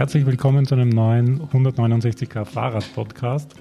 Herzlich 0.00 0.24
willkommen 0.24 0.64
zu 0.64 0.74
einem 0.74 0.88
neuen 0.88 1.42
169k 1.50 2.46
Fahrrad-Podcast 2.46 3.54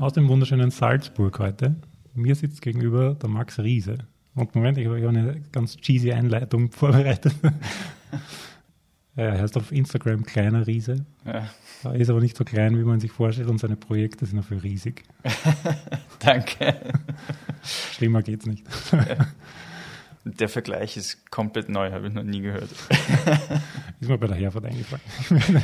aus 0.00 0.12
dem 0.12 0.28
wunderschönen 0.28 0.70
Salzburg 0.70 1.38
heute. 1.38 1.76
Mir 2.12 2.34
sitzt 2.34 2.60
gegenüber 2.60 3.14
der 3.14 3.30
Max 3.30 3.58
Riese. 3.58 3.96
Und 4.34 4.54
Moment, 4.54 4.76
ich 4.76 4.86
habe 4.86 5.08
eine 5.08 5.40
ganz 5.50 5.78
cheesy 5.78 6.12
Einleitung 6.12 6.70
vorbereitet. 6.72 7.34
er 9.16 9.40
heißt 9.40 9.56
auf 9.56 9.72
Instagram 9.72 10.24
Kleiner 10.24 10.66
Riese. 10.66 11.06
Ja. 11.24 11.48
Er 11.84 11.94
ist 11.94 12.10
aber 12.10 12.20
nicht 12.20 12.36
so 12.36 12.44
klein, 12.44 12.78
wie 12.78 12.84
man 12.84 13.00
sich 13.00 13.10
vorstellt, 13.10 13.48
und 13.48 13.56
seine 13.56 13.76
Projekte 13.76 14.26
sind 14.26 14.36
dafür 14.36 14.62
riesig. 14.62 15.04
Danke. 16.18 16.76
Schlimmer 17.62 18.20
geht's 18.20 18.44
nicht. 18.44 18.66
Der 20.24 20.48
Vergleich 20.48 20.96
ist 20.96 21.30
komplett 21.30 21.68
neu, 21.68 21.90
habe 21.90 22.06
ich 22.06 22.14
noch 22.14 22.22
nie 22.22 22.40
gehört. 22.40 22.70
ist 24.00 24.08
mir 24.08 24.18
bei 24.18 24.28
der 24.28 24.36
Herfahrt 24.36 24.66
eingefallen. 24.66 25.02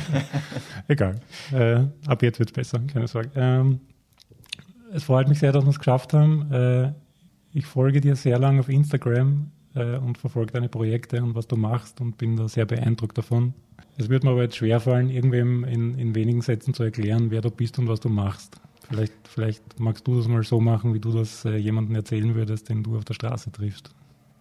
Egal. 0.87 1.21
Äh, 1.53 1.85
ab 2.07 2.21
jetzt 2.21 2.39
wird 2.39 2.49
es 2.49 2.53
besser, 2.53 2.79
keine 2.91 3.07
Sorge. 3.07 3.31
Ähm, 3.35 3.79
es 4.93 5.03
freut 5.03 5.29
mich 5.29 5.39
sehr, 5.39 5.53
dass 5.53 5.63
wir 5.63 5.69
es 5.69 5.79
geschafft 5.79 6.13
haben. 6.13 6.51
Äh, 6.51 6.91
ich 7.53 7.65
folge 7.65 8.01
dir 8.01 8.15
sehr 8.15 8.37
lange 8.37 8.59
auf 8.59 8.69
Instagram 8.69 9.51
äh, 9.75 9.97
und 9.97 10.17
verfolge 10.17 10.53
deine 10.53 10.67
Projekte 10.67 11.23
und 11.23 11.35
was 11.35 11.47
du 11.47 11.55
machst 11.55 12.01
und 12.01 12.17
bin 12.17 12.35
da 12.35 12.47
sehr 12.49 12.65
beeindruckt 12.65 13.17
davon. 13.17 13.53
Es 13.97 14.09
wird 14.09 14.23
mir 14.23 14.31
aber 14.31 14.43
jetzt 14.43 14.57
schwerfallen, 14.57 15.09
irgendwem 15.09 15.63
in, 15.63 15.97
in 15.97 16.15
wenigen 16.15 16.41
Sätzen 16.41 16.73
zu 16.73 16.83
erklären, 16.83 17.31
wer 17.31 17.41
du 17.41 17.49
bist 17.49 17.79
und 17.79 17.87
was 17.87 17.99
du 17.99 18.09
machst. 18.09 18.59
Vielleicht, 18.89 19.13
vielleicht 19.23 19.79
magst 19.79 20.07
du 20.07 20.17
das 20.17 20.27
mal 20.27 20.43
so 20.43 20.59
machen, 20.59 20.93
wie 20.93 20.99
du 20.99 21.11
das 21.11 21.45
äh, 21.45 21.55
jemandem 21.55 21.95
erzählen 21.95 22.33
würdest, 22.35 22.69
den 22.69 22.83
du 22.83 22.97
auf 22.97 23.05
der 23.05 23.13
Straße 23.13 23.51
triffst. 23.51 23.91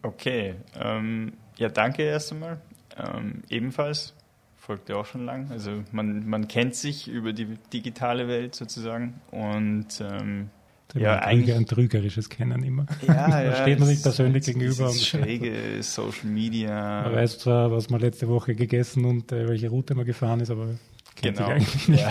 Okay, 0.02 0.54
ähm, 0.78 1.32
ja, 1.56 1.68
danke 1.68 2.02
erst 2.02 2.32
einmal. 2.32 2.60
Ähm, 2.96 3.42
ebenfalls 3.48 4.14
folgt 4.56 4.88
ja 4.88 4.96
auch 4.96 5.06
schon 5.06 5.24
lang. 5.24 5.50
Also 5.50 5.82
man, 5.92 6.28
man 6.28 6.46
kennt 6.46 6.74
sich 6.74 7.08
über 7.08 7.32
die 7.32 7.56
digitale 7.72 8.28
Welt 8.28 8.54
sozusagen 8.54 9.20
und 9.30 9.86
ähm, 10.00 10.50
ja, 10.94 11.18
eigentlich 11.18 11.54
ein 11.54 11.66
trügerisches 11.66 12.28
Kennen 12.28 12.62
immer. 12.62 12.86
Ja, 13.06 13.28
da 13.30 13.42
ja, 13.42 13.54
steht 13.56 13.78
man 13.78 13.88
sich 13.88 14.02
persönlich 14.02 14.44
gegenüber. 14.44 14.84
Das 14.84 15.04
schräge 15.04 15.82
Social 15.82 16.26
Media. 16.26 17.02
Man 17.02 17.14
weiß 17.14 17.40
zwar, 17.40 17.70
was 17.70 17.90
man 17.90 18.00
letzte 18.00 18.28
Woche 18.28 18.54
gegessen 18.54 19.04
und 19.04 19.32
äh, 19.32 19.48
welche 19.48 19.68
Route 19.68 19.94
man 19.94 20.06
gefahren 20.06 20.40
ist, 20.40 20.50
aber 20.50 20.66
kennt 21.16 21.36
genau. 21.36 21.48
sich 21.48 21.56
eigentlich 21.56 21.88
nicht. 21.88 22.02
Ja. 22.02 22.10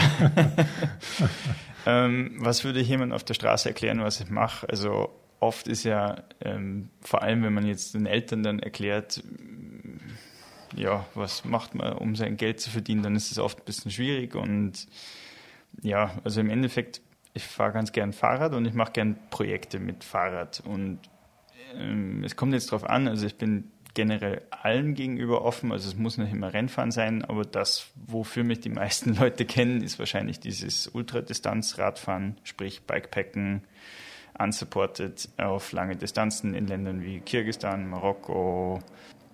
ähm, 2.06 2.36
was 2.38 2.64
würde 2.64 2.82
jemand 2.82 3.14
auf 3.14 3.24
der 3.24 3.34
Straße 3.34 3.70
erklären, 3.70 4.00
was 4.02 4.20
ich 4.20 4.30
mache? 4.30 4.70
Also 4.70 5.10
oft 5.40 5.68
ist 5.68 5.84
ja, 5.84 6.24
ähm, 6.42 6.90
vor 7.02 7.22
allem 7.22 7.44
wenn 7.44 7.54
man 7.54 7.66
jetzt 7.66 7.94
den 7.94 8.06
Eltern 8.06 8.44
dann 8.44 8.60
erklärt, 8.60 9.24
ja, 10.76 11.06
was 11.14 11.46
macht 11.46 11.76
man, 11.76 11.94
um 11.94 12.16
sein 12.16 12.38
Geld 12.38 12.60
zu 12.60 12.70
verdienen, 12.70 13.04
dann 13.04 13.16
ist 13.16 13.32
es 13.32 13.40
oft 13.40 13.60
ein 13.60 13.66
bisschen 13.66 13.92
schwierig 13.92 14.36
und 14.36 14.88
ja, 15.82 16.16
also 16.24 16.42
im 16.42 16.50
Endeffekt, 16.50 17.02
ich 17.34 17.44
fahre 17.44 17.74
ganz 17.74 17.92
gern 17.92 18.14
Fahrrad 18.14 18.54
und 18.54 18.66
ich 18.66 18.74
mache 18.74 18.92
gern 18.94 19.18
Projekte 19.30 19.80
mit 19.80 20.04
Fahrrad 20.04 20.62
und 20.66 21.00
ähm, 21.76 22.24
es 22.24 22.36
kommt 22.36 22.54
jetzt 22.54 22.72
darauf 22.72 22.90
an, 22.90 23.08
also 23.08 23.26
ich 23.26 23.38
bin 23.38 23.72
generell 23.94 24.44
allen 24.52 24.94
gegenüber 24.94 25.44
offen, 25.44 25.72
also 25.72 25.90
es 25.90 25.96
muss 25.96 26.20
nicht 26.20 26.32
immer 26.32 26.54
Rennfahren 26.54 26.92
sein, 26.92 27.26
aber 27.26 27.44
das, 27.44 27.88
wofür 27.96 28.44
mich 28.44 28.60
die 28.60 28.70
meisten 28.70 29.16
Leute 29.20 29.46
kennen, 29.46 29.82
ist 29.82 29.98
wahrscheinlich 29.98 30.40
dieses 30.40 30.88
Ultradistanz-Radfahren, 30.88 32.38
sprich 32.44 32.84
Bikepacken, 32.86 33.64
unsupported 34.40 35.30
auf 35.38 35.72
lange 35.72 35.96
Distanzen 35.96 36.54
in 36.54 36.68
Ländern 36.68 37.02
wie 37.02 37.20
Kirgistan, 37.20 37.90
Marokko, 37.90 38.80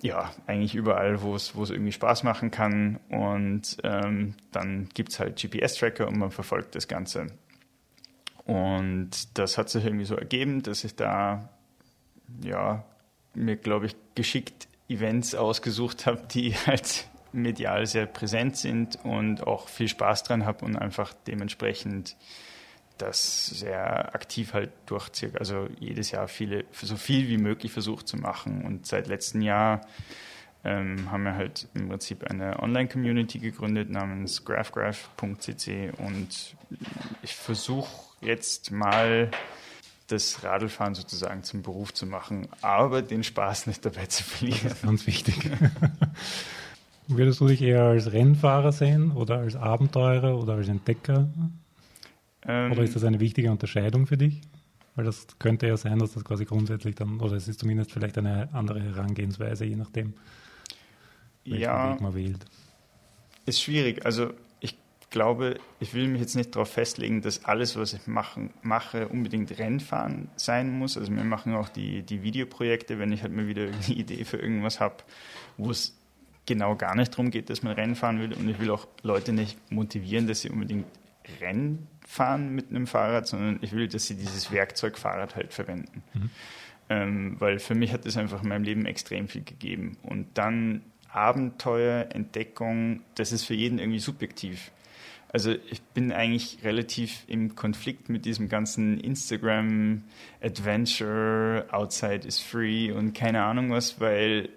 ja, 0.02 0.32
eigentlich 0.48 0.76
überall, 0.76 1.22
wo 1.22 1.36
es, 1.36 1.54
irgendwie 1.56 1.94
Spaß 1.94 2.24
machen 2.24 2.52
kann. 2.52 3.00
Und 3.10 3.78
ähm, 3.84 4.36
dann 4.52 4.90
gibt 4.94 5.14
es 5.14 5.20
halt 5.20 5.42
GPS-Tracker 5.42 6.08
und 6.08 6.18
man 6.18 6.30
verfolgt 6.30 6.76
das 6.76 6.88
Ganze. 6.88 7.28
Und 8.46 9.38
das 9.38 9.58
hat 9.58 9.70
sich 9.70 9.86
irgendwie 9.86 10.06
so 10.06 10.16
ergeben, 10.16 10.62
dass 10.62 10.84
ich 10.84 10.96
da, 10.96 11.50
ja, 12.44 12.84
mir, 13.34 13.56
glaube 13.56 13.86
ich, 13.86 13.96
geschickt 14.16 14.68
Events 14.90 15.36
ausgesucht 15.36 16.06
habe, 16.06 16.24
die 16.30 16.54
halt 16.68 17.08
medial 17.32 17.86
sehr 17.88 18.06
präsent 18.06 18.58
sind 18.58 19.00
und 19.04 19.48
auch 19.48 19.68
viel 19.68 19.88
Spaß 19.88 20.24
dran 20.24 20.46
habe 20.46 20.66
und 20.66 20.76
einfach 20.76 21.14
dementsprechend 21.26 22.16
das 23.04 23.48
sehr 23.48 24.16
aktiv 24.16 24.54
halt 24.54 24.72
durchzieht. 24.86 25.38
Also 25.40 25.68
jedes 25.80 26.12
Jahr 26.12 26.28
viele, 26.28 26.66
so 26.72 26.96
viel 26.96 27.28
wie 27.28 27.38
möglich 27.38 27.72
versucht 27.72 28.08
zu 28.08 28.18
machen. 28.18 28.64
Und 28.64 28.86
seit 28.86 29.08
letztem 29.08 29.42
Jahr 29.42 29.82
ähm, 30.64 31.12
haben 31.12 31.24
wir 31.24 31.36
halt 31.36 31.68
im 31.74 31.90
Prinzip 31.90 32.24
eine 32.24 32.62
Online-Community 32.62 33.40
gegründet 33.40 33.90
namens 33.90 34.46
graphgraph.cc 34.46 35.92
und 35.98 36.56
ich 37.22 37.36
versuche 37.36 37.92
jetzt 38.22 38.72
mal 38.72 39.30
das 40.08 40.44
Radlfahren 40.44 40.96
sozusagen 40.96 41.44
zum 41.44 41.62
Beruf 41.64 41.94
zu 41.94 42.06
machen, 42.06 42.48
aber 42.62 43.02
den 43.02 43.24
Spaß 43.24 43.68
nicht 43.68 43.86
dabei 43.86 44.06
zu 44.06 44.24
verlieren. 44.24 44.60
Das 44.64 44.74
ist 44.74 44.84
ganz 44.84 45.08
wichtig. 45.08 45.50
Würdest 47.08 47.42
du 47.42 47.48
dich 47.48 47.62
eher 47.62 47.84
als 47.84 48.14
Rennfahrer 48.14 48.72
sehen 48.72 49.12
oder 49.12 49.40
als 49.40 49.56
Abenteurer 49.56 50.38
oder 50.38 50.54
als 50.54 50.70
Entdecker? 50.70 51.28
Ähm, 52.48 52.72
oder 52.72 52.84
ist 52.84 52.96
das 52.96 53.04
eine 53.04 53.20
wichtige 53.20 53.52
Unterscheidung 53.52 54.06
für 54.06 54.18
dich? 54.18 54.42
Weil 54.96 55.06
das 55.06 55.28
könnte 55.40 55.68
ja 55.68 55.78
sein, 55.78 56.00
dass 56.00 56.14
das 56.14 56.24
quasi 56.24 56.46
grundsätzlich 56.46 56.96
dann, 56.96 57.20
oder 57.20 57.36
es 57.36 57.48
ist 57.48 57.60
zumindest 57.60 57.92
vielleicht 57.92 58.18
eine 58.18 58.50
andere 58.54 58.82
Herangehensweise, 58.82 59.66
je 59.66 59.76
nachdem, 59.76 60.14
welchen 61.46 61.62
ja, 61.62 61.94
Weg 61.94 62.02
man 62.02 62.14
wählt. 62.14 62.46
Ist 63.46 63.62
schwierig. 63.62 64.06
Also 64.06 64.34
ich 64.60 64.78
glaube, 65.10 65.58
ich 65.80 65.94
will 65.94 66.08
mich 66.08 66.22
jetzt 66.22 66.36
nicht 66.36 66.56
darauf 66.56 66.70
festlegen, 66.70 67.22
dass 67.22 67.44
alles, 67.46 67.76
was 67.76 67.94
ich 67.94 68.06
machen, 68.08 68.52
mache, 68.62 69.08
unbedingt 69.08 69.58
Rennfahren 69.58 70.30
sein 70.36 70.72
muss. 70.78 70.98
Also 70.98 71.14
wir 71.14 71.24
machen 71.24 71.56
auch 71.56 71.70
die, 71.70 72.04
die 72.04 72.22
Videoprojekte, 72.22 73.00
wenn 73.00 73.12
ich 73.12 73.24
halt 73.24 73.34
mal 73.34 73.48
wieder 73.48 73.64
eine 73.86 73.96
Idee 73.96 74.24
für 74.26 74.38
irgendwas 74.38 74.80
habe, 74.80 74.98
wo 75.58 75.72
es 75.72 75.98
genau 76.46 76.76
gar 76.76 76.96
nicht 76.96 77.14
darum 77.14 77.32
geht, 77.32 77.50
dass 77.50 77.64
man 77.64 77.74
Rennen 77.74 77.96
fahren 77.96 78.20
will. 78.20 78.34
Und 78.34 78.48
ich 78.48 78.60
will 78.60 78.70
auch 78.70 78.88
Leute 79.02 79.34
nicht 79.34 79.58
motivieren, 79.72 80.28
dass 80.28 80.42
sie 80.42 80.50
unbedingt 80.50 80.86
Rennen 81.42 81.88
fahren 82.06 82.54
mit 82.54 82.70
einem 82.70 82.88
Fahrrad, 82.88 83.28
sondern 83.28 83.60
ich 83.62 83.72
will, 83.72 83.88
dass 83.88 84.06
sie 84.06 84.16
dieses 84.16 84.52
Werkzeug 84.52 84.98
Fahrrad 84.98 85.36
halt 85.36 85.54
verwenden. 85.54 86.04
Mhm. 86.14 86.30
Ähm, 86.90 87.36
weil 87.40 87.60
für 87.60 87.76
mich 87.76 87.94
hat 87.94 88.06
es 88.06 88.18
einfach 88.18 88.44
in 88.44 88.50
meinem 88.50 88.64
Leben 88.64 88.86
extrem 88.86 89.28
viel 89.28 89.44
gegeben. 89.44 89.98
Und 90.04 90.28
dann 90.36 90.82
Abenteuer, 91.10 92.08
Entdeckung, 92.14 93.02
das 93.16 93.32
ist 93.32 93.46
für 93.46 93.54
jeden 93.54 93.80
irgendwie 93.80 94.00
subjektiv. 94.00 94.72
Also 95.34 95.56
ich 95.72 95.82
bin 95.82 96.12
eigentlich 96.12 96.60
relativ 96.64 97.24
im 97.28 97.56
Konflikt 97.56 98.08
mit 98.08 98.26
diesem 98.26 98.50
ganzen 98.50 99.00
Instagram 99.00 100.04
Adventure, 100.42 101.66
Outside 101.72 102.28
is 102.28 102.40
free 102.40 102.92
und 102.92 103.14
keine 103.14 103.44
Ahnung 103.44 103.72
was, 103.72 104.00
weil 104.00 104.50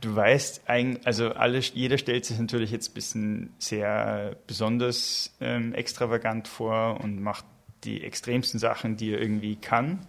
du 0.00 0.14
weißt, 0.14 0.62
also 1.04 1.30
alle, 1.30 1.58
jeder 1.58 1.98
stellt 1.98 2.24
sich 2.24 2.38
natürlich 2.38 2.70
jetzt 2.70 2.90
ein 2.90 2.94
bisschen 2.94 3.52
sehr 3.58 4.36
besonders 4.46 5.34
ähm, 5.40 5.74
extravagant 5.74 6.48
vor 6.48 7.00
und 7.00 7.20
macht 7.20 7.44
die 7.84 8.02
extremsten 8.02 8.58
Sachen, 8.58 8.96
die 8.96 9.12
er 9.12 9.20
irgendwie 9.20 9.56
kann. 9.56 10.00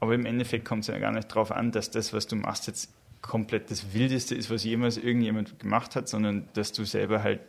Aber 0.00 0.14
im 0.14 0.26
Endeffekt 0.26 0.64
kommt 0.64 0.82
es 0.82 0.88
ja 0.88 0.98
gar 0.98 1.12
nicht 1.12 1.30
darauf 1.30 1.52
an, 1.52 1.72
dass 1.72 1.90
das, 1.90 2.12
was 2.12 2.26
du 2.26 2.36
machst, 2.36 2.66
jetzt 2.66 2.90
komplett 3.20 3.70
das 3.70 3.92
Wildeste 3.92 4.34
ist, 4.34 4.50
was 4.50 4.64
jemals 4.64 4.96
irgendjemand 4.96 5.58
gemacht 5.58 5.94
hat, 5.94 6.08
sondern 6.08 6.48
dass 6.54 6.72
du 6.72 6.84
selber 6.84 7.22
halt 7.22 7.40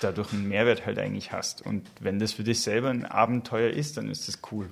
dadurch 0.00 0.32
einen 0.32 0.48
Mehrwert 0.48 0.86
halt 0.86 0.98
eigentlich 0.98 1.32
hast. 1.32 1.62
Und 1.66 1.88
wenn 1.98 2.20
das 2.20 2.32
für 2.32 2.44
dich 2.44 2.60
selber 2.60 2.90
ein 2.90 3.04
Abenteuer 3.04 3.70
ist, 3.70 3.96
dann 3.96 4.08
ist 4.08 4.28
das 4.28 4.38
cool. 4.52 4.70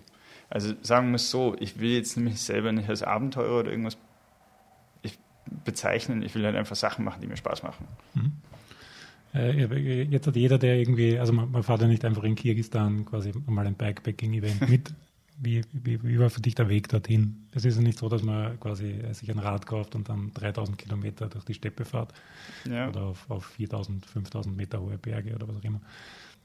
Also 0.48 0.74
sagen 0.82 1.10
wir 1.10 1.16
es 1.16 1.30
so, 1.30 1.56
ich 1.58 1.80
will 1.80 1.90
jetzt 1.90 2.16
nämlich 2.16 2.40
selber 2.40 2.72
nicht 2.72 2.88
als 2.88 3.02
Abenteurer 3.02 3.60
oder 3.60 3.70
irgendwas 3.70 3.98
bezeichnen. 5.64 6.22
Ich 6.22 6.34
will 6.34 6.44
halt 6.44 6.56
einfach 6.56 6.76
Sachen 6.76 7.04
machen, 7.04 7.20
die 7.20 7.26
mir 7.26 7.36
Spaß 7.36 7.62
machen. 7.62 7.86
Mhm. 8.14 8.32
Äh, 9.34 10.02
jetzt 10.04 10.26
hat 10.26 10.36
jeder, 10.36 10.58
der 10.58 10.76
irgendwie, 10.76 11.18
also 11.18 11.32
man, 11.32 11.50
man 11.50 11.62
fährt 11.62 11.82
ja 11.82 11.86
nicht 11.86 12.04
einfach 12.04 12.24
in 12.24 12.34
Kirgistan 12.34 13.04
quasi 13.04 13.32
mal 13.46 13.66
ein 13.66 13.74
Bikepacking-Event 13.74 14.68
mit. 14.68 14.94
Wie, 15.40 15.62
wie, 15.70 16.02
wie, 16.02 16.18
war 16.18 16.30
für 16.30 16.40
dich 16.40 16.56
der 16.56 16.68
Weg 16.68 16.88
dorthin? 16.88 17.46
Es 17.52 17.64
ist 17.64 17.76
ja 17.76 17.80
nicht 17.80 17.96
so, 17.96 18.08
dass 18.08 18.24
man 18.24 18.58
quasi 18.58 19.00
sich 19.12 19.30
ein 19.30 19.38
Rad 19.38 19.66
kauft 19.66 19.94
und 19.94 20.08
dann 20.08 20.32
3000 20.34 20.76
Kilometer 20.76 21.28
durch 21.28 21.44
die 21.44 21.54
Steppe 21.54 21.84
fährt 21.84 22.12
ja. 22.68 22.88
oder 22.88 23.02
auf, 23.02 23.30
auf 23.30 23.46
4000, 23.46 24.04
5000 24.04 24.56
Meter 24.56 24.80
hohe 24.80 24.98
Berge 24.98 25.36
oder 25.36 25.46
was 25.46 25.54
auch 25.54 25.62
immer. 25.62 25.80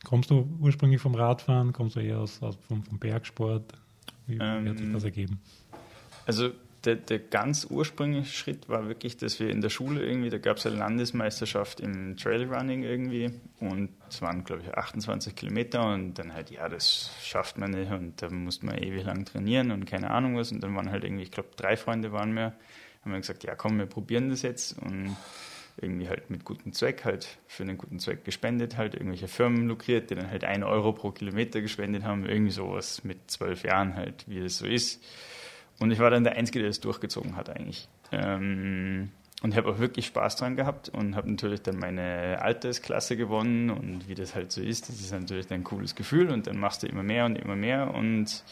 Kommst 0.04 0.30
du 0.30 0.48
ursprünglich 0.60 1.02
vom 1.02 1.16
Radfahren? 1.16 1.74
Kommst 1.74 1.96
du 1.96 2.02
eher 2.02 2.20
aus, 2.20 2.44
aus 2.44 2.56
vom, 2.68 2.84
vom 2.84 3.00
Bergsport? 3.00 3.74
Wie, 4.28 4.38
ähm, 4.40 4.66
wie 4.66 4.70
hat 4.70 4.78
sich 4.78 4.92
das 4.92 5.04
ergeben? 5.04 5.40
Also 6.28 6.52
der, 6.86 6.96
der 6.96 7.20
ganz 7.20 7.66
ursprüngliche 7.70 8.32
Schritt 8.32 8.68
war 8.70 8.88
wirklich, 8.88 9.18
dass 9.18 9.40
wir 9.40 9.50
in 9.50 9.62
der 9.62 9.70
Schule 9.70 10.06
irgendwie, 10.06 10.30
da 10.30 10.38
gab 10.38 10.58
es 10.58 10.66
eine 10.66 10.76
Landesmeisterschaft 10.76 11.80
im 11.80 12.18
Trailrunning 12.18 12.84
irgendwie 12.84 13.32
und 13.60 13.90
es 14.10 14.22
waren, 14.22 14.44
glaube 14.44 14.64
ich, 14.64 14.74
28 14.74 15.36
Kilometer 15.36 15.94
und 15.94 16.16
dann 16.16 16.34
halt, 16.34 16.52
ja, 16.52 16.68
das 16.68 17.12
schafft 17.22 17.58
man 17.58 17.72
nicht 17.72 17.92
und 17.92 18.22
da 18.22 18.30
musste 18.30 18.66
man 18.66 18.78
ewig 18.78 19.06
lang 19.06 19.26
trainieren 19.26 19.72
und 19.72 19.86
keine 19.86 20.12
Ahnung 20.12 20.38
was 20.38 20.52
und 20.52 20.62
dann 20.62 20.76
waren 20.76 20.92
halt 20.92 21.04
irgendwie, 21.04 21.24
ich 21.24 21.32
glaube, 21.32 21.50
drei 21.56 21.78
Freunde 21.78 22.12
waren 22.12 22.34
wir, 22.34 22.54
haben 23.04 23.12
wir 23.12 23.20
gesagt, 23.20 23.44
ja 23.44 23.56
komm, 23.56 23.78
wir 23.78 23.86
probieren 23.86 24.30
das 24.30 24.42
jetzt 24.42 24.78
und 24.80 25.16
irgendwie 25.78 26.08
halt 26.08 26.30
mit 26.30 26.46
gutem 26.46 26.74
Zweck, 26.74 27.04
halt 27.06 27.28
für 27.48 27.64
einen 27.64 27.78
guten 27.78 28.00
Zweck 28.00 28.24
gespendet, 28.26 28.78
halt 28.78 28.94
irgendwelche 28.94 29.28
Firmen 29.28 29.68
lukriert, 29.68 30.10
die 30.10 30.16
dann 30.16 30.30
halt 30.30 30.44
ein 30.44 30.64
Euro 30.64 30.94
pro 30.94 31.12
Kilometer 31.12 31.62
gespendet 31.62 32.04
haben, 32.04 32.28
irgendwie 32.28 32.52
sowas 32.52 33.04
mit 33.04 33.32
zwölf 33.32 33.64
Jahren 33.64 33.96
halt, 33.96 34.26
wie 34.28 34.40
es 34.40 34.60
so 34.60 34.68
ist. 34.68 35.04
Und 35.80 35.92
ich 35.92 36.00
war 36.00 36.10
dann 36.10 36.24
der 36.24 36.36
Einzige, 36.36 36.60
der 36.60 36.70
es 36.70 36.80
durchgezogen 36.80 37.36
hat 37.36 37.50
eigentlich. 37.50 37.88
Ähm, 38.12 39.10
und 39.42 39.56
habe 39.56 39.70
auch 39.70 39.80
wirklich 39.80 40.06
Spaß 40.06 40.38
dran 40.38 40.56
gehabt 40.56 40.88
und 40.90 41.16
habe 41.16 41.30
natürlich 41.30 41.62
dann 41.62 41.78
meine 41.78 42.42
Altersklasse 42.42 43.18
gewonnen. 43.18 43.70
Und 43.70 44.08
wie 44.08 44.16
das 44.16 44.36
halt 44.36 44.52
so 44.52 44.62
ist, 44.62 44.88
das 44.88 45.02
ist 45.02 45.12
natürlich 45.12 45.52
ein 45.52 45.64
cooles 45.64 45.96
Gefühl 45.96 46.30
und 46.30 46.48
dann 46.48 46.58
machst 46.58 46.84
du 46.84 46.88
immer 46.88 47.04
mehr 47.04 47.26
und 47.26 47.36
immer 47.36 47.56
mehr. 47.56 47.94
Und 47.94 48.44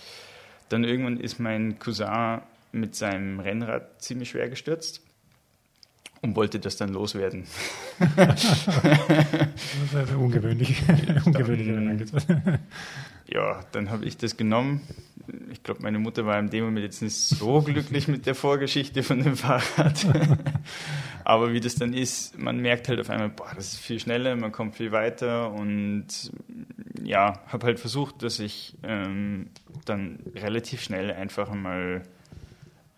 dann 0.70 0.84
irgendwann 0.84 1.18
ist 1.18 1.40
mein 1.40 1.80
Cousin 1.80 2.42
mit 2.74 2.96
seinem 2.96 3.40
Rennrad 3.40 4.02
ziemlich 4.02 4.30
schwer 4.30 4.50
gestürzt 4.50 5.02
und 6.22 6.36
wollte 6.36 6.60
das 6.60 6.78
dann 6.78 6.90
loswerden. 6.90 7.46
das 8.16 8.44
ist 8.44 8.70
eine 9.96 10.18
ungewöhnliche, 10.18 10.84
ungewöhnliche 11.26 12.60
Ja, 13.28 13.62
dann 13.72 13.90
habe 13.90 14.06
ich 14.06 14.18
das 14.18 14.38
genommen. 14.38 14.82
Ich 15.52 15.64
glaube, 15.64 15.82
meine 15.82 16.00
Mutter 16.00 16.26
war 16.26 16.38
in 16.40 16.50
dem 16.50 16.66
Moment 16.66 16.84
jetzt 16.84 17.02
nicht 17.02 17.16
so 17.16 17.62
glücklich 17.62 18.08
mit 18.08 18.26
der 18.26 18.36
Vorgeschichte 18.36 19.04
von 19.04 19.24
dem 19.24 19.38
Fahrrad. 19.38 20.06
Aber 21.24 21.54
wie 21.54 21.60
das 21.60 21.76
dann 21.76 21.94
ist, 21.94 22.38
man 22.38 22.60
merkt 22.60 22.90
halt 22.90 23.00
auf 23.00 23.10
einmal, 23.10 23.30
boah, 23.30 23.52
das 23.56 23.74
ist 23.74 23.80
viel 23.80 24.00
schneller, 24.00 24.36
man 24.36 24.52
kommt 24.52 24.76
viel 24.76 24.92
weiter 24.92 25.52
und 25.52 26.08
ja, 27.02 27.40
habe 27.48 27.68
halt 27.68 27.80
versucht, 27.80 28.24
dass 28.24 28.40
ich 28.40 28.76
ähm, 28.84 29.50
dann 29.86 30.20
relativ 30.36 30.82
schnell 30.82 31.12
einfach 31.12 31.54
mal 31.54 32.04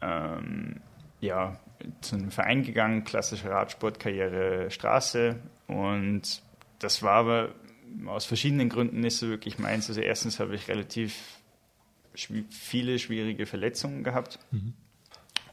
ähm, 0.02 0.82
ja, 1.22 1.60
zu 2.02 2.16
einem 2.16 2.32
Verein 2.32 2.64
gegangen, 2.64 3.04
klassische 3.04 3.50
Radsportkarriere 3.50 4.72
Straße. 4.72 5.36
Und 5.68 6.42
das 6.80 7.02
war 7.04 7.14
aber 7.14 7.56
aus 8.06 8.26
verschiedenen 8.26 8.70
Gründen 8.70 9.00
nicht 9.00 9.18
so 9.18 9.28
wirklich 9.28 9.60
meins. 9.60 9.90
Also 9.90 10.02
erstens 10.02 10.40
habe 10.40 10.56
ich 10.56 10.68
relativ 10.68 11.16
schw 12.16 12.44
viele 12.50 13.00
schwierige 13.00 13.46
Verletzungen 13.46 14.04
gehabt. 14.04 14.40
Mhm. 14.52 14.74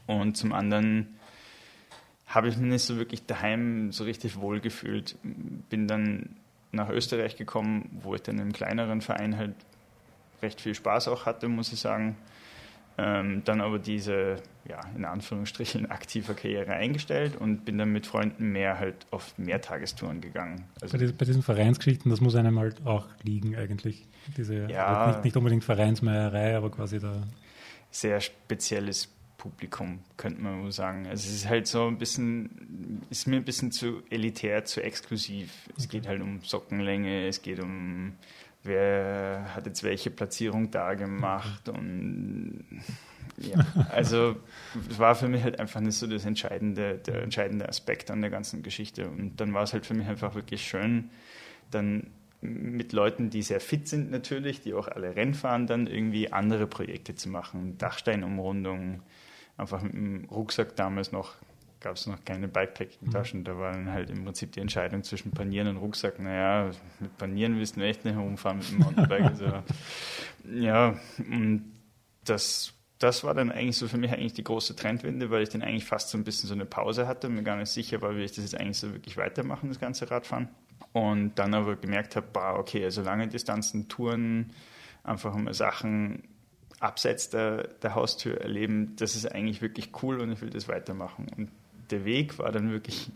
Und 0.07 0.37
zum 0.37 0.53
anderen 0.53 1.15
habe 2.27 2.47
ich 2.47 2.57
mich 2.57 2.69
nicht 2.69 2.83
so 2.83 2.97
wirklich 2.97 3.25
daheim 3.25 3.91
so 3.91 4.03
richtig 4.03 4.39
wohl 4.39 4.59
gefühlt. 4.59 5.17
Bin 5.69 5.87
dann 5.87 6.35
nach 6.71 6.89
Österreich 6.89 7.35
gekommen, 7.35 7.99
wo 8.01 8.15
ich 8.15 8.21
dann 8.21 8.39
im 8.39 8.53
kleineren 8.53 9.01
Verein 9.01 9.37
halt 9.37 9.55
recht 10.41 10.61
viel 10.61 10.73
Spaß 10.73 11.09
auch 11.09 11.25
hatte, 11.25 11.47
muss 11.47 11.73
ich 11.73 11.79
sagen. 11.79 12.15
Ähm, 13.03 13.41
dann 13.45 13.61
aber 13.61 13.79
diese, 13.79 14.35
ja, 14.69 14.79
in 14.95 15.05
Anführungsstrichen 15.05 15.89
aktive 15.89 16.35
Karriere 16.35 16.73
eingestellt 16.73 17.35
und 17.35 17.65
bin 17.65 17.79
dann 17.79 17.91
mit 17.91 18.05
Freunden 18.05 18.51
mehr 18.51 18.77
halt 18.77 19.07
auf 19.09 19.35
Mehrtagestouren 19.39 20.21
gegangen. 20.21 20.65
Also 20.81 20.99
bei, 20.99 21.11
bei, 21.11 21.25
diesen 21.25 21.41
Vereinsgeschichten, 21.41 22.11
das 22.11 22.21
muss 22.21 22.35
einem 22.35 22.59
halt 22.59 22.85
auch 22.85 23.07
liegen 23.23 23.55
eigentlich. 23.55 24.05
Diese, 24.37 24.69
ja, 24.69 24.85
also 24.85 25.11
nicht, 25.13 25.25
nicht, 25.25 25.37
unbedingt 25.37 25.63
Vereinsmeierei, 25.63 26.55
aber 26.55 26.69
quasi 26.69 26.99
da. 26.99 27.23
Sehr 27.89 28.21
spezielles 28.21 29.09
Publikum, 29.37 30.01
könnte 30.17 30.39
man 30.39 30.61
wohl 30.61 30.71
sagen. 30.71 31.07
Also 31.07 31.27
es 31.27 31.33
ist 31.33 31.49
halt 31.49 31.65
so 31.65 31.87
ein 31.87 31.97
bisschen, 31.97 33.01
ist 33.09 33.27
mir 33.27 33.37
ein 33.37 33.43
bisschen 33.43 33.71
zu 33.71 34.03
elitär, 34.11 34.63
zu 34.65 34.83
exklusiv. 34.83 35.51
Es 35.75 35.85
okay. 35.85 35.97
geht 35.97 36.07
halt 36.07 36.21
um 36.21 36.41
Sockenlänge, 36.43 37.25
es 37.25 37.41
geht 37.41 37.59
um 37.59 38.13
wer 38.63 39.55
hat 39.55 39.65
jetzt 39.65 39.83
welche 39.83 40.11
Platzierung 40.11 40.71
da 40.71 40.93
gemacht 40.93 41.69
und 41.69 42.65
ja, 43.37 43.65
also 43.89 44.35
es 44.89 44.99
war 44.99 45.15
für 45.15 45.27
mich 45.27 45.43
halt 45.43 45.59
einfach 45.59 45.79
nicht 45.79 45.97
so 45.97 46.05
das 46.07 46.25
entscheidende, 46.25 46.97
der 46.97 47.23
entscheidende 47.23 47.67
Aspekt 47.67 48.11
an 48.11 48.21
der 48.21 48.29
ganzen 48.29 48.61
Geschichte. 48.61 49.09
Und 49.09 49.37
dann 49.37 49.53
war 49.53 49.63
es 49.63 49.73
halt 49.73 49.85
für 49.85 49.93
mich 49.93 50.07
einfach 50.07 50.35
wirklich 50.35 50.63
schön, 50.67 51.09
dann 51.71 52.07
mit 52.41 52.91
Leuten, 52.91 53.29
die 53.29 53.43
sehr 53.43 53.59
fit 53.59 53.87
sind 53.87 54.11
natürlich, 54.11 54.61
die 54.61 54.73
auch 54.73 54.87
alle 54.87 55.15
Rennen 55.15 55.33
fahren, 55.33 55.67
dann 55.67 55.87
irgendwie 55.87 56.31
andere 56.31 56.67
Projekte 56.67 57.15
zu 57.15 57.29
machen, 57.29 57.77
Dachsteinumrundung, 57.77 59.01
einfach 59.57 59.81
mit 59.83 59.93
dem 59.93 60.25
Rucksack 60.25 60.75
damals 60.75 61.11
noch 61.11 61.35
gab 61.81 61.95
es 61.95 62.07
noch 62.07 62.23
keine 62.23 62.47
Bikepacking-Taschen. 62.47 63.41
Mhm. 63.41 63.43
Da 63.43 63.57
war 63.57 63.73
dann 63.73 63.91
halt 63.91 64.09
im 64.09 64.23
Prinzip 64.23 64.51
die 64.53 64.59
Entscheidung 64.59 65.03
zwischen 65.03 65.31
Panieren 65.31 65.67
und 65.67 65.77
Rucksack. 65.77 66.19
Naja, 66.19 66.71
mit 66.99 67.17
Panieren 67.17 67.57
willst 67.57 67.75
du 67.75 67.81
echt 67.81 68.05
nicht 68.05 68.15
herumfahren 68.15 68.59
mit 68.59 68.71
dem 68.71 68.79
Mountainbike. 68.79 69.21
also, 69.25 69.51
ja, 70.49 70.99
und 71.17 71.71
das, 72.23 72.73
das 72.99 73.23
war 73.23 73.33
dann 73.33 73.51
eigentlich 73.51 73.77
so 73.77 73.87
für 73.87 73.97
mich 73.97 74.11
eigentlich 74.11 74.33
die 74.33 74.43
große 74.43 74.75
Trendwende, 74.75 75.31
weil 75.31 75.43
ich 75.43 75.49
dann 75.49 75.63
eigentlich 75.63 75.85
fast 75.85 76.09
so 76.09 76.17
ein 76.17 76.23
bisschen 76.23 76.47
so 76.47 76.53
eine 76.53 76.65
Pause 76.65 77.07
hatte 77.07 77.27
und 77.27 77.35
mir 77.35 77.43
gar 77.43 77.57
nicht 77.57 77.71
sicher 77.71 78.01
war, 78.01 78.15
wie 78.15 78.23
ich 78.23 78.31
das 78.31 78.45
jetzt 78.45 78.55
eigentlich 78.55 78.77
so 78.77 78.93
wirklich 78.93 79.17
weitermachen, 79.17 79.69
das 79.69 79.79
ganze 79.79 80.09
Radfahren. 80.09 80.49
Und 80.93 81.35
dann 81.35 81.53
aber 81.53 81.75
gemerkt 81.75 82.15
habe, 82.15 82.27
bah, 82.31 82.55
okay, 82.55 82.83
also 82.83 83.01
lange 83.01 83.27
Distanzen, 83.27 83.87
Touren, 83.87 84.51
einfach 85.03 85.35
mal 85.35 85.53
Sachen 85.53 86.23
abseits 86.79 87.29
der, 87.29 87.67
der 87.81 87.95
Haustür 87.95 88.41
erleben, 88.41 88.95
das 88.97 89.15
ist 89.15 89.31
eigentlich 89.31 89.61
wirklich 89.61 89.91
cool 90.01 90.19
und 90.19 90.31
ich 90.31 90.41
will 90.41 90.49
das 90.49 90.67
weitermachen. 90.67 91.27
Und 91.37 91.49
der 91.91 92.05
Weg 92.05 92.39
war 92.39 92.51
dann 92.51 92.71
wirklich 92.71 93.11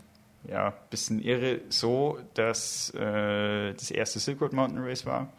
ja, 0.48 0.68
ein 0.68 0.74
bisschen 0.90 1.20
irre, 1.20 1.60
so 1.68 2.18
dass 2.34 2.90
äh, 2.94 3.72
das 3.72 3.90
erste 3.90 4.18
Silk 4.18 4.40
Road 4.40 4.52
Mountain 4.52 4.82
Race 4.82 5.06
war. 5.06 5.32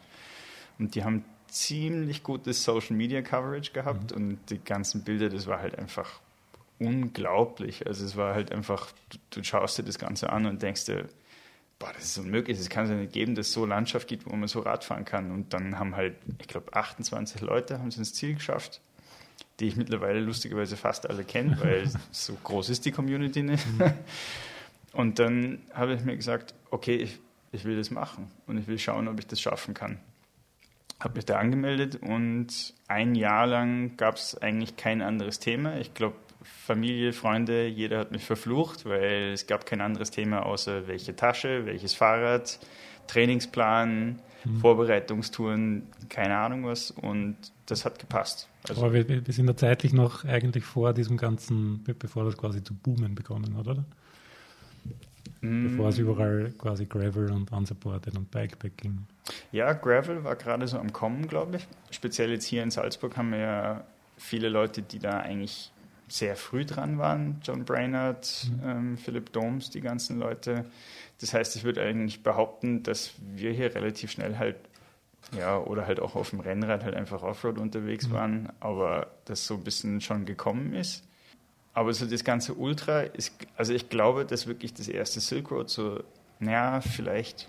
Und 0.78 0.94
die 0.94 1.04
haben 1.04 1.24
ziemlich 1.48 2.22
gutes 2.22 2.62
Social 2.62 2.94
Media 2.96 3.22
Coverage 3.22 3.72
gehabt 3.72 4.10
mhm. 4.10 4.16
und 4.16 4.38
die 4.50 4.58
ganzen 4.58 5.02
Bilder, 5.02 5.28
das 5.28 5.46
war 5.46 5.60
halt 5.60 5.78
einfach 5.78 6.20
unglaublich. 6.78 7.86
Also 7.86 8.04
es 8.04 8.16
war 8.16 8.34
halt 8.34 8.52
einfach, 8.52 8.92
du, 9.10 9.18
du 9.30 9.44
schaust 9.44 9.78
dir 9.78 9.82
das 9.82 9.98
Ganze 9.98 10.30
an 10.30 10.46
und 10.46 10.62
denkst 10.62 10.84
dir, 10.84 11.08
boah, 11.78 11.92
das 11.94 12.04
ist 12.04 12.18
unmöglich, 12.18 12.58
es 12.58 12.68
kann 12.68 12.84
es 12.84 12.90
ja 12.90 12.96
nicht 12.96 13.12
geben, 13.12 13.34
dass 13.34 13.48
es 13.48 13.52
so 13.52 13.64
Landschaft 13.64 14.08
gibt, 14.08 14.26
wo 14.26 14.36
man 14.36 14.48
so 14.48 14.60
Radfahren 14.60 15.04
kann. 15.04 15.30
Und 15.30 15.54
dann 15.54 15.78
haben 15.78 15.96
halt, 15.96 16.16
ich 16.40 16.48
glaube, 16.48 16.74
28 16.74 17.40
Leute 17.40 17.78
haben 17.78 17.88
es 17.88 17.96
ins 17.96 18.14
Ziel 18.14 18.34
geschafft 18.34 18.80
die 19.60 19.66
ich 19.66 19.76
mittlerweile 19.76 20.20
lustigerweise 20.20 20.76
fast 20.76 21.08
alle 21.08 21.24
kenne, 21.24 21.58
weil 21.60 21.90
so 22.10 22.36
groß 22.42 22.70
ist 22.70 22.84
die 22.84 22.92
Community 22.92 23.42
nicht. 23.42 23.66
Mhm. 23.66 23.92
Und 24.92 25.18
dann 25.18 25.60
habe 25.74 25.94
ich 25.94 26.04
mir 26.04 26.16
gesagt, 26.16 26.54
okay, 26.70 26.96
ich, 26.96 27.18
ich 27.52 27.64
will 27.64 27.76
das 27.76 27.90
machen 27.90 28.30
und 28.46 28.58
ich 28.58 28.66
will 28.66 28.78
schauen, 28.78 29.08
ob 29.08 29.18
ich 29.18 29.26
das 29.26 29.40
schaffen 29.40 29.74
kann. 29.74 29.98
Habe 31.00 31.16
mich 31.16 31.26
da 31.26 31.38
angemeldet 31.38 31.96
und 31.96 32.74
ein 32.88 33.14
Jahr 33.14 33.46
lang 33.46 33.96
gab 33.96 34.16
es 34.16 34.36
eigentlich 34.36 34.76
kein 34.76 35.02
anderes 35.02 35.38
Thema. 35.38 35.78
Ich 35.78 35.94
glaube, 35.94 36.16
Familie, 36.42 37.12
Freunde, 37.12 37.66
jeder 37.66 37.98
hat 37.98 38.10
mich 38.10 38.24
verflucht, 38.24 38.84
weil 38.84 39.32
es 39.32 39.46
gab 39.46 39.66
kein 39.66 39.80
anderes 39.80 40.10
Thema 40.10 40.46
außer 40.46 40.88
welche 40.88 41.14
Tasche, 41.14 41.66
welches 41.66 41.94
Fahrrad, 41.94 42.58
Trainingsplan, 43.06 44.20
mhm. 44.44 44.58
Vorbereitungstouren, 44.58 45.82
keine 46.08 46.36
Ahnung 46.36 46.64
was. 46.64 46.90
Und 46.90 47.36
das 47.66 47.84
hat 47.84 47.98
gepasst. 47.98 48.48
Also 48.68 48.82
Aber 48.82 48.92
wir, 48.94 49.08
wir, 49.08 49.32
sind 49.32 49.46
ja 49.48 49.56
zeitlich 49.56 49.92
noch 49.92 50.24
eigentlich 50.24 50.64
vor 50.64 50.92
diesem 50.92 51.16
ganzen, 51.16 51.84
bevor 51.98 52.24
das 52.24 52.36
quasi 52.36 52.62
zu 52.62 52.74
boomen 52.74 53.14
begonnen 53.14 53.56
hat, 53.56 53.66
oder? 53.66 53.84
Mm. 55.40 55.68
Bevor 55.68 55.88
es 55.88 55.98
überall 55.98 56.52
quasi 56.58 56.86
Gravel 56.86 57.30
und 57.30 57.52
Unsupported 57.52 58.16
und 58.16 58.30
Bikepacking. 58.30 59.06
Ja, 59.52 59.72
Gravel 59.72 60.24
war 60.24 60.36
gerade 60.36 60.66
so 60.66 60.78
am 60.78 60.92
Kommen, 60.92 61.28
glaube 61.28 61.56
ich. 61.56 61.66
Speziell 61.90 62.30
jetzt 62.30 62.44
hier 62.44 62.62
in 62.62 62.70
Salzburg 62.70 63.16
haben 63.16 63.30
wir 63.30 63.38
ja 63.38 63.84
viele 64.16 64.48
Leute, 64.48 64.82
die 64.82 64.98
da 64.98 65.20
eigentlich 65.20 65.70
sehr 66.08 66.36
früh 66.36 66.64
dran 66.64 66.98
waren. 66.98 67.40
John 67.42 67.64
Brainerd, 67.64 68.48
mhm. 68.50 68.68
ähm, 68.68 68.98
Philipp 68.98 69.32
Doms, 69.32 69.70
die 69.70 69.80
ganzen 69.80 70.18
Leute. 70.18 70.64
Das 71.20 71.34
heißt, 71.34 71.56
ich 71.56 71.64
würde 71.64 71.82
eigentlich 71.82 72.22
behaupten, 72.22 72.82
dass 72.82 73.12
wir 73.20 73.52
hier 73.52 73.74
relativ 73.74 74.10
schnell 74.10 74.38
halt 74.38 74.56
ja, 75.36 75.58
oder 75.58 75.86
halt 75.86 76.00
auch 76.00 76.14
auf 76.14 76.30
dem 76.30 76.40
Rennrad 76.40 76.84
halt 76.84 76.94
einfach 76.94 77.22
Offroad 77.22 77.58
unterwegs 77.58 78.08
mhm. 78.08 78.12
waren, 78.12 78.48
aber 78.60 79.08
das 79.24 79.46
so 79.46 79.54
ein 79.54 79.64
bisschen 79.64 80.00
schon 80.00 80.24
gekommen 80.24 80.74
ist. 80.74 81.04
Aber 81.74 81.92
so 81.92 82.06
das 82.06 82.24
ganze 82.24 82.54
Ultra 82.54 83.02
ist, 83.02 83.32
also 83.56 83.72
ich 83.72 83.88
glaube, 83.88 84.24
dass 84.24 84.46
wirklich 84.46 84.74
das 84.74 84.88
erste 84.88 85.20
Silk 85.20 85.50
Road 85.50 85.68
so, 85.68 86.02
naja, 86.40 86.80
vielleicht 86.80 87.48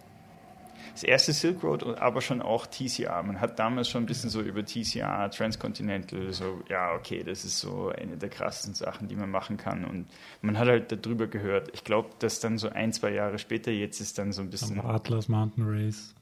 das 0.93 1.03
erste 1.03 1.33
Silk 1.33 1.63
Road, 1.63 1.83
aber 2.00 2.21
schon 2.21 2.41
auch 2.41 2.65
TCR. 2.65 3.24
Man 3.24 3.39
hat 3.39 3.59
damals 3.59 3.89
schon 3.89 4.03
ein 4.03 4.05
bisschen 4.05 4.29
so 4.29 4.41
über 4.41 4.65
TCR, 4.65 5.29
Transcontinental, 5.31 6.31
so, 6.33 6.62
ja, 6.69 6.93
okay, 6.93 7.24
das 7.24 7.45
ist 7.45 7.59
so 7.59 7.89
eine 7.89 8.17
der 8.17 8.29
krassesten 8.29 8.74
Sachen, 8.74 9.07
die 9.07 9.15
man 9.15 9.29
machen 9.29 9.57
kann. 9.57 9.86
Und 9.86 10.07
man 10.41 10.57
hat 10.57 10.67
halt 10.67 11.05
darüber 11.05 11.27
gehört. 11.27 11.69
Ich 11.74 11.83
glaube, 11.83 12.09
dass 12.19 12.39
dann 12.39 12.57
so 12.57 12.69
ein, 12.69 12.93
zwei 12.93 13.12
Jahre 13.12 13.39
später, 13.39 13.71
jetzt 13.71 14.00
ist 14.01 14.17
dann 14.17 14.31
so 14.31 14.41
ein 14.41 14.50
bisschen. 14.50 14.79
Aber 14.79 14.95
Atlas 14.95 15.27
Mountain 15.27 15.65
Race. 15.67 16.13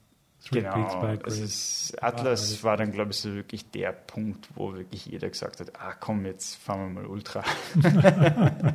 Genau, 0.52 1.02
also 1.24 1.44
es, 1.44 1.94
Atlas 2.00 2.64
war 2.64 2.78
dann, 2.78 2.92
glaube 2.92 3.12
ich, 3.12 3.18
so 3.18 3.34
wirklich 3.34 3.70
der 3.72 3.92
Punkt, 3.92 4.48
wo 4.56 4.74
wirklich 4.76 5.06
jeder 5.06 5.30
gesagt 5.30 5.60
hat, 5.60 5.74
ah 5.80 5.94
komm, 6.00 6.26
jetzt 6.26 6.56
fahren 6.56 6.94
wir 6.94 7.02
mal 7.02 7.06
Ultra. 7.08 7.44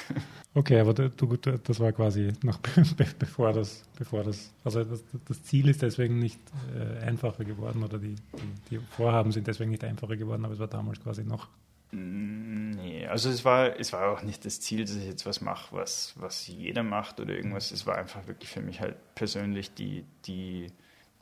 okay, 0.54 0.80
aber 0.80 0.94
du, 0.94 1.10
das 1.36 1.80
war 1.80 1.92
quasi 1.92 2.32
noch 2.42 2.58
bevor 3.18 3.52
das, 3.52 3.84
bevor 3.96 4.24
das, 4.24 4.52
also 4.64 4.84
das, 4.84 5.04
das 5.26 5.42
Ziel 5.44 5.68
ist 5.68 5.82
deswegen 5.82 6.18
nicht 6.18 6.40
äh, 6.74 7.04
einfacher 7.04 7.44
geworden 7.44 7.82
oder 7.82 7.98
die, 7.98 8.14
die, 8.14 8.76
die 8.76 8.78
Vorhaben 8.96 9.32
sind 9.32 9.46
deswegen 9.46 9.70
nicht 9.70 9.84
einfacher 9.84 10.16
geworden, 10.16 10.44
aber 10.44 10.54
es 10.54 10.60
war 10.60 10.68
damals 10.68 11.00
quasi 11.00 11.24
noch 11.24 11.48
Mm, 11.94 12.70
nee, 12.70 13.06
also 13.06 13.30
es 13.30 13.44
war, 13.44 13.78
es 13.78 13.92
war 13.92 14.10
auch 14.10 14.22
nicht 14.22 14.44
das 14.44 14.60
Ziel, 14.60 14.84
dass 14.84 14.96
ich 14.96 15.06
jetzt 15.06 15.26
was 15.26 15.40
mache, 15.40 15.76
was, 15.76 16.14
was 16.16 16.46
jeder 16.48 16.82
macht 16.82 17.20
oder 17.20 17.34
irgendwas. 17.34 17.70
Es 17.70 17.86
war 17.86 17.96
einfach 17.96 18.26
wirklich 18.26 18.50
für 18.50 18.60
mich 18.60 18.80
halt 18.80 18.96
persönlich 19.14 19.74
die, 19.74 20.04
die, 20.26 20.68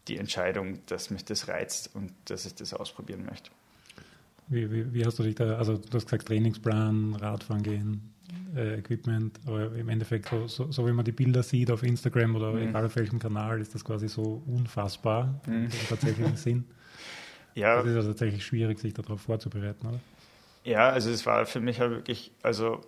die 0.09 0.17
Entscheidung, 0.17 0.79
dass 0.87 1.11
mich 1.11 1.25
das 1.25 1.49
reizt 1.49 1.95
und 1.95 2.13
dass 2.25 2.47
ich 2.47 2.55
das 2.55 2.73
ausprobieren 2.73 3.27
möchte. 3.27 3.51
Wie, 4.49 4.71
wie, 4.71 4.95
wie 4.95 5.05
hast 5.05 5.19
du 5.19 5.23
dich 5.23 5.35
da, 5.35 5.57
also 5.57 5.77
du 5.77 5.93
hast 5.95 6.07
gesagt 6.07 6.29
Trainingsplan, 6.29 7.15
Radfahren 7.17 7.63
gehen, 7.63 8.12
äh, 8.57 8.79
Equipment, 8.79 9.39
aber 9.47 9.75
im 9.75 9.89
Endeffekt, 9.89 10.29
so, 10.29 10.47
so, 10.47 10.71
so, 10.71 10.87
wie 10.87 10.93
man 10.93 11.05
die 11.05 11.13
Bilder 11.13 11.43
sieht 11.43 11.71
auf 11.71 11.83
Instagram 11.83 12.37
oder 12.37 12.53
mhm. 12.53 12.69
egal 12.69 12.87
auf 12.87 12.97
welchem 12.97 13.19
Kanal, 13.19 13.61
ist 13.61 13.75
das 13.75 13.85
quasi 13.85 14.09
so 14.09 14.43
unfassbar 14.47 15.41
mhm. 15.47 15.65
im 15.65 15.89
tatsächlichen 15.89 16.37
Sinn. 16.37 16.65
Ja. 17.55 17.77
Das 17.77 17.85
ist 17.85 17.97
ja 17.97 18.03
tatsächlich 18.03 18.47
schwierig, 18.47 18.79
sich 18.79 18.95
darauf 18.95 19.21
vorzubereiten, 19.21 19.87
oder? 19.87 20.01
Ja, 20.65 20.89
also 20.89 21.11
es 21.11 21.27
war 21.27 21.45
für 21.45 21.61
mich 21.61 21.81
halt 21.81 21.91
wirklich, 21.91 22.33
also 22.43 22.81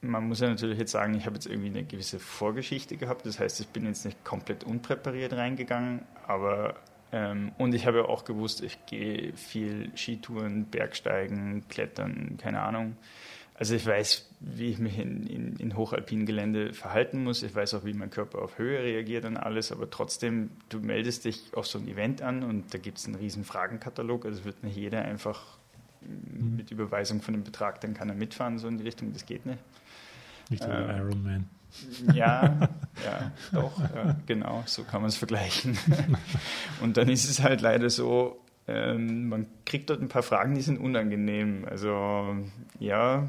man 0.00 0.28
muss 0.28 0.40
ja 0.40 0.48
natürlich 0.48 0.78
jetzt 0.78 0.92
sagen, 0.92 1.14
ich 1.14 1.26
habe 1.26 1.34
jetzt 1.34 1.46
irgendwie 1.46 1.68
eine 1.68 1.84
gewisse 1.84 2.18
Vorgeschichte 2.18 2.96
gehabt. 2.96 3.26
Das 3.26 3.38
heißt, 3.38 3.60
ich 3.60 3.68
bin 3.68 3.84
jetzt 3.84 4.04
nicht 4.04 4.24
komplett 4.24 4.64
unpräpariert 4.64 5.32
reingegangen, 5.32 6.06
aber 6.26 6.76
ähm, 7.10 7.52
und 7.58 7.74
ich 7.74 7.86
habe 7.86 7.98
ja 7.98 8.04
auch 8.04 8.24
gewusst, 8.24 8.62
ich 8.62 8.84
gehe 8.86 9.32
viel 9.34 9.90
Skitouren, 9.96 10.66
Bergsteigen, 10.66 11.66
Klettern, 11.68 12.36
keine 12.38 12.60
Ahnung. 12.60 12.96
Also 13.58 13.74
ich 13.74 13.84
weiß, 13.84 14.30
wie 14.38 14.70
ich 14.70 14.78
mich 14.78 14.98
in, 14.98 15.26
in, 15.26 15.56
in 15.56 15.76
hochalpinen 15.76 16.26
Gelände 16.26 16.72
verhalten 16.72 17.24
muss. 17.24 17.42
Ich 17.42 17.52
weiß 17.52 17.74
auch, 17.74 17.84
wie 17.84 17.92
mein 17.92 18.10
Körper 18.10 18.40
auf 18.40 18.56
Höhe 18.56 18.78
reagiert 18.80 19.24
und 19.24 19.36
alles. 19.36 19.72
Aber 19.72 19.90
trotzdem, 19.90 20.50
du 20.68 20.78
meldest 20.78 21.24
dich 21.24 21.50
auf 21.54 21.66
so 21.66 21.80
ein 21.80 21.88
Event 21.88 22.22
an 22.22 22.44
und 22.44 22.72
da 22.72 22.78
gibt 22.78 22.98
es 22.98 23.06
einen 23.06 23.16
riesen 23.16 23.44
Fragenkatalog. 23.44 24.26
Also 24.26 24.44
wird 24.44 24.62
nicht 24.62 24.76
jeder 24.76 25.02
einfach 25.02 25.58
mhm. 26.02 26.56
mit 26.56 26.70
Überweisung 26.70 27.20
von 27.20 27.34
dem 27.34 27.42
Betrag, 27.42 27.80
dann 27.80 27.94
kann 27.94 28.08
er 28.08 28.14
mitfahren, 28.14 28.60
so 28.60 28.68
in 28.68 28.78
die 28.78 28.84
Richtung. 28.84 29.12
Das 29.12 29.26
geht 29.26 29.44
nicht. 29.44 29.58
Nicht 30.50 30.62
so 30.62 30.70
ähm, 30.70 30.90
Iron 30.96 31.22
Man. 31.24 31.50
Ja, 32.14 32.68
ja, 33.04 33.32
doch, 33.52 33.78
ja, 33.94 34.16
genau, 34.24 34.62
so 34.66 34.84
kann 34.84 35.02
man 35.02 35.08
es 35.08 35.16
vergleichen. 35.16 35.76
Und 36.80 36.96
dann 36.96 37.08
ist 37.08 37.28
es 37.28 37.42
halt 37.42 37.60
leider 37.60 37.90
so, 37.90 38.40
ähm, 38.68 39.28
man 39.28 39.46
kriegt 39.68 39.90
dort 39.90 40.00
ein 40.00 40.08
paar 40.08 40.22
Fragen, 40.22 40.54
die 40.54 40.62
sind 40.62 40.78
unangenehm. 40.78 41.64
Also, 41.68 42.36
ja, 42.80 43.28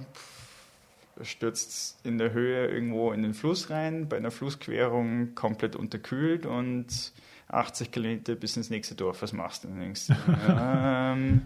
stürzt 1.21 1.99
in 2.05 2.17
der 2.17 2.31
Höhe 2.31 2.67
irgendwo 2.67 3.11
in 3.11 3.21
den 3.23 3.33
Fluss 3.33 3.69
rein, 3.69 4.07
bei 4.07 4.17
einer 4.17 4.31
Flussquerung 4.31 5.35
komplett 5.35 5.75
unterkühlt 5.75 6.45
und 6.45 7.11
80 7.49 7.91
Kilometer 7.91 8.35
bis 8.35 8.55
ins 8.57 8.69
nächste 8.69 8.95
Dorf, 8.95 9.21
was 9.21 9.33
machst 9.33 9.63
du? 9.63 9.67
Dann 9.67 9.79
denkst 9.79 10.07
ähm, 10.49 11.41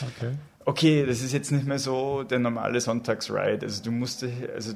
okay. 0.00 0.32
okay, 0.64 1.06
das 1.06 1.22
ist 1.22 1.32
jetzt 1.32 1.50
nicht 1.50 1.66
mehr 1.66 1.78
so 1.78 2.22
der 2.22 2.38
normale 2.38 2.80
Sonntagsride. 2.80 3.66
Also 3.66 3.82
du 3.82 3.90
musst, 3.90 4.24
also 4.54 4.72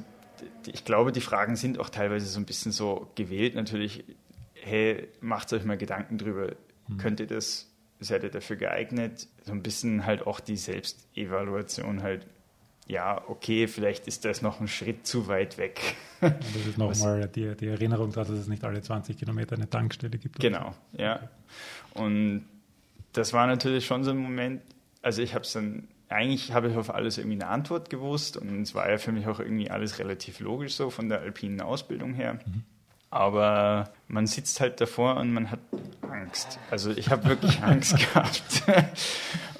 ich 0.67 0.85
glaube, 0.85 1.11
die 1.11 1.21
Fragen 1.21 1.55
sind 1.55 1.79
auch 1.79 1.89
teilweise 1.89 2.27
so 2.27 2.39
ein 2.39 2.45
bisschen 2.45 2.71
so 2.71 3.09
gewählt. 3.15 3.55
Natürlich, 3.55 4.03
hey, 4.53 5.07
macht 5.21 5.53
euch 5.53 5.63
mal 5.63 5.77
Gedanken 5.77 6.17
drüber. 6.17 6.51
Mhm. 6.87 6.97
Könnt 6.97 7.19
ihr 7.19 7.27
das, 7.27 7.71
seid 8.05 8.23
ihr 8.23 8.29
dafür 8.29 8.55
geeignet? 8.55 9.27
So 9.43 9.51
ein 9.51 9.61
bisschen 9.61 10.05
halt 10.05 10.25
auch 10.25 10.39
die 10.39 10.57
Selbstevaluation 10.57 12.01
halt. 12.01 12.25
Ja, 12.87 13.23
okay, 13.27 13.67
vielleicht 13.67 14.07
ist 14.07 14.25
das 14.25 14.41
noch 14.41 14.61
ein 14.61 14.67
Schritt 14.67 15.07
zu 15.07 15.27
weit 15.27 15.57
weg. 15.57 15.95
Und 16.21 16.35
das 16.39 16.67
ist 16.67 16.77
nochmal 16.77 17.27
die, 17.27 17.55
die 17.55 17.67
Erinnerung 17.67 18.11
daran, 18.11 18.31
dass 18.31 18.39
es 18.39 18.47
nicht 18.47 18.63
alle 18.63 18.81
20 18.81 19.17
Kilometer 19.17 19.55
eine 19.55 19.69
Tankstelle 19.69 20.17
gibt. 20.17 20.39
Genau, 20.39 20.73
ja. 20.93 21.19
Und 21.95 22.45
das 23.13 23.33
war 23.33 23.47
natürlich 23.47 23.85
schon 23.85 24.03
so 24.03 24.11
ein 24.11 24.17
Moment, 24.17 24.61
also 25.01 25.21
ich 25.21 25.33
habe 25.33 25.43
es 25.43 25.53
dann 25.53 25.87
eigentlich 26.09 26.51
habe 26.53 26.69
ich 26.69 26.77
auf 26.77 26.93
alles 26.93 27.17
irgendwie 27.17 27.41
eine 27.41 27.47
Antwort 27.47 27.89
gewusst 27.89 28.37
und 28.37 28.61
es 28.61 28.75
war 28.75 28.89
ja 28.89 28.97
für 28.97 29.11
mich 29.11 29.27
auch 29.27 29.39
irgendwie 29.39 29.71
alles 29.71 29.99
relativ 29.99 30.39
logisch 30.39 30.75
so 30.75 30.89
von 30.89 31.09
der 31.09 31.21
alpinen 31.21 31.61
Ausbildung 31.61 32.13
her. 32.13 32.35
Mhm. 32.45 32.63
Aber 33.15 33.91
man 34.09 34.27
sitzt 34.27 34.59
halt 34.59 34.81
davor 34.81 35.15
und 35.15 35.31
man 35.31 35.49
hat 35.49 35.61
Angst. 36.01 36.59
Also 36.69 36.91
ich 36.91 37.11
habe 37.11 37.29
wirklich 37.29 37.63
Angst 37.63 37.97
gehabt. 37.97 38.63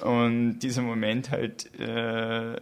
und 0.02 0.58
dieser 0.58 0.82
Moment 0.82 1.30
halt 1.30 1.74
äh, 1.80 2.60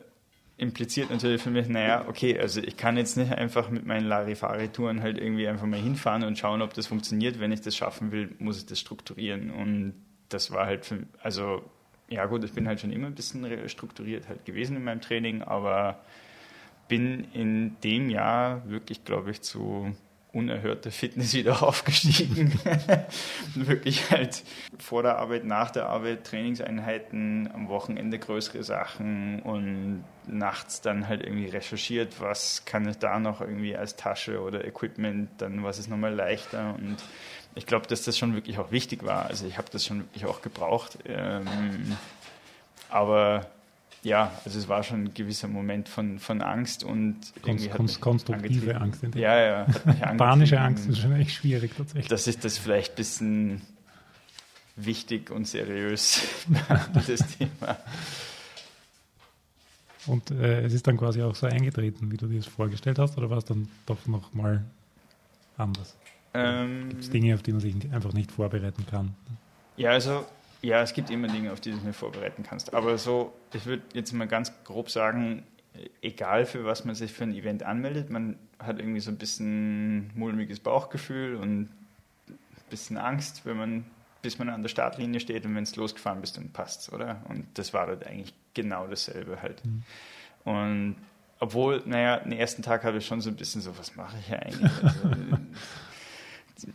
impliziert 0.56 1.10
natürlich 1.10 1.42
für 1.42 1.50
mich, 1.50 1.68
naja, 1.68 2.04
okay, 2.08 2.38
also 2.38 2.60
ich 2.60 2.76
kann 2.76 2.96
jetzt 2.96 3.16
nicht 3.16 3.32
einfach 3.32 3.70
mit 3.70 3.84
meinen 3.84 4.06
Larifari-Touren 4.06 5.02
halt 5.02 5.18
irgendwie 5.18 5.48
einfach 5.48 5.66
mal 5.66 5.80
hinfahren 5.80 6.22
und 6.22 6.38
schauen, 6.38 6.62
ob 6.62 6.74
das 6.74 6.86
funktioniert. 6.86 7.40
Wenn 7.40 7.50
ich 7.50 7.60
das 7.60 7.74
schaffen 7.74 8.12
will, 8.12 8.32
muss 8.38 8.58
ich 8.58 8.66
das 8.66 8.78
strukturieren. 8.78 9.50
Und 9.50 9.94
das 10.28 10.52
war 10.52 10.66
halt 10.66 10.86
für, 10.86 11.00
also 11.20 11.68
ja 12.08 12.26
gut, 12.26 12.44
ich 12.44 12.52
bin 12.52 12.68
halt 12.68 12.78
schon 12.78 12.92
immer 12.92 13.08
ein 13.08 13.16
bisschen 13.16 13.68
strukturiert 13.68 14.28
halt 14.28 14.44
gewesen 14.44 14.76
in 14.76 14.84
meinem 14.84 15.00
Training, 15.00 15.42
aber 15.42 15.98
bin 16.86 17.26
in 17.32 17.80
dem 17.82 18.10
Jahr 18.10 18.62
wirklich, 18.70 19.04
glaube 19.04 19.32
ich, 19.32 19.40
zu 19.42 19.96
unerhörter 20.34 20.90
Fitness 20.90 21.32
wieder 21.32 21.62
aufgestiegen. 21.66 22.58
wirklich 23.54 24.10
halt 24.10 24.42
vor 24.78 25.02
der 25.02 25.18
Arbeit, 25.18 25.44
nach 25.44 25.70
der 25.70 25.86
Arbeit 25.86 26.24
Trainingseinheiten, 26.24 27.48
am 27.52 27.68
Wochenende 27.68 28.18
größere 28.18 28.62
Sachen 28.62 29.40
und 29.42 30.04
nachts 30.26 30.80
dann 30.80 31.08
halt 31.08 31.22
irgendwie 31.22 31.48
recherchiert, 31.48 32.20
was 32.20 32.64
kann 32.64 32.88
ich 32.88 32.98
da 32.98 33.18
noch 33.18 33.40
irgendwie 33.40 33.76
als 33.76 33.96
Tasche 33.96 34.40
oder 34.40 34.64
Equipment, 34.64 35.30
dann 35.38 35.62
was 35.62 35.78
ist 35.78 35.88
nochmal 35.88 36.14
leichter 36.14 36.74
und 36.74 36.96
ich 37.54 37.66
glaube, 37.66 37.86
dass 37.86 38.02
das 38.02 38.18
schon 38.18 38.34
wirklich 38.34 38.58
auch 38.58 38.72
wichtig 38.72 39.04
war. 39.04 39.26
Also 39.26 39.46
ich 39.46 39.58
habe 39.58 39.68
das 39.70 39.86
schon 39.86 40.00
wirklich 40.00 40.26
auch 40.26 40.42
gebraucht. 40.42 40.98
Ähm, 41.06 41.96
aber 42.88 43.46
ja, 44.04 44.38
also 44.44 44.58
es 44.58 44.68
war 44.68 44.82
schon 44.82 45.04
ein 45.04 45.14
gewisser 45.14 45.48
Moment 45.48 45.88
von, 45.88 46.18
von 46.18 46.42
Angst 46.42 46.84
und 46.84 47.16
irgendwie 47.44 47.68
Konst, 47.68 48.00
konstruktive 48.00 48.78
Angst. 48.78 49.02
In 49.02 49.12
ja, 49.14 49.64
ja. 49.64 49.64
Panische 50.16 50.60
Angst 50.60 50.86
ist 50.88 50.98
schon 50.98 51.16
echt 51.16 51.32
schwierig 51.32 51.72
tatsächlich. 51.76 52.08
Das 52.08 52.26
ist 52.26 52.44
das 52.44 52.58
vielleicht 52.58 52.92
ein 52.92 52.96
bisschen 52.96 53.62
wichtig 54.76 55.30
und 55.30 55.48
seriös, 55.48 56.22
das 56.92 57.20
Thema. 57.38 57.78
Und 60.06 60.30
äh, 60.32 60.60
es 60.60 60.74
ist 60.74 60.86
dann 60.86 60.98
quasi 60.98 61.22
auch 61.22 61.34
so 61.34 61.46
eingetreten, 61.46 62.12
wie 62.12 62.18
du 62.18 62.26
dir 62.26 62.36
das 62.36 62.46
vorgestellt 62.46 62.98
hast, 62.98 63.16
oder 63.16 63.30
war 63.30 63.38
es 63.38 63.46
dann 63.46 63.68
doch 63.86 64.06
nochmal 64.06 64.62
anders? 65.56 65.96
Ähm, 66.34 66.90
Gibt 66.90 67.04
es 67.04 67.10
Dinge, 67.10 67.34
auf 67.34 67.42
die 67.42 67.52
man 67.52 67.60
sich 67.62 67.74
einfach 67.90 68.12
nicht 68.12 68.30
vorbereiten 68.32 68.84
kann? 68.90 69.14
Ja, 69.78 69.92
also 69.92 70.26
ja, 70.64 70.80
es 70.80 70.94
gibt 70.94 71.10
immer 71.10 71.28
Dinge, 71.28 71.52
auf 71.52 71.60
die 71.60 71.70
du 71.70 71.76
dich 71.76 71.84
nicht 71.84 71.98
vorbereiten 71.98 72.42
kannst. 72.42 72.72
Aber 72.72 72.96
so, 72.96 73.34
ich 73.52 73.66
würde 73.66 73.82
jetzt 73.92 74.12
mal 74.12 74.26
ganz 74.26 74.52
grob 74.64 74.90
sagen, 74.90 75.44
egal 76.00 76.46
für 76.46 76.64
was 76.64 76.84
man 76.84 76.94
sich 76.94 77.12
für 77.12 77.24
ein 77.24 77.34
Event 77.34 77.62
anmeldet, 77.62 78.08
man 78.08 78.38
hat 78.58 78.78
irgendwie 78.78 79.00
so 79.00 79.10
ein 79.10 79.18
bisschen 79.18 80.10
mulmiges 80.16 80.60
Bauchgefühl 80.60 81.36
und 81.36 81.64
ein 81.64 82.38
bisschen 82.70 82.96
Angst, 82.96 83.44
wenn 83.44 83.58
man, 83.58 83.84
bis 84.22 84.38
man 84.38 84.48
an 84.48 84.62
der 84.62 84.70
Startlinie 84.70 85.20
steht 85.20 85.44
und 85.44 85.54
wenn 85.54 85.64
es 85.64 85.76
losgefahren 85.76 86.22
bist, 86.22 86.38
dann 86.38 86.50
passt 86.50 86.92
oder? 86.92 87.20
Und 87.28 87.46
das 87.54 87.74
war 87.74 87.86
dort 87.86 88.06
eigentlich 88.06 88.32
genau 88.54 88.86
dasselbe 88.86 89.42
halt. 89.42 89.62
Mhm. 89.64 89.82
Und 90.44 90.96
obwohl, 91.40 91.82
naja, 91.84 92.20
den 92.20 92.32
ersten 92.32 92.62
Tag 92.62 92.84
habe 92.84 92.98
ich 92.98 93.06
schon 93.06 93.20
so 93.20 93.28
ein 93.28 93.36
bisschen 93.36 93.60
so, 93.60 93.76
was 93.76 93.96
mache 93.96 94.16
ich 94.18 94.26
hier 94.28 94.40
eigentlich? 94.40 94.72
Also, 94.82 95.10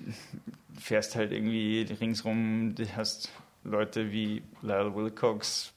fährst 0.79 1.15
halt 1.15 1.31
irgendwie 1.31 1.87
ringsrum, 1.99 2.75
du 2.75 2.85
hast 2.95 3.31
Leute 3.63 4.11
wie 4.11 4.41
Lyle 4.61 4.95
Wilcox, 4.95 5.73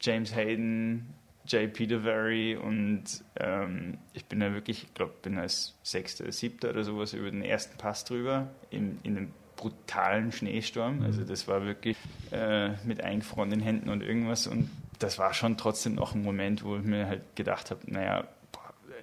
James 0.00 0.34
Hayden, 0.34 1.14
Jay 1.46 1.68
Peterberry 1.68 2.56
und 2.56 3.04
ähm, 3.38 3.98
ich 4.12 4.24
bin 4.24 4.40
da 4.40 4.52
wirklich, 4.52 4.84
ich 4.84 4.94
glaube, 4.94 5.14
bin 5.22 5.38
als 5.38 5.74
Sechster, 5.82 6.30
Siebter 6.32 6.70
oder 6.70 6.84
sowas 6.84 7.12
über 7.12 7.30
den 7.30 7.42
ersten 7.42 7.78
Pass 7.78 8.04
drüber 8.04 8.48
in, 8.70 8.98
in 9.02 9.16
einem 9.16 9.32
brutalen 9.56 10.32
Schneesturm. 10.32 11.02
Also 11.02 11.22
mhm. 11.22 11.26
das 11.28 11.48
war 11.48 11.64
wirklich 11.64 11.96
äh, 12.32 12.70
mit 12.84 13.02
eingefrorenen 13.02 13.60
Händen 13.60 13.88
und 13.88 14.02
irgendwas 14.02 14.46
und 14.46 14.70
das 14.98 15.18
war 15.18 15.34
schon 15.34 15.56
trotzdem 15.56 15.94
noch 15.94 16.14
ein 16.14 16.22
Moment, 16.22 16.64
wo 16.64 16.76
ich 16.76 16.82
mir 16.82 17.06
halt 17.06 17.36
gedacht 17.36 17.70
habe, 17.70 17.80
naja, 17.86 18.26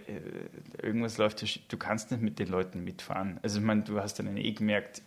äh, 0.08 0.86
irgendwas 0.86 1.18
läuft, 1.18 1.72
du 1.72 1.78
kannst 1.78 2.12
nicht 2.12 2.22
mit 2.22 2.40
den 2.40 2.50
Leuten 2.50 2.84
mitfahren. 2.84 3.40
Also 3.44 3.60
ich 3.60 3.66
meine, 3.66 3.84
du 3.84 4.00
hast 4.00 4.20
dann 4.20 4.36
eh 4.38 4.52
gemerkt, 4.52 5.02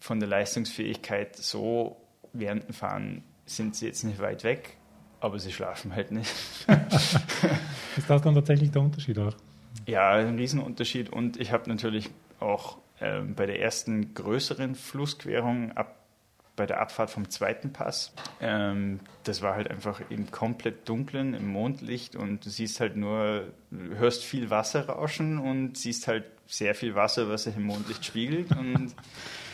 von 0.00 0.20
der 0.20 0.28
Leistungsfähigkeit 0.28 1.36
so 1.36 1.96
während 2.32 2.68
dem 2.68 2.74
Fahren 2.74 3.24
sind 3.46 3.76
sie 3.76 3.86
jetzt 3.86 4.04
nicht 4.04 4.20
weit 4.20 4.44
weg, 4.44 4.76
aber 5.20 5.38
sie 5.38 5.52
schlafen 5.52 5.94
halt 5.94 6.12
nicht. 6.12 6.30
ist 7.96 8.08
das 8.10 8.22
dann 8.22 8.34
tatsächlich 8.34 8.70
der 8.70 8.82
Unterschied 8.82 9.18
auch? 9.18 9.34
Ja, 9.86 10.10
ein 10.12 10.36
Riesenunterschied 10.36 11.10
und 11.10 11.40
ich 11.40 11.52
habe 11.52 11.68
natürlich 11.68 12.10
auch 12.40 12.78
äh, 13.00 13.20
bei 13.20 13.46
der 13.46 13.60
ersten 13.60 14.14
größeren 14.14 14.74
Flussquerung 14.74 15.72
ab 15.76 15.94
bei 16.58 16.66
der 16.66 16.80
Abfahrt 16.80 17.08
vom 17.08 17.30
zweiten 17.30 17.72
Pass. 17.72 18.12
Ähm, 18.40 19.00
das 19.22 19.42
war 19.42 19.54
halt 19.54 19.70
einfach 19.70 20.02
im 20.10 20.30
komplett 20.30 20.88
dunklen, 20.88 21.32
im 21.32 21.46
Mondlicht 21.48 22.16
und 22.16 22.44
du 22.44 22.50
siehst 22.50 22.80
halt 22.80 22.96
nur, 22.96 23.44
hörst 23.70 24.24
viel 24.24 24.50
Wasser 24.50 24.88
rauschen 24.88 25.38
und 25.38 25.78
siehst 25.78 26.08
halt 26.08 26.24
sehr 26.46 26.74
viel 26.74 26.94
Wasser, 26.94 27.28
was 27.28 27.44
sich 27.44 27.56
im 27.56 27.62
Mondlicht 27.62 28.04
spiegelt 28.04 28.50
und 28.50 28.92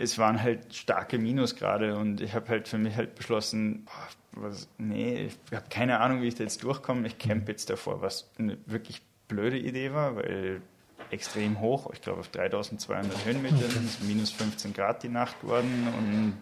es 0.00 0.18
waren 0.18 0.42
halt 0.42 0.74
starke 0.74 1.18
Minusgrade 1.18 1.96
und 1.96 2.20
ich 2.22 2.34
habe 2.34 2.48
halt 2.48 2.68
für 2.68 2.78
mich 2.78 2.96
halt 2.96 3.14
beschlossen, 3.14 3.86
was, 4.32 4.68
nee, 4.78 5.26
ich 5.26 5.56
habe 5.56 5.66
keine 5.68 6.00
Ahnung, 6.00 6.22
wie 6.22 6.28
ich 6.28 6.36
da 6.36 6.44
jetzt 6.44 6.62
durchkomme. 6.64 7.06
Ich 7.06 7.18
campe 7.18 7.52
jetzt 7.52 7.68
davor, 7.68 8.00
was 8.00 8.30
eine 8.38 8.56
wirklich 8.64 9.02
blöde 9.28 9.58
Idee 9.58 9.92
war, 9.92 10.16
weil 10.16 10.62
extrem 11.10 11.60
hoch, 11.60 11.90
ich 11.92 12.00
glaube 12.00 12.20
auf 12.20 12.28
3200 12.28 13.24
Höhenmetern, 13.26 13.58
okay. 13.58 14.06
minus 14.06 14.30
15 14.30 14.72
Grad 14.72 15.02
die 15.02 15.08
Nacht 15.08 15.38
geworden 15.42 15.88
und 15.98 16.34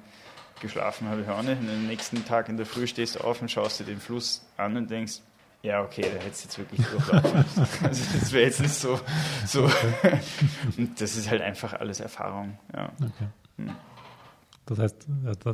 geschlafen 0.60 1.08
habe 1.08 1.22
ich 1.22 1.28
auch 1.28 1.42
nicht. 1.42 1.60
Und 1.60 1.68
am 1.68 1.86
nächsten 1.86 2.24
Tag 2.24 2.48
in 2.48 2.56
der 2.56 2.66
Früh 2.66 2.86
stehst 2.86 3.16
du 3.16 3.20
auf 3.20 3.42
und 3.42 3.50
schaust 3.50 3.80
dir 3.80 3.84
den 3.84 4.00
Fluss 4.00 4.46
an 4.56 4.76
und 4.76 4.90
denkst, 4.90 5.20
ja, 5.62 5.82
okay, 5.82 6.02
da 6.02 6.22
hättest 6.22 6.44
du 6.44 6.48
jetzt 6.48 6.58
wirklich 6.58 6.86
durchlaufen 6.86 7.44
Also 7.82 8.18
das 8.20 8.32
wäre 8.32 8.44
jetzt 8.44 8.60
nicht 8.60 8.74
so. 8.74 9.00
so. 9.44 9.64
Und 10.76 11.00
das 11.00 11.16
ist 11.16 11.28
halt 11.28 11.42
einfach 11.42 11.72
alles 11.72 11.98
Erfahrung. 11.98 12.56
Ja. 12.72 12.92
Okay. 13.00 13.26
Hm. 13.58 13.70
Das 14.66 14.78
heißt, 14.78 15.06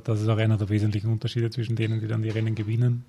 das 0.05 0.21
ist 0.21 0.29
auch 0.29 0.39
einer 0.39 0.57
der 0.57 0.69
wesentlichen 0.69 1.11
Unterschiede 1.11 1.49
zwischen 1.51 1.77
denen, 1.77 2.01
die 2.01 2.09
dann 2.09 2.23
die 2.23 2.31
Rennen 2.31 2.55
gewinnen. 2.55 3.05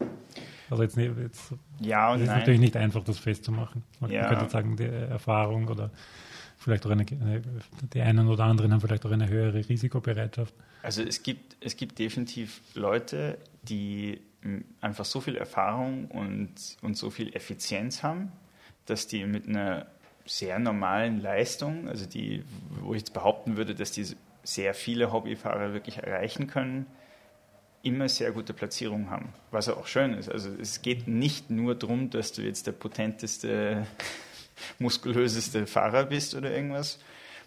Also 0.69 0.83
jetzt, 0.83 0.97
jetzt 0.97 1.53
ja 1.79 2.11
und 2.11 2.17
es 2.17 2.21
ist 2.23 2.27
nein. 2.27 2.39
natürlich 2.39 2.59
nicht 2.59 2.77
einfach, 2.77 3.03
das 3.03 3.17
festzumachen. 3.17 3.83
Man 3.99 4.11
ja. 4.11 4.29
könnte 4.29 4.49
sagen, 4.49 4.77
die 4.77 4.83
Erfahrung 4.83 5.67
oder 5.67 5.89
vielleicht 6.57 6.85
auch 6.85 6.91
eine, 6.91 7.05
die 7.05 8.01
einen 8.01 8.27
oder 8.27 8.43
anderen 8.45 8.73
haben 8.73 8.81
vielleicht 8.81 9.05
auch 9.05 9.11
eine 9.11 9.29
höhere 9.29 9.67
Risikobereitschaft. 9.67 10.53
Also 10.83 11.01
es 11.01 11.23
gibt, 11.23 11.55
es 11.59 11.75
gibt 11.75 11.97
definitiv 11.99 12.61
Leute, 12.75 13.37
die 13.63 14.21
einfach 14.81 15.05
so 15.05 15.21
viel 15.21 15.35
Erfahrung 15.35 16.05
und, 16.05 16.53
und 16.81 16.97
so 16.97 17.09
viel 17.09 17.35
Effizienz 17.35 18.03
haben, 18.03 18.31
dass 18.85 19.07
die 19.07 19.25
mit 19.25 19.47
einer 19.47 19.87
sehr 20.25 20.59
normalen 20.59 21.21
Leistung, 21.21 21.87
also 21.87 22.05
die, 22.05 22.43
wo 22.81 22.93
ich 22.93 23.01
jetzt 23.01 23.13
behaupten 23.13 23.57
würde, 23.57 23.75
dass 23.75 23.91
die 23.91 24.05
sehr 24.45 24.73
viele 24.73 25.11
Hobbyfahrer 25.11 25.73
wirklich 25.73 25.97
erreichen 25.97 26.47
können, 26.47 26.85
immer 27.83 28.09
sehr 28.09 28.31
gute 28.31 28.53
Platzierungen 28.53 29.09
haben, 29.09 29.29
was 29.51 29.69
auch 29.69 29.87
schön 29.87 30.13
ist. 30.13 30.29
Also 30.29 30.49
es 30.59 30.81
geht 30.81 31.07
nicht 31.07 31.51
nur 31.51 31.75
darum, 31.75 32.09
dass 32.09 32.31
du 32.31 32.41
jetzt 32.41 32.67
der 32.67 32.71
potenteste, 32.71 33.85
muskulöseste 34.79 35.67
Fahrer 35.67 36.05
bist 36.05 36.33
oder 36.35 36.51
irgendwas, 36.51 36.99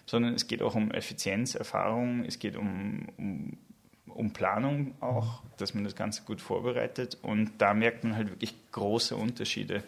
sondern 0.07 0.35
es 0.35 0.47
geht 0.47 0.62
auch 0.62 0.75
um 0.75 0.90
Effizienz, 0.93 1.55
Erfahrung, 1.55 2.25
es 2.25 2.38
geht 2.38 2.57
um, 2.57 3.09
um, 3.17 3.59
um 4.07 4.33
Planung 4.33 4.95
auch, 5.00 5.43
dass 5.57 5.75
man 5.75 5.85
das 5.85 5.97
Ganze 5.97 6.23
gut 6.23 6.40
vorbereitet 6.40 7.19
und 7.23 7.52
da 7.59 7.75
merkt 7.75 8.05
man 8.05 8.17
halt 8.17 8.31
wirklich 8.31 8.55
große 8.73 9.17
Unterschiede. 9.17 9.83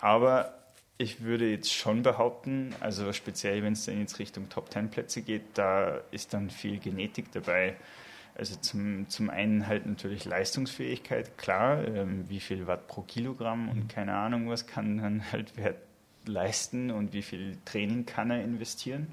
Aber 0.00 0.57
ich 0.98 1.22
würde 1.22 1.48
jetzt 1.48 1.72
schon 1.72 2.02
behaupten, 2.02 2.74
also 2.80 3.12
speziell 3.12 3.62
wenn 3.62 3.72
es 3.72 3.84
dann 3.84 4.00
jetzt 4.00 4.18
Richtung 4.18 4.48
Top 4.48 4.68
Ten 4.70 4.90
Plätze 4.90 5.22
geht, 5.22 5.42
da 5.54 6.00
ist 6.10 6.34
dann 6.34 6.50
viel 6.50 6.78
Genetik 6.78 7.30
dabei. 7.32 7.76
Also 8.34 8.56
zum, 8.56 9.08
zum 9.08 9.30
einen 9.30 9.66
halt 9.66 9.86
natürlich 9.86 10.24
Leistungsfähigkeit, 10.24 11.38
klar, 11.38 11.86
ähm, 11.86 12.28
wie 12.28 12.40
viel 12.40 12.66
Watt 12.66 12.88
pro 12.88 13.02
Kilogramm 13.02 13.68
und 13.68 13.88
keine 13.88 14.14
Ahnung 14.14 14.48
was 14.48 14.66
kann 14.66 14.98
dann 14.98 15.32
halt 15.32 15.52
wer 15.56 15.74
leisten 16.26 16.90
und 16.90 17.12
wie 17.12 17.22
viel 17.22 17.56
Training 17.64 18.04
kann 18.04 18.30
er 18.30 18.42
investieren. 18.42 19.08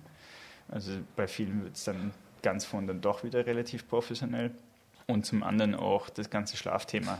Also 0.68 0.92
bei 1.16 1.28
vielen 1.28 1.64
wird 1.64 1.76
es 1.76 1.84
dann 1.84 2.12
ganz 2.42 2.66
von 2.66 2.88
dann 2.88 3.02
doch 3.02 3.24
wieder 3.24 3.46
relativ 3.46 3.88
professionell. 3.88 4.52
Und 5.08 5.26
zum 5.26 5.44
anderen 5.44 5.76
auch 5.76 6.10
das 6.10 6.32
ganze 6.32 6.58
Schlafthema. 6.58 7.20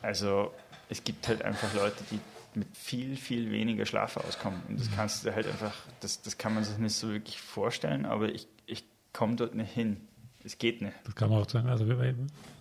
Also 0.00 0.52
es 0.88 1.04
gibt 1.04 1.28
halt 1.28 1.42
einfach 1.42 1.74
Leute, 1.74 2.02
die 2.10 2.18
mit 2.56 2.76
viel, 2.76 3.16
viel 3.16 3.50
weniger 3.50 3.84
Schlaf 3.84 4.16
auskommen. 4.16 4.62
Und 4.68 4.80
das 4.80 4.90
kannst 4.94 5.24
du 5.24 5.34
halt 5.34 5.46
einfach, 5.46 5.74
das, 6.00 6.22
das 6.22 6.38
kann 6.38 6.54
man 6.54 6.64
sich 6.64 6.78
nicht 6.78 6.94
so 6.94 7.10
wirklich 7.10 7.40
vorstellen, 7.40 8.06
aber 8.06 8.32
ich, 8.32 8.48
ich 8.66 8.84
komme 9.12 9.36
dort 9.36 9.54
nicht 9.54 9.72
hin. 9.72 9.98
Es 10.42 10.58
geht 10.58 10.80
nicht. 10.80 10.94
Das 11.04 11.14
kann 11.16 11.28
man 11.28 11.42
auch 11.42 11.50
sagen. 11.50 11.68
Also, 11.68 11.84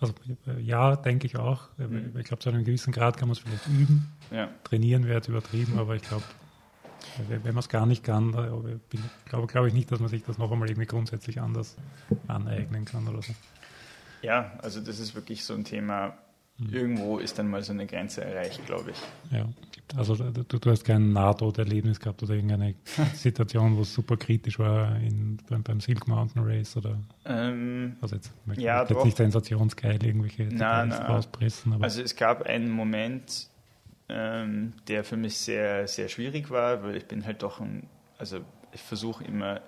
also 0.01 0.13
ja, 0.59 0.95
denke 0.95 1.27
ich 1.27 1.37
auch. 1.37 1.69
Mhm. 1.77 2.13
Ich 2.17 2.25
glaube, 2.25 2.41
zu 2.41 2.49
einem 2.49 2.65
gewissen 2.65 2.91
Grad 2.91 3.15
kann 3.17 3.27
man 3.27 3.33
es 3.33 3.39
vielleicht 3.39 3.67
üben. 3.67 4.11
Ja. 4.31 4.49
Trainieren 4.63 5.05
wäre 5.05 5.15
jetzt 5.17 5.27
übertrieben, 5.27 5.77
aber 5.77 5.95
ich 5.95 6.01
glaube, 6.01 6.23
wenn 7.29 7.43
man 7.43 7.59
es 7.59 7.69
gar 7.69 7.85
nicht 7.85 8.03
kann, 8.03 8.31
glaube 9.25 9.47
glaub 9.47 9.67
ich 9.67 9.73
nicht, 9.73 9.91
dass 9.91 9.99
man 9.99 10.09
sich 10.09 10.23
das 10.23 10.39
noch 10.39 10.51
einmal 10.51 10.67
irgendwie 10.67 10.87
grundsätzlich 10.87 11.39
anders 11.39 11.77
aneignen 12.27 12.85
kann 12.85 13.07
oder 13.07 13.21
so. 13.21 13.33
Ja, 14.23 14.53
also 14.63 14.81
das 14.81 14.99
ist 14.99 15.13
wirklich 15.13 15.45
so 15.45 15.53
ein 15.53 15.63
Thema, 15.63 16.07
Mhm. 16.07 16.24
Irgendwo 16.57 17.17
ist 17.17 17.37
dann 17.37 17.49
mal 17.49 17.61
so 17.61 17.73
eine 17.73 17.85
Grenze 17.85 18.23
erreicht, 18.23 18.65
glaube 18.65 18.91
ich. 18.91 19.37
Ja, 19.37 19.45
also 19.97 20.15
du, 20.15 20.43
du 20.43 20.71
hast 20.71 20.85
kein 20.85 21.11
Nahtoderlebnis 21.11 21.99
gehabt 21.99 22.23
oder 22.23 22.33
irgendeine 22.33 22.75
Situation, 23.13 23.75
wo 23.75 23.81
es 23.81 23.93
super 23.93 24.15
kritisch 24.15 24.57
war 24.57 24.95
in, 24.97 25.37
beim, 25.49 25.63
beim 25.63 25.81
Silk 25.81 26.07
Mountain 26.07 26.43
Race 26.45 26.77
oder? 26.77 26.97
Ähm, 27.25 27.97
also 27.99 28.15
jetzt, 28.15 28.31
ich 28.53 28.59
ja, 28.59 28.85
jetzt 28.85 29.03
nicht 29.03 29.17
sensationsgeil 29.17 30.01
irgendwelche 30.05 30.43
na, 30.49 30.85
na. 30.85 31.07
rauspressen. 31.07 31.73
Aber 31.73 31.83
also 31.83 32.01
es 32.01 32.15
gab 32.15 32.43
einen 32.43 32.69
Moment, 32.69 33.49
ähm, 34.07 34.73
der 34.87 35.03
für 35.03 35.17
mich 35.17 35.37
sehr, 35.37 35.89
sehr 35.89 36.07
schwierig 36.07 36.49
war, 36.51 36.83
weil 36.83 36.95
ich 36.95 37.05
bin 37.05 37.25
halt 37.25 37.43
doch 37.43 37.59
ein, 37.59 37.87
also 38.17 38.39
ich 38.71 38.81
versuche 38.81 39.25
immer, 39.25 39.59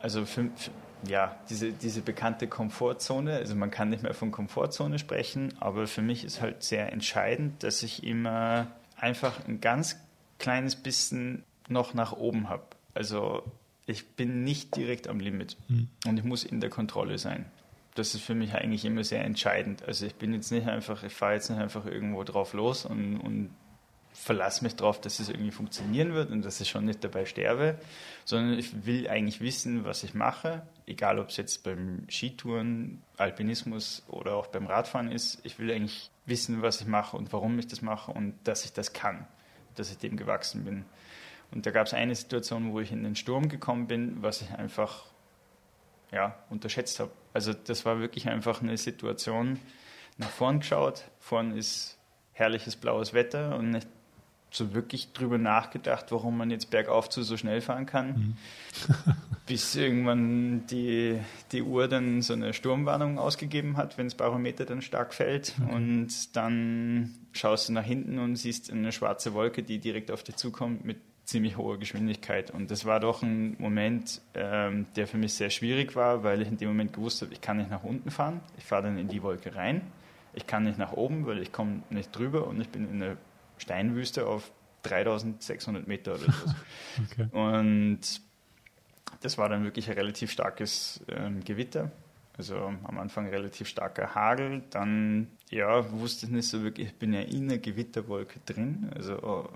also 0.00 0.24
für, 0.24 0.48
für 0.56 0.70
ja, 1.06 1.36
diese, 1.48 1.72
diese 1.72 2.02
bekannte 2.02 2.46
Komfortzone. 2.46 3.34
Also 3.34 3.54
man 3.54 3.70
kann 3.70 3.90
nicht 3.90 4.02
mehr 4.02 4.14
von 4.14 4.30
Komfortzone 4.30 4.98
sprechen, 4.98 5.54
aber 5.60 5.86
für 5.86 6.02
mich 6.02 6.24
ist 6.24 6.40
halt 6.40 6.62
sehr 6.62 6.92
entscheidend, 6.92 7.62
dass 7.62 7.82
ich 7.82 8.04
immer 8.04 8.68
einfach 8.96 9.46
ein 9.46 9.60
ganz 9.60 9.96
kleines 10.38 10.76
bisschen 10.76 11.44
noch 11.68 11.94
nach 11.94 12.12
oben 12.12 12.48
habe. 12.48 12.64
Also 12.94 13.42
ich 13.86 14.08
bin 14.08 14.44
nicht 14.44 14.76
direkt 14.76 15.08
am 15.08 15.20
Limit 15.20 15.56
mhm. 15.68 15.88
und 16.06 16.18
ich 16.18 16.24
muss 16.24 16.44
in 16.44 16.60
der 16.60 16.70
Kontrolle 16.70 17.18
sein. 17.18 17.46
Das 17.94 18.14
ist 18.14 18.22
für 18.22 18.34
mich 18.34 18.54
eigentlich 18.54 18.84
immer 18.84 19.04
sehr 19.04 19.24
entscheidend. 19.24 19.82
Also 19.82 20.06
ich 20.06 20.14
bin 20.14 20.32
jetzt 20.32 20.52
nicht 20.52 20.68
einfach, 20.68 21.02
ich 21.02 21.12
fahre 21.12 21.34
jetzt 21.34 21.50
nicht 21.50 21.58
einfach 21.58 21.86
irgendwo 21.86 22.22
drauf 22.24 22.52
los 22.52 22.84
und, 22.84 23.18
und 23.18 23.50
verlasse 24.20 24.62
mich 24.62 24.76
darauf, 24.76 25.00
dass 25.00 25.18
es 25.18 25.30
irgendwie 25.30 25.50
funktionieren 25.50 26.12
wird 26.12 26.30
und 26.30 26.44
dass 26.44 26.60
ich 26.60 26.68
schon 26.68 26.84
nicht 26.84 27.02
dabei 27.02 27.24
sterbe, 27.24 27.78
sondern 28.26 28.58
ich 28.58 28.84
will 28.84 29.08
eigentlich 29.08 29.40
wissen, 29.40 29.86
was 29.86 30.04
ich 30.04 30.12
mache, 30.12 30.62
egal 30.86 31.18
ob 31.18 31.30
es 31.30 31.38
jetzt 31.38 31.62
beim 31.64 32.06
Skitouren, 32.10 33.02
Alpinismus 33.16 34.04
oder 34.08 34.34
auch 34.34 34.48
beim 34.48 34.66
Radfahren 34.66 35.10
ist. 35.10 35.40
Ich 35.42 35.58
will 35.58 35.72
eigentlich 35.72 36.10
wissen, 36.26 36.60
was 36.60 36.82
ich 36.82 36.86
mache 36.86 37.16
und 37.16 37.32
warum 37.32 37.58
ich 37.58 37.66
das 37.66 37.80
mache 37.80 38.12
und 38.12 38.34
dass 38.44 38.66
ich 38.66 38.74
das 38.74 38.92
kann, 38.92 39.26
dass 39.74 39.90
ich 39.90 39.96
dem 39.96 40.18
gewachsen 40.18 40.64
bin. 40.64 40.84
Und 41.50 41.64
da 41.64 41.70
gab 41.70 41.86
es 41.86 41.94
eine 41.94 42.14
Situation, 42.14 42.74
wo 42.74 42.80
ich 42.80 42.92
in 42.92 43.02
den 43.02 43.16
Sturm 43.16 43.48
gekommen 43.48 43.86
bin, 43.86 44.22
was 44.22 44.42
ich 44.42 44.50
einfach 44.52 45.06
ja, 46.12 46.38
unterschätzt 46.50 47.00
habe. 47.00 47.10
Also 47.32 47.54
das 47.54 47.86
war 47.86 48.00
wirklich 48.00 48.28
einfach 48.28 48.60
eine 48.60 48.76
Situation, 48.76 49.58
nach 50.18 50.28
vorn 50.28 50.60
geschaut, 50.60 51.04
vorn 51.20 51.56
ist 51.56 51.96
herrliches 52.32 52.76
blaues 52.76 53.14
Wetter 53.14 53.56
und 53.56 53.74
ich 53.74 53.86
so 54.50 54.74
wirklich 54.74 55.12
drüber 55.12 55.38
nachgedacht, 55.38 56.06
warum 56.10 56.36
man 56.36 56.50
jetzt 56.50 56.70
bergauf 56.70 57.08
zu 57.08 57.22
so 57.22 57.36
schnell 57.36 57.60
fahren 57.60 57.86
kann. 57.86 58.08
Mhm. 58.08 58.36
Bis 59.46 59.74
irgendwann 59.74 60.66
die, 60.66 61.18
die 61.52 61.62
Uhr 61.62 61.88
dann 61.88 62.22
so 62.22 62.32
eine 62.32 62.52
Sturmwarnung 62.52 63.18
ausgegeben 63.18 63.76
hat, 63.76 63.98
wenn 63.98 64.06
das 64.06 64.14
Barometer 64.14 64.64
dann 64.64 64.82
stark 64.82 65.14
fällt. 65.14 65.58
Mhm. 65.58 65.70
Und 65.70 66.36
dann 66.36 67.14
schaust 67.32 67.68
du 67.68 67.72
nach 67.72 67.84
hinten 67.84 68.18
und 68.18 68.36
siehst 68.36 68.70
eine 68.72 68.92
schwarze 68.92 69.34
Wolke, 69.34 69.62
die 69.62 69.78
direkt 69.78 70.10
auf 70.10 70.22
dich 70.22 70.36
zukommt 70.36 70.84
mit 70.84 70.98
ziemlich 71.24 71.56
hoher 71.56 71.78
Geschwindigkeit. 71.78 72.50
Und 72.50 72.70
das 72.70 72.84
war 72.84 72.98
doch 72.98 73.22
ein 73.22 73.56
Moment, 73.58 74.20
ähm, 74.34 74.86
der 74.96 75.06
für 75.06 75.16
mich 75.16 75.34
sehr 75.34 75.50
schwierig 75.50 75.94
war, 75.94 76.24
weil 76.24 76.42
ich 76.42 76.48
in 76.48 76.56
dem 76.56 76.68
Moment 76.68 76.92
gewusst 76.92 77.22
habe, 77.22 77.32
ich 77.32 77.40
kann 77.40 77.58
nicht 77.58 77.70
nach 77.70 77.84
unten 77.84 78.10
fahren. 78.10 78.40
Ich 78.58 78.64
fahre 78.64 78.84
dann 78.84 78.98
in 78.98 79.08
die 79.08 79.22
Wolke 79.22 79.54
rein. 79.54 79.82
Ich 80.34 80.46
kann 80.46 80.64
nicht 80.64 80.78
nach 80.78 80.92
oben, 80.92 81.26
weil 81.26 81.38
ich 81.38 81.52
komme 81.52 81.82
nicht 81.90 82.16
drüber 82.16 82.46
und 82.46 82.60
ich 82.60 82.68
bin 82.68 82.88
in 82.90 83.00
der 83.00 83.16
Steinwüste 83.60 84.26
auf 84.26 84.50
3600 84.82 85.86
Meter 85.86 86.14
oder 86.14 86.32
so. 86.32 86.54
okay. 87.04 87.28
Und 87.36 88.00
das 89.20 89.38
war 89.38 89.48
dann 89.48 89.64
wirklich 89.64 89.88
ein 89.88 89.96
relativ 89.96 90.30
starkes 90.30 91.00
ähm, 91.08 91.44
Gewitter. 91.44 91.90
Also 92.38 92.56
am 92.56 92.98
Anfang 92.98 93.28
relativ 93.28 93.68
starker 93.68 94.14
Hagel, 94.14 94.62
dann 94.70 95.28
ja, 95.50 95.90
wusste 95.92 96.26
ich 96.26 96.32
nicht 96.32 96.48
so 96.48 96.62
wirklich, 96.62 96.88
ich 96.88 96.94
bin 96.94 97.12
ja 97.12 97.20
in 97.20 97.50
einer 97.50 97.58
Gewitterwolke 97.58 98.40
drin. 98.46 98.90
Also 98.94 99.50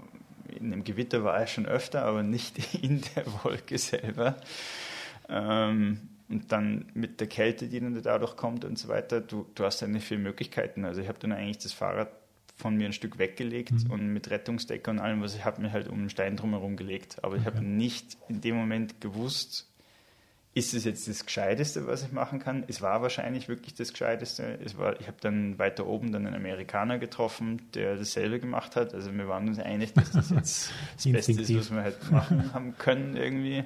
in 0.49 0.73
einem 0.73 0.85
Gewitter 0.85 1.25
war 1.25 1.43
ich 1.43 1.51
schon 1.51 1.67
öfter, 1.67 2.05
aber 2.05 2.23
nicht 2.23 2.75
in 2.83 3.03
der 3.17 3.25
Wolke 3.43 3.79
selber. 3.79 4.37
Ähm, 5.29 6.11
und 6.29 6.53
dann 6.53 6.87
mit 6.95 7.21
der 7.21 7.27
Kälte, 7.27 7.69
die 7.69 7.81
dann 7.81 8.01
dadurch 8.03 8.37
kommt 8.37 8.65
und 8.65 8.79
so 8.79 8.89
weiter, 8.89 9.21
du, 9.21 9.47
du 9.55 9.65
hast 9.65 9.81
ja 9.81 9.87
nicht 9.87 10.07
viele 10.07 10.21
Möglichkeiten. 10.21 10.85
Also 10.85 11.01
ich 11.01 11.09
habe 11.09 11.19
dann 11.19 11.33
eigentlich 11.33 11.59
das 11.59 11.73
Fahrrad 11.73 12.11
von 12.57 12.77
mir 12.77 12.87
ein 12.87 12.93
Stück 12.93 13.19
weggelegt 13.19 13.85
mhm. 13.85 13.91
und 13.91 14.13
mit 14.13 14.31
Rettungsdecke 14.31 14.91
und 14.91 14.99
allem, 14.99 15.21
was 15.23 15.35
ich 15.35 15.45
habe, 15.45 15.61
mir 15.61 15.73
halt 15.73 15.89
um 15.89 15.99
einen 15.99 16.11
Stein 16.11 16.37
drumherum 16.37 16.77
gelegt. 16.77 17.19
Aber 17.23 17.35
okay. 17.35 17.41
ich 17.41 17.47
habe 17.47 17.65
nicht 17.65 18.17
in 18.29 18.41
dem 18.41 18.57
Moment 18.57 19.01
gewusst, 19.01 19.69
ist 20.55 20.73
es 20.73 20.85
jetzt 20.85 21.09
das 21.09 21.27
Gescheiteste, 21.27 21.89
was 21.89 22.05
ich 22.05 22.13
machen 22.13 22.39
kann? 22.39 22.63
Es 22.69 22.81
war 22.81 23.03
wahrscheinlich 23.03 23.49
wirklich 23.49 23.75
das 23.75 23.91
Gescheiteste. 23.91 24.57
Es 24.65 24.79
war, 24.79 25.01
ich 25.01 25.09
habe 25.09 25.17
dann 25.21 25.59
weiter 25.59 25.85
oben 25.85 26.13
dann 26.13 26.27
einen 26.27 26.37
Amerikaner 26.37 26.99
getroffen, 27.01 27.61
der 27.75 27.97
dasselbe 27.97 28.39
gemacht 28.39 28.77
hat. 28.77 28.95
Also 28.95 29.13
wir 29.13 29.27
waren 29.27 29.49
uns 29.49 29.59
einig, 29.59 29.95
dass 29.95 30.13
das 30.13 30.31
jetzt 30.35 30.73
das 30.95 31.11
Beste 31.11 31.33
ist, 31.33 31.57
was 31.57 31.73
wir 31.73 31.83
halt 31.83 32.11
machen 32.13 32.55
haben 32.55 32.79
können 32.79 33.17
irgendwie. 33.17 33.65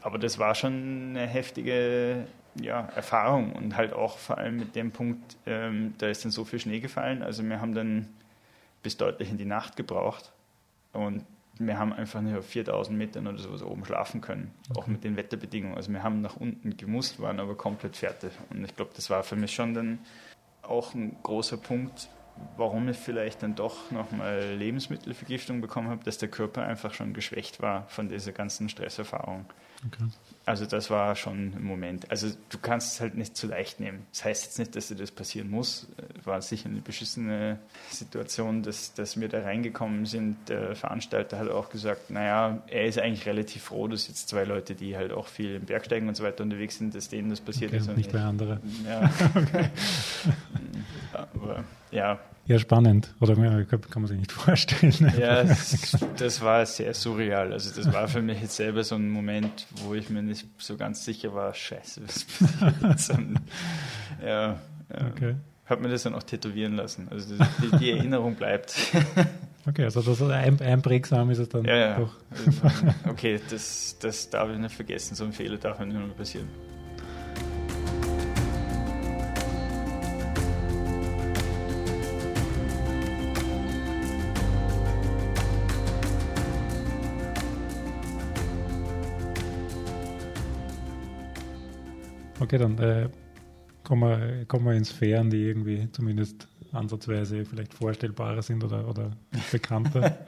Aber 0.00 0.18
das 0.18 0.38
war 0.38 0.54
schon 0.54 1.10
eine 1.10 1.26
heftige 1.26 2.26
ja, 2.54 2.88
Erfahrung 2.94 3.52
und 3.52 3.76
halt 3.76 3.92
auch 3.92 4.18
vor 4.18 4.38
allem 4.38 4.56
mit 4.56 4.74
dem 4.74 4.90
Punkt, 4.90 5.36
ähm, 5.46 5.94
da 5.98 6.08
ist 6.08 6.24
dann 6.24 6.32
so 6.32 6.44
viel 6.44 6.58
Schnee 6.58 6.80
gefallen. 6.80 7.22
Also 7.22 7.42
wir 7.42 7.60
haben 7.60 7.74
dann 7.74 8.08
bis 8.82 8.96
deutlich 8.96 9.30
in 9.30 9.38
die 9.38 9.44
Nacht 9.44 9.76
gebraucht 9.76 10.32
und 10.92 11.24
wir 11.58 11.78
haben 11.78 11.92
einfach 11.92 12.22
nicht 12.22 12.36
auf 12.36 12.46
4000 12.46 12.96
Metern 12.96 13.26
oder 13.26 13.38
sowas 13.38 13.62
oben 13.62 13.84
schlafen 13.84 14.22
können, 14.22 14.50
auch 14.74 14.86
mit 14.86 15.04
den 15.04 15.16
Wetterbedingungen. 15.16 15.76
Also 15.76 15.92
wir 15.92 16.02
haben 16.02 16.22
nach 16.22 16.36
unten 16.36 16.76
gemusst, 16.76 17.20
waren 17.20 17.38
aber 17.38 17.54
komplett 17.54 17.96
fertig. 17.96 18.32
Und 18.48 18.64
ich 18.64 18.74
glaube, 18.74 18.92
das 18.96 19.10
war 19.10 19.22
für 19.22 19.36
mich 19.36 19.54
schon 19.54 19.74
dann 19.74 19.98
auch 20.62 20.94
ein 20.94 21.16
großer 21.22 21.58
Punkt, 21.58 22.08
warum 22.56 22.88
ich 22.88 22.96
vielleicht 22.96 23.42
dann 23.42 23.54
doch 23.54 23.90
nochmal 23.90 24.54
Lebensmittelvergiftung 24.56 25.60
bekommen 25.60 25.88
habe, 25.88 26.04
dass 26.04 26.18
der 26.18 26.28
Körper 26.28 26.62
einfach 26.62 26.94
schon 26.94 27.12
geschwächt 27.12 27.62
war 27.62 27.86
von 27.88 28.08
dieser 28.08 28.32
ganzen 28.32 28.68
Stresserfahrung. 28.68 29.46
Okay. 29.86 30.04
Also 30.44 30.66
das 30.66 30.90
war 30.90 31.16
schon 31.16 31.54
ein 31.54 31.62
Moment. 31.62 32.10
Also 32.10 32.28
du 32.48 32.58
kannst 32.58 32.94
es 32.94 33.00
halt 33.00 33.14
nicht 33.14 33.36
zu 33.36 33.46
leicht 33.46 33.80
nehmen. 33.80 34.06
Das 34.12 34.24
heißt 34.24 34.44
jetzt 34.44 34.58
nicht, 34.58 34.76
dass 34.76 34.88
dir 34.88 34.96
das 34.96 35.10
passieren 35.10 35.48
muss. 35.48 35.88
War 36.24 36.42
sicher 36.42 36.68
eine 36.68 36.80
beschissene 36.80 37.58
Situation, 37.90 38.62
dass, 38.62 38.92
dass 38.92 39.18
wir 39.18 39.28
da 39.28 39.42
reingekommen 39.42 40.06
sind. 40.06 40.36
Der 40.48 40.74
Veranstalter 40.74 41.38
hat 41.38 41.48
auch 41.48 41.70
gesagt, 41.70 42.10
naja, 42.10 42.62
er 42.66 42.86
ist 42.86 42.98
eigentlich 42.98 43.26
relativ 43.26 43.64
froh, 43.64 43.88
dass 43.88 44.08
jetzt 44.08 44.28
zwei 44.28 44.44
Leute, 44.44 44.74
die 44.74 44.96
halt 44.96 45.12
auch 45.12 45.28
viel 45.28 45.54
im 45.54 45.64
Bergsteigen 45.64 46.08
und 46.08 46.14
so 46.14 46.24
weiter 46.24 46.42
unterwegs 46.42 46.76
sind, 46.76 46.94
dass 46.94 47.08
denen 47.08 47.30
das 47.30 47.40
passiert 47.40 47.70
okay, 47.70 47.80
ist. 47.80 47.88
Und 47.88 47.96
nicht 47.96 48.12
bei 48.12 48.20
anderen. 48.20 48.60
Ja. 48.86 49.10
Aber 51.40 51.64
ja, 51.90 52.18
ja, 52.50 52.58
spannend. 52.58 53.14
Oder 53.20 53.36
kann 53.64 54.02
man 54.02 54.06
sich 54.06 54.18
nicht 54.18 54.32
vorstellen. 54.32 55.12
Ja, 55.16 55.44
das, 55.44 55.96
das, 56.16 56.40
war 56.40 56.66
sehr 56.66 56.94
surreal. 56.94 57.52
Also 57.52 57.70
das 57.80 57.92
war 57.92 58.08
für 58.08 58.22
mich 58.22 58.40
jetzt 58.40 58.56
selber 58.56 58.82
so 58.82 58.96
ein 58.96 59.08
Moment, 59.08 59.68
wo 59.84 59.94
ich 59.94 60.10
mir 60.10 60.20
nicht 60.20 60.46
so 60.58 60.76
ganz 60.76 61.04
sicher 61.04 61.32
war, 61.32 61.54
scheiße, 61.54 62.02
was 62.02 62.24
passiert. 62.80 63.18
ja, 64.20 64.48
ja. 64.48 64.58
Okay. 65.12 65.36
Habe 65.66 65.82
mir 65.82 65.90
das 65.90 66.02
dann 66.02 66.16
auch 66.16 66.24
tätowieren 66.24 66.74
lassen. 66.74 67.06
Also 67.08 67.36
die, 67.36 67.78
die 67.78 67.90
Erinnerung 67.92 68.34
bleibt. 68.34 68.74
Okay, 69.68 69.84
also 69.84 70.00
das 70.00 70.18
ist 70.18 70.22
ein, 70.22 70.58
einprägsam 70.62 71.30
ist 71.30 71.38
es 71.38 71.50
dann 71.50 71.66
ja, 71.66 71.76
ja. 71.76 71.98
doch. 71.98 72.14
Okay, 73.10 73.38
das, 73.50 73.94
das 74.00 74.30
darf 74.30 74.48
ich 74.50 74.56
nicht 74.56 74.74
vergessen. 74.74 75.14
So 75.14 75.24
ein 75.24 75.34
Fehler 75.34 75.58
darf 75.58 75.78
mir 75.78 75.86
nicht 75.86 75.98
mehr 75.98 76.08
passieren. 76.08 76.48
Okay, 92.50 92.58
dann 92.58 92.78
äh, 92.78 93.08
kommen, 93.84 94.08
wir, 94.08 94.44
kommen 94.46 94.66
wir 94.66 94.72
in 94.72 94.84
Sphären, 94.84 95.30
die 95.30 95.44
irgendwie 95.44 95.88
zumindest 95.92 96.48
ansatzweise 96.72 97.44
vielleicht 97.44 97.72
vorstellbarer 97.72 98.42
sind 98.42 98.64
oder, 98.64 98.88
oder 98.88 99.12
bekannter. 99.52 100.18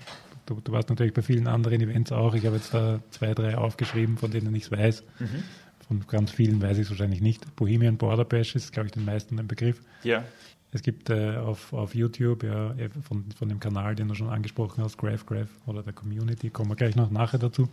du, 0.46 0.60
du, 0.62 0.70
warst 0.70 0.90
natürlich 0.90 1.12
bei 1.12 1.22
vielen 1.22 1.48
anderen 1.48 1.80
Events 1.80 2.12
auch. 2.12 2.36
Ich 2.36 2.46
habe 2.46 2.54
jetzt 2.54 2.72
da 2.72 3.00
zwei, 3.10 3.34
drei 3.34 3.58
aufgeschrieben, 3.58 4.16
von 4.16 4.30
denen 4.30 4.54
ich 4.54 4.62
es 4.62 4.70
weiß. 4.70 5.02
Mhm. 5.18 5.42
Von 5.88 6.06
ganz 6.06 6.30
vielen 6.30 6.62
weiß 6.62 6.78
ich 6.78 6.84
es 6.84 6.90
wahrscheinlich 6.90 7.20
nicht. 7.20 7.56
Bohemian 7.56 7.96
Border 7.96 8.26
Bash 8.26 8.54
ist, 8.54 8.72
glaube 8.72 8.86
ich, 8.86 8.92
den 8.92 9.04
meisten 9.04 9.40
ein 9.40 9.48
Begriff. 9.48 9.80
Ja. 10.04 10.22
Es 10.74 10.82
gibt 10.82 11.10
äh, 11.10 11.36
auf, 11.36 11.72
auf 11.74 11.94
YouTube, 11.94 12.44
ja, 12.44 12.74
von, 13.06 13.30
von 13.36 13.48
dem 13.48 13.60
Kanal, 13.60 13.94
den 13.94 14.08
du 14.08 14.14
schon 14.14 14.30
angesprochen 14.30 14.82
hast, 14.82 14.96
Graph 14.96 15.26
Graph 15.26 15.50
oder 15.66 15.82
der 15.82 15.92
Community, 15.92 16.48
kommen 16.48 16.70
wir 16.70 16.76
gleich 16.76 16.96
noch 16.96 17.10
nachher 17.10 17.38
dazu. 17.38 17.68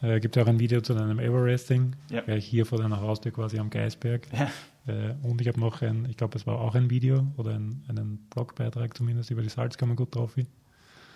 Äh, 0.00 0.20
gibt 0.20 0.36
ja 0.36 0.44
auch 0.44 0.46
ein 0.46 0.60
Video 0.60 0.80
zu 0.80 0.94
deinem 0.94 1.18
Everesting, 1.18 1.96
ja. 2.08 2.20
gleich 2.22 2.46
hier 2.46 2.64
vor 2.64 2.78
deiner 2.78 3.00
Haustür 3.00 3.32
quasi 3.32 3.58
am 3.58 3.68
Geisberg. 3.68 4.28
Ja. 4.32 4.50
Äh, 4.86 5.14
und 5.22 5.40
ich 5.40 5.48
habe 5.48 5.60
noch 5.60 5.82
ein, 5.82 6.06
ich 6.08 6.16
glaube, 6.16 6.38
es 6.38 6.46
war 6.46 6.58
auch 6.58 6.74
ein 6.74 6.88
Video 6.88 7.26
oder 7.36 7.50
ein, 7.50 7.82
einen 7.88 8.18
Blogbeitrag 8.30 8.96
zumindest 8.96 9.30
über 9.30 9.42
die 9.42 9.50
Salzkammergut 9.50 10.12
Trophy. 10.12 10.46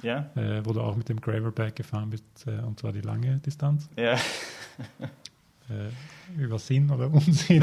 Ja. 0.03 0.31
Äh, 0.35 0.67
wo 0.67 0.73
du 0.75 0.83
auch 0.83 0.97
mit 0.97 1.09
dem 1.09 1.19
Gravelbike 1.19 1.77
gefahren 1.77 2.11
bist, 2.11 2.25
äh, 2.47 2.59
und 2.59 2.79
zwar 2.79 2.93
die 2.93 3.01
lange 3.01 3.39
Distanz. 3.39 3.89
Ja. 3.97 4.19
Äh, 5.71 6.43
über 6.43 6.59
Sinn 6.59 6.91
oder 6.91 7.11
Unsinn 7.13 7.63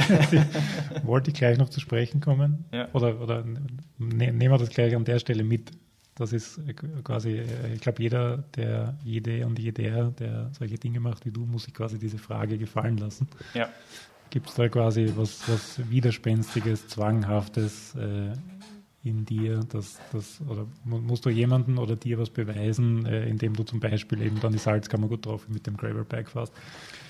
wollte 1.03 1.31
ich 1.31 1.37
gleich 1.37 1.57
noch 1.57 1.69
zu 1.69 1.79
sprechen 1.79 2.19
kommen. 2.19 2.65
Ja. 2.71 2.87
Oder, 2.93 3.19
oder 3.21 3.43
ne, 3.43 3.59
nehmen 3.97 4.39
wir 4.39 4.57
das 4.57 4.69
gleich 4.69 4.95
an 4.95 5.05
der 5.05 5.19
Stelle 5.19 5.43
mit. 5.43 5.71
Das 6.15 6.33
ist 6.33 6.59
äh, 6.67 6.73
quasi, 6.73 7.37
äh, 7.37 7.73
ich 7.73 7.81
glaube, 7.81 8.01
jeder, 8.01 8.37
der, 8.55 8.97
jede 9.03 9.45
und 9.45 9.59
jeder, 9.59 10.11
der 10.11 10.49
solche 10.57 10.77
Dinge 10.77 10.99
macht 10.99 11.25
wie 11.25 11.31
du, 11.31 11.45
muss 11.45 11.63
sich 11.63 11.73
quasi 11.73 11.99
diese 11.99 12.17
Frage 12.17 12.57
gefallen 12.57 12.97
lassen. 12.97 13.27
Ja. 13.53 13.69
Gibt 14.29 14.49
es 14.49 14.55
da 14.55 14.69
quasi 14.69 15.11
was, 15.15 15.47
was 15.47 15.81
Widerspenstiges, 15.89 16.87
Zwanghaftes 16.87 17.95
äh, 17.95 18.31
in 19.03 19.25
dir, 19.25 19.61
dass, 19.71 19.99
dass, 20.11 20.39
oder 20.47 20.67
musst 20.83 21.25
du 21.25 21.29
jemanden 21.29 21.79
oder 21.79 21.95
dir 21.95 22.19
was 22.19 22.29
beweisen, 22.29 23.05
äh, 23.05 23.27
indem 23.27 23.55
du 23.55 23.63
zum 23.63 23.79
Beispiel 23.79 24.21
eben 24.21 24.39
dann 24.39 24.51
die 24.51 24.59
Salzkammer 24.59 25.07
gut 25.07 25.25
drauf 25.25 25.47
mit 25.49 25.65
dem 25.65 25.75
Gravelbike 25.75 26.29
fährst, 26.29 26.53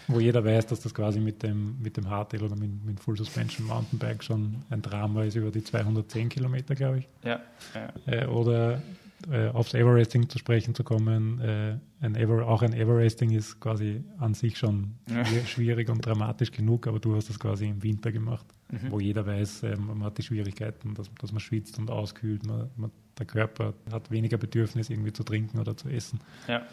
wo 0.08 0.20
jeder 0.20 0.44
weiß, 0.46 0.68
dass 0.68 0.80
das 0.80 0.94
quasi 0.94 1.20
mit 1.20 1.44
dem, 1.44 1.82
mit 1.82 1.98
dem 1.98 2.10
Hardtail 2.10 2.44
oder 2.44 2.56
mit, 2.56 2.86
mit 2.86 3.00
Full 3.00 3.18
Suspension 3.18 3.68
Mountainbike 3.68 4.24
schon 4.24 4.64
ein 4.70 4.82
Drama 4.82 5.24
ist 5.24 5.36
über 5.36 5.52
die 5.52 5.64
210 5.64 6.30
Kilometer, 6.30 6.76
glaube 6.76 7.00
ich. 7.00 7.08
Ja. 7.24 7.42
ja. 7.76 7.94
Äh, 8.06 8.26
oder 8.28 8.82
äh, 9.30 9.50
aufs 9.50 9.74
Everesting 9.74 10.30
zu 10.30 10.40
sprechen 10.40 10.74
zu 10.74 10.84
kommen. 10.84 11.40
Äh, 11.42 11.78
ein 12.00 12.16
Ever, 12.16 12.48
auch 12.48 12.62
ein 12.62 12.74
Everesting 12.74 13.32
ist 13.32 13.60
quasi 13.60 14.04
an 14.18 14.34
sich 14.34 14.58
schon 14.58 14.96
ja. 15.10 15.26
schwierig 15.46 15.90
und 15.90 16.06
dramatisch 16.06 16.52
genug, 16.52 16.88
aber 16.88 17.00
du 17.00 17.16
hast 17.16 17.30
das 17.30 17.40
quasi 17.40 17.68
im 17.68 17.84
Winter 17.84 18.12
gemacht, 18.12 18.46
mhm. 18.72 18.92
wo 18.92 19.00
jeder 19.00 19.26
weiß, 19.26 19.64
äh, 19.64 19.76
man 19.76 20.04
hat 20.04 20.18
die 20.18 20.24
Schwierigkeiten, 20.24 20.94
dass, 20.94 21.10
dass 21.20 21.32
man 21.32 21.40
schwitzt 21.40 21.78
und 21.78 21.90
auskühlt. 21.90 22.46
Man, 22.46 22.70
man, 22.76 22.92
der 23.20 23.26
Körper 23.26 23.74
hat 23.92 24.10
weniger 24.12 24.38
Bedürfnis, 24.38 24.90
irgendwie 24.90 25.14
zu 25.14 25.24
trinken 25.24 25.60
oder 25.60 25.76
zu 25.78 25.90
essen. 25.90 26.20
Ja. 26.48 26.66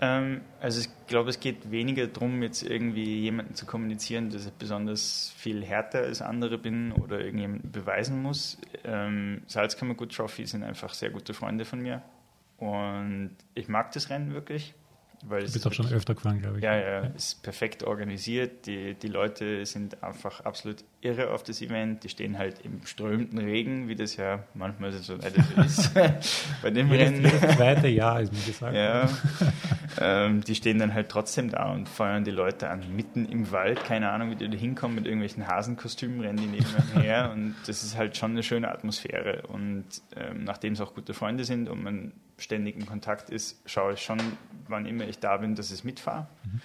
Ähm, 0.00 0.42
also 0.60 0.80
ich 0.80 0.88
glaube, 1.06 1.30
es 1.30 1.40
geht 1.40 1.70
weniger 1.70 2.06
darum, 2.06 2.42
jetzt 2.42 2.62
irgendwie 2.62 3.20
jemanden 3.20 3.54
zu 3.54 3.64
kommunizieren, 3.64 4.30
dass 4.30 4.46
ich 4.46 4.52
besonders 4.52 5.32
viel 5.36 5.64
härter 5.64 6.00
als 6.00 6.20
andere 6.20 6.58
bin 6.58 6.92
oder 6.92 7.20
irgendjemanden 7.20 7.70
beweisen 7.72 8.20
muss. 8.20 8.58
Ähm, 8.84 9.42
Salzkammergut 9.46 10.14
Trophy 10.14 10.46
sind 10.46 10.64
einfach 10.64 10.92
sehr 10.92 11.10
gute 11.10 11.32
Freunde 11.32 11.64
von 11.64 11.80
mir 11.80 12.02
und 12.58 13.30
ich 13.54 13.68
mag 13.68 13.92
das 13.92 14.10
Rennen 14.10 14.34
wirklich. 14.34 14.74
Weil 15.28 15.44
du 15.44 15.52
bist 15.52 15.66
auch 15.66 15.72
schon 15.72 15.92
öfter 15.92 16.14
gefahren, 16.14 16.40
glaube 16.40 16.58
ich. 16.58 16.64
Ja, 16.64 16.76
ja, 16.76 16.88
ja, 16.88 17.00
ist 17.08 17.42
perfekt 17.42 17.82
organisiert. 17.82 18.66
Die, 18.66 18.94
die 18.94 19.08
Leute 19.08 19.66
sind 19.66 20.00
einfach 20.02 20.40
absolut 20.42 20.84
irre 21.00 21.30
auf 21.30 21.42
das 21.42 21.60
Event. 21.62 22.04
Die 22.04 22.08
stehen 22.08 22.38
halt 22.38 22.60
im 22.64 22.86
strömenden 22.86 23.40
Regen, 23.40 23.88
wie 23.88 23.96
das 23.96 24.16
ja 24.16 24.44
manchmal 24.54 24.92
so 24.92 25.16
leider 25.16 25.42
so 25.42 25.60
ist 25.62 25.94
bei 26.62 26.70
dem 26.70 26.92
jedes, 26.92 27.08
Rennen. 27.08 27.24
Jedes 27.24 27.56
zweite 27.56 27.88
Jahr 27.88 28.20
ist 28.20 28.32
mir 28.32 28.40
gesagt. 28.40 28.76
Ja, 28.76 29.08
ähm, 30.00 30.42
die 30.42 30.54
stehen 30.54 30.78
dann 30.78 30.94
halt 30.94 31.08
trotzdem 31.08 31.50
da 31.50 31.72
und 31.72 31.88
feuern 31.88 32.22
die 32.22 32.30
Leute 32.30 32.70
an, 32.70 32.84
mitten 32.94 33.26
im 33.26 33.50
Wald. 33.50 33.82
Keine 33.84 34.10
Ahnung, 34.10 34.30
wie 34.30 34.36
die 34.36 34.48
da 34.48 34.56
hinkommen 34.56 34.94
mit 34.94 35.06
irgendwelchen 35.06 35.48
Hasenkostümen, 35.48 36.20
rennen 36.20 36.38
die 36.38 36.46
neben 36.46 36.66
mir 36.94 37.02
her. 37.02 37.32
Und 37.32 37.56
das 37.66 37.82
ist 37.82 37.96
halt 37.96 38.16
schon 38.16 38.30
eine 38.30 38.44
schöne 38.44 38.70
Atmosphäre. 38.70 39.42
Und 39.48 39.86
ähm, 40.14 40.44
nachdem 40.44 40.74
es 40.74 40.80
auch 40.80 40.94
gute 40.94 41.14
Freunde 41.14 41.44
sind 41.44 41.68
und 41.68 41.82
man 41.82 42.12
ständig 42.38 42.76
in 42.76 42.86
Kontakt 42.86 43.30
ist, 43.30 43.58
schaue 43.66 43.94
ich 43.94 44.02
schon, 44.02 44.18
wann 44.68 44.86
immer 44.86 45.06
ich 45.06 45.18
da 45.18 45.36
bin, 45.38 45.54
dass 45.54 45.70
ich 45.70 45.84
mitfahre. 45.84 46.26
Mhm. 46.44 46.60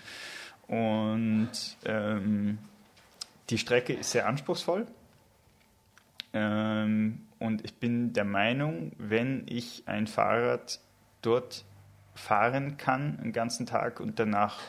Und 0.75 1.77
ähm, 1.85 2.57
die 3.49 3.57
Strecke 3.57 3.93
ist 3.93 4.11
sehr 4.11 4.27
anspruchsvoll. 4.27 4.87
Ähm, 6.33 7.21
und 7.39 7.65
ich 7.65 7.75
bin 7.75 8.13
der 8.13 8.23
Meinung, 8.23 8.91
wenn 8.97 9.45
ich 9.47 9.83
ein 9.87 10.07
Fahrrad 10.07 10.79
dort 11.21 11.65
fahren 12.13 12.77
kann, 12.77 13.19
einen 13.19 13.33
ganzen 13.33 13.65
Tag 13.65 13.99
und 13.99 14.19
danach 14.19 14.59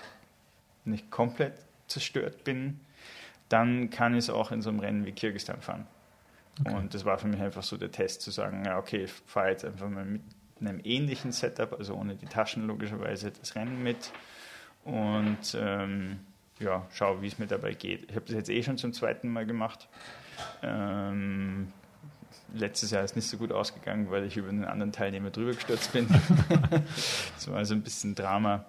nicht 0.84 1.10
komplett 1.10 1.54
zerstört 1.86 2.44
bin, 2.44 2.80
dann 3.48 3.90
kann 3.90 4.14
ich 4.14 4.20
es 4.20 4.30
auch 4.30 4.50
in 4.50 4.62
so 4.62 4.70
einem 4.70 4.80
Rennen 4.80 5.06
wie 5.06 5.12
Kirgistan 5.12 5.60
fahren. 5.60 5.86
Okay. 6.60 6.74
Und 6.74 6.94
das 6.94 7.04
war 7.04 7.18
für 7.18 7.28
mich 7.28 7.40
einfach 7.40 7.62
so 7.62 7.76
der 7.76 7.90
Test, 7.90 8.22
zu 8.22 8.30
sagen, 8.30 8.64
ja, 8.64 8.78
okay, 8.78 9.04
ich 9.04 9.12
fahre 9.12 9.50
jetzt 9.50 9.64
einfach 9.64 9.88
mal 9.88 10.04
mit 10.04 10.22
einem 10.66 10.80
ähnlichen 10.82 11.32
Setup, 11.32 11.72
also 11.78 11.94
ohne 11.94 12.14
die 12.14 12.26
Taschen 12.26 12.66
logischerweise, 12.66 13.30
das 13.30 13.54
Rennen 13.54 13.82
mit 13.82 14.12
und 14.84 15.56
ähm, 15.58 16.20
ja, 16.58 16.86
schau, 16.92 17.22
wie 17.22 17.26
es 17.26 17.38
mir 17.38 17.46
dabei 17.46 17.74
geht. 17.74 18.10
Ich 18.10 18.16
habe 18.16 18.26
das 18.26 18.34
jetzt 18.34 18.50
eh 18.50 18.62
schon 18.62 18.78
zum 18.78 18.92
zweiten 18.92 19.28
Mal 19.28 19.46
gemacht. 19.46 19.88
Ähm, 20.62 21.72
letztes 22.54 22.90
Jahr 22.90 23.04
ist 23.04 23.16
nicht 23.16 23.28
so 23.28 23.36
gut 23.36 23.52
ausgegangen, 23.52 24.10
weil 24.10 24.24
ich 24.24 24.36
über 24.36 24.48
einen 24.48 24.64
anderen 24.64 24.92
Teilnehmer 24.92 25.30
drüber 25.30 25.52
gestürzt 25.52 25.92
bin. 25.92 26.08
das 27.34 27.48
war 27.48 27.56
also 27.56 27.74
ein 27.74 27.82
bisschen 27.82 28.14
Drama. 28.14 28.64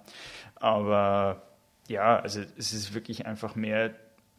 Aber 0.55 1.41
ja, 1.87 2.19
also 2.19 2.41
es 2.57 2.73
ist 2.73 2.93
wirklich 2.93 3.25
einfach 3.25 3.55
mehr, 3.55 3.93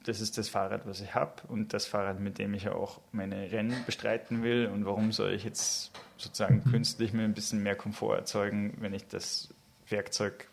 das 0.04 0.20
ist 0.20 0.38
das 0.38 0.48
Fahrrad, 0.48 0.86
was 0.86 1.00
ich 1.00 1.14
habe 1.14 1.42
und 1.48 1.72
das 1.72 1.86
Fahrrad, 1.86 2.20
mit 2.20 2.38
dem 2.38 2.54
ich 2.54 2.64
ja 2.64 2.72
auch 2.72 3.00
meine 3.12 3.50
Rennen 3.50 3.84
bestreiten 3.86 4.42
will. 4.42 4.66
Und 4.66 4.84
warum 4.84 5.12
soll 5.12 5.32
ich 5.32 5.44
jetzt 5.44 5.92
sozusagen 6.16 6.62
mhm. 6.64 6.70
künstlich 6.70 7.12
mir 7.12 7.24
ein 7.24 7.34
bisschen 7.34 7.62
mehr 7.62 7.74
Komfort 7.74 8.16
erzeugen, 8.16 8.74
wenn 8.80 8.94
ich 8.94 9.06
das 9.08 9.52
Werkzeug 9.88 10.48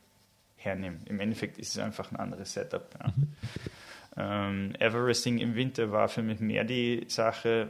hernehme? 0.56 1.00
Im 1.06 1.20
Endeffekt 1.20 1.58
ist 1.58 1.76
es 1.76 1.80
einfach 1.80 2.12
ein 2.12 2.18
anderes 2.18 2.54
Setup. 2.54 2.88
Ja. 3.00 3.14
Mhm. 3.16 3.28
Ähm, 4.18 4.74
Everesting 4.80 5.38
im 5.38 5.56
Winter 5.56 5.92
war 5.92 6.10
für 6.10 6.22
mich 6.22 6.40
mehr 6.40 6.64
die 6.64 7.06
Sache, 7.08 7.70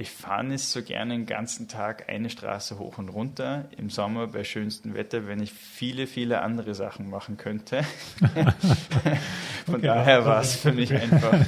ich 0.00 0.10
fahre 0.12 0.44
nicht 0.44 0.62
so 0.62 0.80
gerne 0.80 1.12
den 1.12 1.26
ganzen 1.26 1.66
Tag 1.66 2.08
eine 2.08 2.30
Straße 2.30 2.78
hoch 2.78 2.98
und 2.98 3.08
runter. 3.08 3.68
Im 3.76 3.90
Sommer 3.90 4.28
bei 4.28 4.44
schönstem 4.44 4.94
Wetter, 4.94 5.26
wenn 5.26 5.42
ich 5.42 5.52
viele, 5.52 6.06
viele 6.06 6.40
andere 6.40 6.76
Sachen 6.76 7.10
machen 7.10 7.36
könnte. 7.36 7.82
Von 9.66 9.74
okay, 9.74 9.86
daher 9.86 10.24
war 10.24 10.40
es 10.40 10.54
für 10.54 10.72
mich 10.72 10.94
einfach 10.94 11.44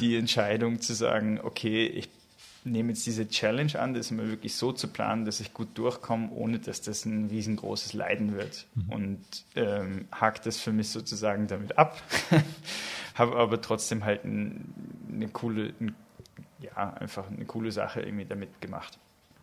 die 0.00 0.16
Entscheidung 0.16 0.80
zu 0.80 0.94
sagen, 0.94 1.38
okay, 1.42 1.86
ich 1.86 2.08
nehme 2.64 2.88
jetzt 2.88 3.04
diese 3.04 3.28
Challenge 3.28 3.78
an, 3.78 3.92
das 3.92 4.10
immer 4.10 4.26
wirklich 4.26 4.54
so 4.56 4.72
zu 4.72 4.88
planen, 4.88 5.26
dass 5.26 5.40
ich 5.40 5.52
gut 5.52 5.68
durchkomme, 5.74 6.30
ohne 6.30 6.58
dass 6.58 6.80
das 6.80 7.04
ein 7.04 7.26
riesengroßes 7.26 7.92
Leiden 7.92 8.34
wird. 8.34 8.66
Mhm. 8.74 8.92
Und 8.92 9.24
ähm, 9.54 10.06
hakt 10.12 10.46
das 10.46 10.58
für 10.58 10.72
mich 10.72 10.88
sozusagen 10.88 11.46
damit 11.46 11.76
ab. 11.76 12.00
Habe 13.14 13.36
aber 13.36 13.60
trotzdem 13.60 14.02
halt 14.02 14.24
ein, 14.24 14.72
eine 15.12 15.28
coole, 15.28 15.74
ein 15.78 15.94
ja, 16.60 16.94
einfach 16.94 17.30
eine 17.30 17.44
coole 17.44 17.72
Sache 17.72 18.00
irgendwie 18.00 18.24
damit 18.24 18.60
gemacht. 18.60 18.98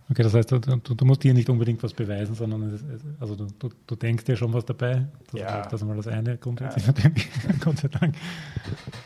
Okay, 0.10 0.24
das 0.24 0.34
heißt, 0.34 0.52
du, 0.52 0.60
du, 0.60 1.06
musst 1.06 1.24
dir 1.24 1.34
nicht 1.34 1.50
unbedingt 1.50 1.82
was 1.82 1.94
beweisen, 1.94 2.36
sondern 2.36 2.64
es, 2.74 2.84
also 3.22 3.36
du, 3.36 3.48
du, 3.58 3.70
du, 3.88 3.96
denkst 3.96 4.26
dir 4.26 4.36
schon 4.36 4.52
was 4.54 4.66
dabei. 4.66 5.08
Das 5.32 5.40
ja. 5.40 5.62
ist 5.62 5.72
das 5.72 5.82
ist 5.82 5.88
mal 5.88 5.96
das 5.96 6.08
eine 6.08 6.38
grundsätzlich, 6.38 6.86
ja. 6.86 6.94
Gott 7.64 7.78
sei 7.78 7.88
Dank. 7.88 8.16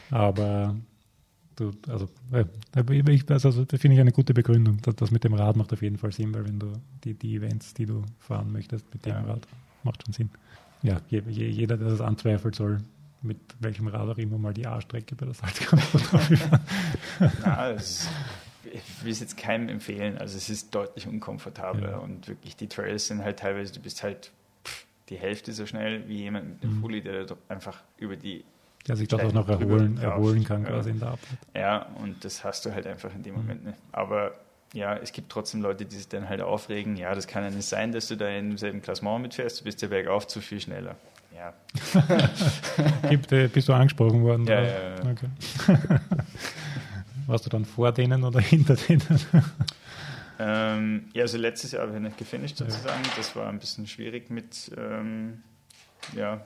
Aber 0.10 0.76
du, 1.56 1.72
also, 1.88 2.10
äh, 2.32 2.46
ich, 3.12 3.30
also 3.30 3.64
das 3.64 3.80
finde 3.80 3.96
ich 3.96 4.02
eine 4.02 4.12
gute 4.12 4.34
Begründung. 4.34 4.80
Das, 4.82 4.96
das, 4.96 5.12
mit 5.12 5.24
dem 5.24 5.36
Rad 5.36 5.56
macht 5.56 5.72
auf 5.72 5.84
jeden 5.84 5.98
Fall 5.98 6.12
Sinn, 6.12 6.34
weil 6.34 6.46
wenn 6.46 6.58
du 6.58 6.74
die, 7.04 7.14
die 7.14 7.36
Events, 7.36 7.76
die 7.76 7.86
du 7.86 8.04
fahren 8.18 8.52
möchtest 8.52 8.92
mit 8.92 9.06
dem 9.06 9.14
ja. 9.14 9.22
Rad, 9.22 9.48
macht 9.84 10.04
schon 10.04 10.14
Sinn. 10.14 10.30
Ja, 10.82 11.00
je, 11.10 11.22
jeder, 11.28 11.78
der 11.78 11.90
das 11.90 12.02
anzweifelt, 12.02 12.56
soll 12.56 12.80
mit 13.28 13.38
welchem 13.60 13.88
Rad 13.88 14.10
auch 14.10 14.18
immer 14.18 14.38
mal 14.38 14.54
die 14.54 14.66
A-Strecke 14.66 15.16
bei 15.16 15.26
der 15.26 15.36
Salzkammer 15.36 15.84
Na, 17.42 17.76
ich 17.76 19.04
will 19.04 19.12
es 19.12 19.20
jetzt 19.20 19.38
keinem 19.38 19.70
empfehlen. 19.70 20.18
Also 20.18 20.38
es 20.38 20.50
ist 20.50 20.74
deutlich 20.74 21.08
unkomfortabler 21.08 21.92
ja. 21.92 21.98
und 21.98 22.28
wirklich 22.28 22.56
die 22.56 22.68
Trails 22.68 23.08
sind 23.08 23.24
halt 23.24 23.40
teilweise, 23.40 23.74
du 23.74 23.80
bist 23.80 24.04
halt 24.04 24.32
pff, 24.66 24.86
die 25.10 25.18
Hälfte 25.18 25.54
so 25.54 25.66
schnell 25.66 26.08
wie 26.08 26.18
jemand 26.18 26.50
mit 26.50 26.64
einem 26.64 26.78
mhm. 26.78 26.82
Fully, 26.82 27.02
der 27.02 27.26
einfach 27.50 27.84
über 27.98 28.16
die 28.16 28.44
der 28.88 28.96
sich 28.96 29.08
das 29.10 29.22
auch 29.22 29.34
noch 29.34 29.50
erholen, 29.50 29.98
erholen 29.98 30.46
kann 30.46 30.64
ja. 30.64 30.70
quasi 30.70 30.92
in 30.92 31.00
der 31.00 31.10
Arbeit. 31.10 31.38
Ja, 31.54 31.88
und 32.02 32.24
das 32.24 32.46
hast 32.46 32.66
du 32.66 32.74
halt 32.74 32.88
einfach 32.88 33.14
in 33.14 33.22
dem 33.22 33.36
mhm. 33.36 33.42
Moment 33.42 33.66
nicht. 33.66 33.78
Aber 33.92 34.34
ja, 34.74 34.96
es 34.96 35.12
gibt 35.12 35.30
trotzdem 35.30 35.62
Leute, 35.62 35.86
die 35.86 35.96
sich 35.96 36.08
dann 36.08 36.30
halt 36.30 36.42
aufregen. 36.42 36.96
Ja, 36.96 37.14
das 37.14 37.28
kann 37.28 37.44
ja 37.44 37.50
nicht 37.50 37.66
sein, 37.66 37.92
dass 37.92 38.08
du 38.08 38.16
da 38.16 38.30
im 38.30 38.58
selben 38.58 38.82
Klassement 38.82 39.22
mitfährst. 39.22 39.60
Du 39.60 39.64
bist 39.66 39.82
ja 39.82 39.90
bergauf 39.90 40.28
zu 40.28 40.40
viel 40.40 40.60
schneller. 40.62 40.96
Ja. 41.38 41.54
Gibt, 43.10 43.32
äh, 43.32 43.48
bist 43.48 43.70
du 43.70 43.74
angesprochen 43.74 44.24
worden? 44.24 44.48
Ja, 44.48 44.62
ja, 44.62 44.90
ja. 44.90 45.12
Okay. 45.12 45.30
Warst 47.28 47.46
du 47.46 47.50
dann 47.50 47.66
vor 47.66 47.92
denen 47.92 48.24
oder 48.24 48.40
hinter 48.42 48.76
denen? 48.76 49.04
Ähm, 50.40 51.10
ja, 51.14 51.24
also 51.24 51.38
letztes 51.38 51.74
Jahr 51.74 51.84
habe 51.84 51.96
ich 51.96 52.02
nicht 52.02 52.18
gefinisht 52.18 52.58
sozusagen. 52.58 53.04
Das 53.16 53.36
war 53.36 53.50
ein 53.50 53.60
bisschen 53.60 53.86
schwierig 53.86 54.32
mit 54.32 54.72
ähm, 54.78 55.44
ja, 56.16 56.42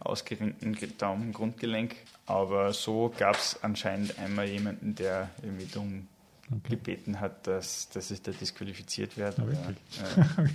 ausgerenktem 0.00 0.74
Daumen, 0.96 1.32
Grundgelenk. 1.32 1.96
Aber 2.24 2.72
so 2.72 3.12
gab 3.18 3.36
es 3.36 3.58
anscheinend 3.62 4.18
einmal 4.18 4.46
jemanden, 4.46 4.94
der 4.94 5.28
irgendwie 5.42 5.66
dumm 5.66 6.08
okay. 6.50 6.76
gebeten 6.76 7.20
hat, 7.20 7.46
dass, 7.46 7.90
dass 7.90 8.10
ich 8.10 8.22
da 8.22 8.32
disqualifiziert 8.32 9.18
werde. 9.18 9.42
Ja, 9.42 10.38
okay. 10.38 10.50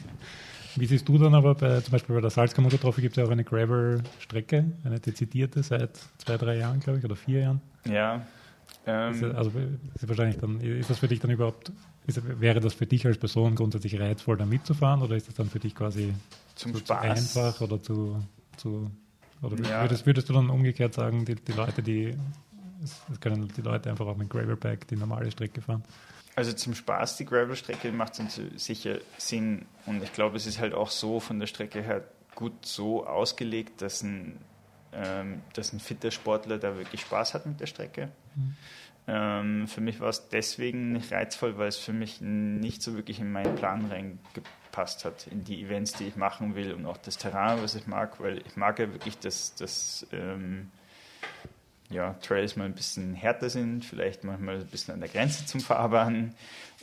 Wie 0.80 0.86
siehst 0.86 1.08
du 1.08 1.18
dann 1.18 1.34
aber 1.34 1.56
bei, 1.56 1.80
zum 1.82 1.92
Beispiel 1.92 2.16
bei 2.16 2.22
der 2.22 2.30
Salzkammer 2.30 2.70
Trophy 2.70 3.02
gibt 3.02 3.18
es 3.18 3.22
ja 3.22 3.28
auch 3.28 3.32
eine 3.32 3.44
Gravel-Strecke, 3.44 4.66
eine 4.84 5.00
dezidierte 5.00 5.64
seit 5.64 5.98
zwei, 6.18 6.38
drei 6.38 6.58
Jahren, 6.58 6.80
glaube 6.80 7.00
ich, 7.00 7.06
oder 7.06 7.16
vier 7.16 7.40
Jahren. 7.40 7.62
Ja. 7.86 8.26
Ähm, 8.86 9.14
ist, 9.14 9.24
also 9.24 9.52
ist 9.96 10.08
wahrscheinlich 10.08 10.38
dann, 10.38 10.62
ist 10.62 10.90
das 10.90 11.00
für 11.00 11.08
dich 11.08 11.20
dann 11.20 11.32
überhaupt, 11.32 11.72
ist, 12.06 12.22
wäre 12.40 12.60
das 12.60 12.74
für 12.74 12.86
dich 12.86 13.06
als 13.06 13.18
Person 13.18 13.56
grundsätzlich 13.56 14.00
reizvoll, 14.00 14.38
da 14.38 14.46
mitzufahren 14.46 15.02
oder 15.02 15.16
ist 15.16 15.28
das 15.28 15.36
dann 15.36 15.50
für 15.50 15.60
dich 15.60 15.76
quasi 15.76 16.14
zum 16.56 16.74
zu, 16.74 16.80
Spaß. 16.80 17.02
zu 17.02 17.42
einfach 17.42 17.62
oder 17.62 17.82
zu, 17.82 18.24
zu 18.58 18.90
oder 19.42 19.62
ja. 19.68 19.82
würdest, 19.82 20.06
würdest 20.06 20.30
du 20.30 20.34
dann 20.34 20.50
umgekehrt 20.50 20.94
sagen, 20.94 21.26
die, 21.26 21.36
die 21.36 21.52
Leute, 21.52 21.84
die 21.84 22.16
es 22.84 23.02
können 23.20 23.48
die 23.56 23.62
Leute 23.62 23.90
einfach 23.90 24.06
auch 24.06 24.18
mit 24.18 24.30
Gravelbike 24.30 24.88
die 24.88 24.96
normale 24.96 25.32
Strecke 25.32 25.62
fahren? 25.62 25.84
Also 26.38 26.54
zum 26.54 26.76
Spaß, 26.76 27.18
die 27.18 27.26
Gravel-Strecke 27.26 27.92
macht 27.92 28.14
sicher 28.58 29.00
Sinn. 29.18 29.66
Und 29.88 30.04
ich 30.04 30.14
glaube, 30.14 30.38
es 30.38 30.46
ist 30.46 30.60
halt 30.60 30.76
auch 30.76 30.92
so 30.92 31.20
von 31.20 31.40
der 31.40 31.48
Strecke 31.48 31.82
her 31.82 32.04
gut 32.36 32.64
so 32.64 33.08
ausgelegt, 33.08 33.82
dass 33.82 34.04
ein, 34.04 34.38
ähm, 34.94 35.42
dass 35.54 35.74
ein 35.74 35.80
fitter 35.80 36.12
Sportler 36.12 36.60
da 36.60 36.78
wirklich 36.78 37.02
Spaß 37.02 37.34
hat 37.34 37.48
mit 37.48 37.60
der 37.60 37.66
Strecke. 37.66 38.12
Mhm. 38.36 38.56
Ähm, 39.08 39.68
für 39.68 39.82
mich 39.82 40.00
war 40.00 40.10
es 40.10 40.30
deswegen 40.30 40.92
nicht 40.92 41.12
reizvoll, 41.12 41.58
weil 41.58 41.70
es 41.70 41.78
für 41.78 41.94
mich 41.94 42.22
nicht 42.22 42.84
so 42.84 42.94
wirklich 42.94 43.20
in 43.20 43.32
meinen 43.32 43.56
Plan 43.56 43.88
reingepasst 43.88 45.06
hat, 45.06 45.26
in 45.32 45.44
die 45.44 45.64
Events, 45.64 45.94
die 45.94 46.06
ich 46.06 46.18
machen 46.18 46.54
will 46.54 46.72
und 46.72 46.86
auch 46.86 46.98
das 46.98 47.18
Terrain, 47.18 47.64
was 47.64 47.74
ich 47.74 47.88
mag, 47.88 48.20
weil 48.20 48.44
ich 48.46 48.56
mag 48.56 48.78
ja 48.78 48.94
wirklich 48.94 49.18
das, 49.18 49.56
das 49.56 50.06
ähm, 50.12 50.70
ja, 51.90 52.16
Trails 52.22 52.56
mal 52.56 52.66
ein 52.66 52.74
bisschen 52.74 53.14
härter 53.14 53.50
sind, 53.50 53.86
vielleicht 53.86 54.24
manchmal 54.24 54.58
ein 54.58 54.68
bisschen 54.68 54.94
an 54.94 55.00
der 55.00 55.10
Grenze 55.10 55.46
zum 55.46 55.62
Fahrbahn. 55.62 56.34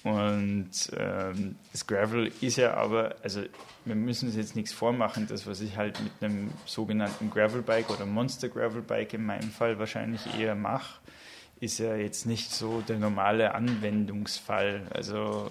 Und 0.03 0.71
ähm, 0.99 1.57
das 1.73 1.87
Gravel 1.87 2.31
ist 2.43 2.57
ja 2.57 2.75
aber, 2.75 3.17
also 3.23 3.43
wir 3.87 3.95
müssen 3.95 4.27
uns 4.27 4.37
jetzt 4.37 4.55
nichts 4.55 4.73
vormachen, 4.73 5.27
das, 5.27 5.47
was 5.47 5.63
ich 5.63 5.79
halt 5.79 5.99
mit 6.03 6.13
einem 6.21 6.51
sogenannten 6.67 7.31
Gravelbike 7.31 7.89
oder 7.89 8.05
Monster 8.05 8.51
Gravelbike 8.51 9.15
in 9.15 9.25
meinem 9.25 9.51
Fall 9.51 9.79
wahrscheinlich 9.79 10.39
eher 10.39 10.55
mache, 10.55 11.01
ist 11.61 11.79
ja 11.79 11.97
jetzt 11.97 12.27
nicht 12.27 12.51
so 12.51 12.83
der 12.83 12.99
normale 12.99 13.55
Anwendungsfall. 13.55 14.83
Also 14.91 15.51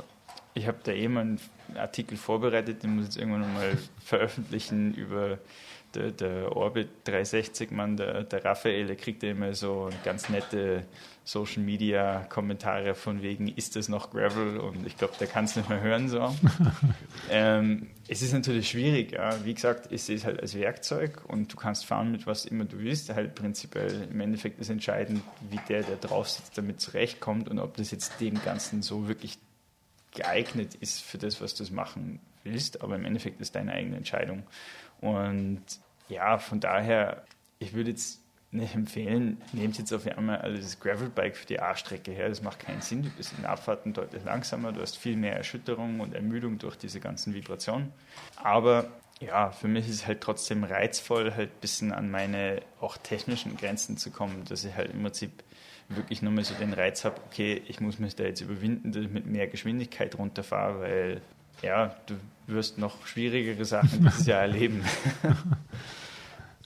ich 0.53 0.67
habe 0.67 0.77
da 0.83 0.91
eben 0.91 1.17
einen 1.17 1.39
Artikel 1.75 2.17
vorbereitet, 2.17 2.83
den 2.83 2.95
muss 2.95 3.05
ich 3.05 3.15
jetzt 3.15 3.17
irgendwann 3.17 3.53
mal 3.53 3.77
veröffentlichen 4.03 4.93
über 4.93 5.39
der, 5.95 6.11
der 6.11 6.55
Orbit 6.55 6.89
360-Mann, 7.05 7.97
der, 7.97 8.23
der 8.23 8.43
Raphael, 8.43 8.87
der 8.87 8.95
kriegt 8.95 9.23
ja 9.23 9.31
immer 9.31 9.53
so 9.53 9.89
ganz 10.03 10.29
nette 10.29 10.85
Social 11.23 11.63
Media 11.63 12.25
Kommentare 12.29 12.95
von 12.95 13.21
wegen, 13.21 13.47
ist 13.47 13.75
das 13.75 13.89
noch 13.89 14.11
Gravel? 14.11 14.57
Und 14.57 14.85
ich 14.85 14.97
glaube, 14.97 15.13
der 15.19 15.27
kann 15.27 15.45
es 15.45 15.55
nicht 15.55 15.69
mehr 15.69 15.81
hören 15.81 16.09
so. 16.09 16.35
ähm, 17.29 17.87
es 18.07 18.21
ist 18.21 18.33
natürlich 18.33 18.69
schwierig, 18.69 19.13
ja. 19.13 19.45
Wie 19.45 19.53
gesagt, 19.53 19.91
es 19.91 20.09
ist 20.09 20.25
halt 20.25 20.41
als 20.41 20.55
Werkzeug 20.55 21.23
und 21.27 21.53
du 21.53 21.57
kannst 21.57 21.85
fahren 21.85 22.11
mit 22.11 22.27
was 22.27 22.45
immer 22.45 22.65
du 22.65 22.79
willst. 22.79 23.09
Halt 23.13 23.35
prinzipiell 23.35 24.07
im 24.11 24.19
Endeffekt 24.19 24.59
ist 24.59 24.69
entscheidend, 24.69 25.21
wie 25.49 25.59
der, 25.69 25.83
der 25.83 25.97
drauf 25.97 26.29
sitzt, 26.29 26.57
damit 26.57 26.81
zurechtkommt 26.81 27.49
und 27.49 27.59
ob 27.59 27.77
das 27.77 27.91
jetzt 27.91 28.19
dem 28.19 28.41
Ganzen 28.43 28.81
so 28.81 29.07
wirklich 29.07 29.37
geeignet 30.13 30.75
ist 30.75 31.01
für 31.01 31.17
das, 31.17 31.41
was 31.41 31.55
du 31.55 31.63
machen 31.73 32.19
willst. 32.43 32.81
Aber 32.81 32.95
im 32.95 33.05
Endeffekt 33.05 33.41
ist 33.41 33.55
deine 33.55 33.73
eigene 33.73 33.97
Entscheidung. 33.97 34.43
Und 35.01 35.63
ja, 36.09 36.37
von 36.37 36.59
daher, 36.59 37.23
ich 37.59 37.73
würde 37.73 37.91
jetzt 37.91 38.23
nicht 38.53 38.75
empfehlen, 38.75 39.41
nehmt 39.51 39.77
jetzt 39.79 39.91
auf 39.93 40.05
einmal 40.05 40.37
also 40.37 40.61
das 40.61 40.79
Gravelbike 40.79 41.35
für 41.35 41.47
die 41.47 41.59
A-Strecke 41.59 42.11
her. 42.11 42.29
Das 42.29 42.43
macht 42.43 42.59
keinen 42.59 42.81
Sinn. 42.81 43.01
Du 43.01 43.09
bist 43.09 43.33
in 43.37 43.45
Abfahrten 43.45 43.93
deutlich 43.93 44.23
langsamer, 44.23 44.71
du 44.71 44.81
hast 44.81 44.97
viel 44.97 45.15
mehr 45.15 45.35
Erschütterung 45.35 45.99
und 45.99 46.13
Ermüdung 46.13 46.59
durch 46.59 46.77
diese 46.77 46.99
ganzen 46.99 47.33
Vibrationen. 47.33 47.91
Aber 48.35 48.91
ja, 49.19 49.51
für 49.51 49.67
mich 49.67 49.87
ist 49.87 49.95
es 49.95 50.07
halt 50.07 50.21
trotzdem 50.21 50.63
reizvoll, 50.63 51.33
halt 51.33 51.49
ein 51.49 51.61
bisschen 51.61 51.91
an 51.91 52.11
meine 52.11 52.61
auch 52.79 52.97
technischen 52.97 53.57
Grenzen 53.57 53.97
zu 53.97 54.11
kommen, 54.11 54.43
dass 54.45 54.63
ich 54.63 54.75
halt 54.75 54.91
im 54.91 55.01
Prinzip 55.01 55.43
wirklich 55.89 56.21
nochmal 56.21 56.43
so 56.43 56.53
den 56.55 56.73
Reiz 56.73 57.05
habe, 57.05 57.15
okay, 57.27 57.61
ich 57.67 57.79
muss 57.79 57.99
mich 57.99 58.15
da 58.15 58.23
jetzt 58.23 58.41
überwinden, 58.41 58.91
dass 58.91 59.03
ich 59.03 59.11
mit 59.11 59.25
mehr 59.25 59.47
Geschwindigkeit 59.47 60.17
runterfahre, 60.17 60.79
weil 60.81 61.21
ja, 61.61 61.95
du 62.07 62.15
wirst 62.47 62.77
noch 62.77 63.05
schwierigere 63.05 63.65
Sachen 63.65 64.03
dieses 64.03 64.25
Jahr 64.25 64.41
erleben. 64.41 64.83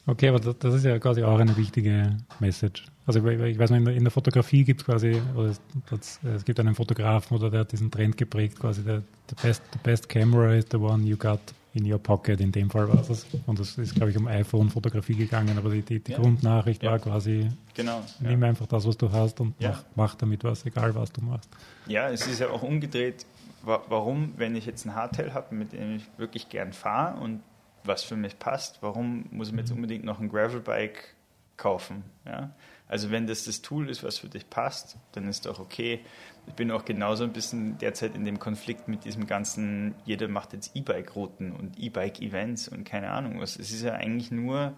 Okay, 0.09 0.29
aber 0.29 0.39
das, 0.39 0.73
ist 0.73 0.85
ja 0.85 0.97
quasi 0.99 1.21
auch 1.21 1.37
eine 1.37 1.57
wichtige 1.57 2.15
Message. 2.39 2.85
Also 3.05 3.25
ich 3.27 3.59
weiß 3.59 3.71
noch, 3.71 3.77
in 3.77 4.03
der, 4.03 4.11
Fotografie 4.11 4.63
gibt 4.63 4.79
es 4.79 4.85
quasi, 4.85 5.21
es, 5.49 5.61
das, 5.89 6.21
es, 6.23 6.45
gibt 6.45 6.61
einen 6.61 6.75
Fotografen, 6.75 7.35
oder 7.35 7.49
der 7.49 7.59
hat 7.61 7.73
diesen 7.73 7.91
Trend 7.91 8.15
geprägt, 8.15 8.57
quasi 8.57 8.83
der 8.83 9.03
the 9.29 9.35
best, 9.41 9.61
the 9.73 9.79
best 9.83 10.07
camera 10.07 10.55
is 10.55 10.65
the 10.71 10.77
one 10.77 11.05
you 11.05 11.17
got 11.17 11.41
in 11.77 11.91
your 11.91 11.99
pocket, 11.99 12.41
in 12.41 12.51
dem 12.51 12.69
Fall 12.69 12.87
war 12.87 12.97
das. 12.97 13.25
Und 13.45 13.59
das 13.59 13.77
ist, 13.77 13.95
glaube 13.95 14.11
ich, 14.11 14.17
um 14.17 14.27
iPhone-Fotografie 14.27 15.15
gegangen, 15.15 15.57
aber 15.57 15.69
die, 15.69 15.81
die, 15.81 15.99
die 15.99 16.11
ja. 16.11 16.19
Grundnachricht 16.19 16.83
ja. 16.83 16.91
war 16.91 16.99
quasi, 16.99 17.49
genau, 17.73 18.01
nimm 18.19 18.41
ja. 18.41 18.47
einfach 18.47 18.67
das, 18.67 18.85
was 18.85 18.97
du 18.97 19.11
hast 19.11 19.39
und 19.39 19.59
mach, 19.61 19.83
mach 19.95 20.15
damit 20.15 20.43
was, 20.43 20.65
egal 20.65 20.93
was 20.95 21.11
du 21.11 21.21
machst. 21.21 21.49
Ja, 21.87 22.09
es 22.09 22.27
ist 22.27 22.39
ja 22.39 22.49
auch 22.49 22.63
umgedreht, 22.63 23.25
warum, 23.63 24.33
wenn 24.37 24.55
ich 24.55 24.65
jetzt 24.65 24.85
ein 24.85 24.95
Hardtail 24.95 25.33
habe, 25.33 25.55
mit 25.55 25.73
dem 25.73 25.97
ich 25.97 26.03
wirklich 26.17 26.49
gern 26.49 26.73
fahre 26.73 27.19
und 27.19 27.41
was 27.83 28.03
für 28.03 28.15
mich 28.15 28.37
passt, 28.39 28.79
warum 28.81 29.25
muss 29.31 29.47
ich 29.47 29.53
mir 29.53 29.61
jetzt 29.61 29.69
mhm. 29.69 29.77
unbedingt 29.77 30.03
noch 30.03 30.19
ein 30.19 30.29
Gravelbike 30.29 31.15
kaufen? 31.57 32.03
Ja? 32.25 32.51
Also 32.87 33.11
wenn 33.11 33.27
das 33.27 33.45
das 33.45 33.61
Tool 33.61 33.89
ist, 33.89 34.03
was 34.03 34.17
für 34.17 34.29
dich 34.29 34.49
passt, 34.49 34.97
dann 35.11 35.27
ist 35.27 35.45
doch 35.45 35.59
okay. 35.59 35.99
Ich 36.47 36.53
bin 36.53 36.71
auch 36.71 36.85
genauso 36.85 37.25
ein 37.25 37.33
bisschen 37.33 37.77
derzeit 37.77 38.15
in 38.15 38.23
dem 38.23 38.39
Konflikt 38.39 38.87
mit 38.87 39.03
diesem 39.03 39.27
ganzen, 39.27 39.95
jeder 40.05 40.27
macht 40.29 40.53
jetzt 40.53 40.75
E-Bike-Routen 40.75 41.51
und 41.51 41.77
E-Bike-Events 41.77 42.69
und 42.69 42.85
keine 42.85 43.09
Ahnung 43.09 43.41
was. 43.41 43.57
Es 43.57 43.71
ist 43.71 43.83
ja 43.83 43.93
eigentlich 43.93 44.31
nur 44.31 44.77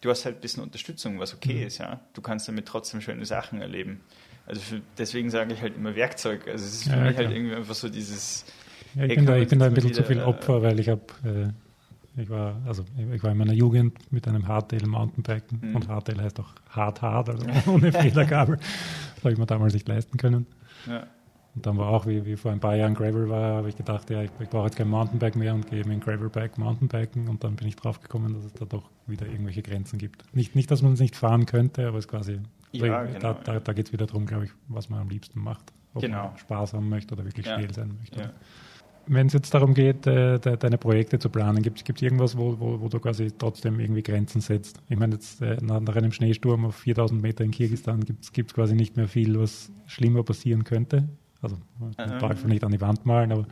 du 0.00 0.10
hast 0.10 0.24
halt 0.24 0.36
ein 0.36 0.40
bisschen 0.40 0.62
Unterstützung, 0.62 1.18
was 1.18 1.34
okay 1.34 1.60
mhm. 1.60 1.66
ist, 1.66 1.78
ja. 1.78 2.00
Du 2.14 2.22
kannst 2.22 2.48
damit 2.48 2.66
trotzdem 2.66 3.00
schöne 3.00 3.24
Sachen 3.24 3.60
erleben. 3.60 4.00
Also 4.46 4.60
für, 4.60 4.80
deswegen 4.98 5.30
sage 5.30 5.54
ich 5.54 5.62
halt 5.62 5.76
immer 5.76 5.94
Werkzeug. 5.94 6.48
Also 6.48 6.64
es 6.64 6.74
ist 6.74 6.84
für 6.84 6.90
ja, 6.90 6.96
mich 6.96 7.04
halt 7.04 7.16
klar. 7.16 7.26
halt 7.26 7.36
irgendwie 7.36 7.56
einfach 7.56 7.74
so 7.74 7.88
dieses. 7.88 8.44
Ja, 8.94 9.04
ich, 9.04 9.14
bin 9.14 9.26
da, 9.26 9.36
ich 9.36 9.48
bin 9.48 9.58
da 9.58 9.66
ein 9.66 9.74
bisschen 9.74 9.94
zu 9.94 10.02
viel 10.02 10.20
Opfer, 10.20 10.62
weil 10.62 10.80
ich 10.80 10.88
habe, 10.88 11.02
äh, 11.24 11.48
ich 12.20 12.30
war, 12.30 12.60
also 12.66 12.84
ich 13.12 13.22
war 13.22 13.32
in 13.32 13.38
meiner 13.38 13.52
Jugend 13.52 14.12
mit 14.12 14.26
einem 14.28 14.46
Hardtail 14.46 14.86
Mountainbiken 14.86 15.60
mhm. 15.60 15.76
und 15.76 15.88
Hardtail 15.88 16.20
heißt 16.20 16.40
auch 16.40 16.52
hart 16.70 17.02
hart, 17.02 17.28
also 17.30 17.46
ohne 17.70 17.92
Federgabel. 17.92 18.56
Das 18.56 19.24
habe 19.24 19.32
ich 19.32 19.38
mir 19.38 19.46
damals 19.46 19.74
nicht 19.74 19.88
leisten 19.88 20.18
können. 20.18 20.46
Ja. 20.86 21.06
Und 21.54 21.66
dann 21.66 21.76
war 21.78 21.88
auch, 21.88 22.06
wie, 22.06 22.24
wie 22.24 22.36
vor 22.36 22.52
ein 22.52 22.60
paar 22.60 22.76
Jahren 22.76 22.94
Gravel 22.94 23.28
war, 23.28 23.56
habe 23.56 23.68
ich 23.68 23.76
gedacht, 23.76 24.08
ja, 24.10 24.22
ich, 24.22 24.30
ich 24.38 24.48
brauche 24.48 24.66
jetzt 24.66 24.76
kein 24.76 24.88
Mountainbike 24.88 25.34
mehr 25.34 25.52
und 25.52 25.68
gehe 25.68 25.82
in 25.82 26.00
Gravelbike 26.00 26.58
Mountainbiken. 26.58 27.28
Und 27.28 27.42
dann 27.42 27.56
bin 27.56 27.66
ich 27.66 27.74
drauf 27.74 28.00
gekommen, 28.00 28.34
dass 28.34 28.44
es 28.44 28.52
da 28.52 28.66
doch 28.66 28.88
wieder 29.08 29.26
irgendwelche 29.26 29.62
Grenzen 29.62 29.98
gibt. 29.98 30.24
Nicht, 30.34 30.54
nicht 30.54 30.70
dass 30.70 30.82
man 30.82 30.92
es 30.92 31.00
nicht 31.00 31.16
fahren 31.16 31.46
könnte, 31.46 31.88
aber 31.88 31.98
es 31.98 32.06
quasi, 32.06 32.38
ja, 32.70 33.02
genau, 33.02 33.18
da, 33.18 33.34
da, 33.34 33.60
da 33.60 33.72
geht 33.72 33.88
es 33.88 33.92
wieder 33.92 34.06
darum, 34.06 34.26
glaube 34.26 34.44
ich, 34.44 34.52
was 34.68 34.88
man 34.90 35.00
am 35.00 35.08
liebsten 35.08 35.40
macht. 35.40 35.72
Ob 35.94 36.02
genau. 36.02 36.28
man 36.28 36.38
Spaß 36.38 36.74
haben 36.74 36.88
möchte 36.88 37.14
oder 37.14 37.24
wirklich 37.24 37.46
ja. 37.46 37.56
schnell 37.56 37.74
sein 37.74 37.96
möchte. 37.98 38.20
Ja. 38.20 38.30
Wenn 39.12 39.26
es 39.26 39.32
jetzt 39.32 39.52
darum 39.52 39.74
geht, 39.74 40.06
äh, 40.06 40.38
de, 40.38 40.56
deine 40.56 40.78
Projekte 40.78 41.18
zu 41.18 41.30
planen, 41.30 41.62
gibt 41.62 41.82
es 41.82 42.02
irgendwas, 42.02 42.36
wo, 42.36 42.60
wo, 42.60 42.80
wo, 42.80 42.88
du 42.88 43.00
quasi 43.00 43.32
trotzdem 43.36 43.80
irgendwie 43.80 44.04
Grenzen 44.04 44.40
setzt? 44.40 44.80
Ich 44.88 44.96
meine, 44.96 45.14
jetzt 45.14 45.42
äh, 45.42 45.56
nach, 45.60 45.80
nach, 45.80 45.96
einem 45.96 46.12
Schneesturm 46.12 46.64
auf 46.64 46.76
4000 46.76 47.20
Meter 47.20 47.42
in 47.42 47.50
Kirgistan 47.50 48.04
gibt 48.04 48.50
es 48.50 48.54
quasi 48.54 48.76
nicht 48.76 48.96
mehr 48.96 49.08
viel, 49.08 49.36
was 49.36 49.72
schlimmer 49.86 50.22
passieren 50.22 50.62
könnte. 50.62 51.08
Also 51.42 51.56
den 51.80 52.12
ähm. 52.12 52.18
Teufel 52.20 52.48
nicht 52.48 52.62
an 52.62 52.70
die 52.70 52.80
Wand 52.80 53.04
malen, 53.04 53.32
aber 53.32 53.46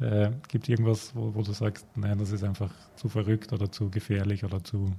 äh, 0.00 0.30
gibt 0.48 0.64
es 0.64 0.70
irgendwas, 0.70 1.14
wo, 1.14 1.34
wo, 1.34 1.42
du 1.42 1.52
sagst, 1.52 1.86
nein, 1.94 2.18
das 2.18 2.32
ist 2.32 2.42
einfach 2.42 2.72
zu 2.96 3.10
verrückt 3.10 3.52
oder 3.52 3.70
zu 3.70 3.90
gefährlich 3.90 4.44
oder 4.44 4.64
zu. 4.64 4.94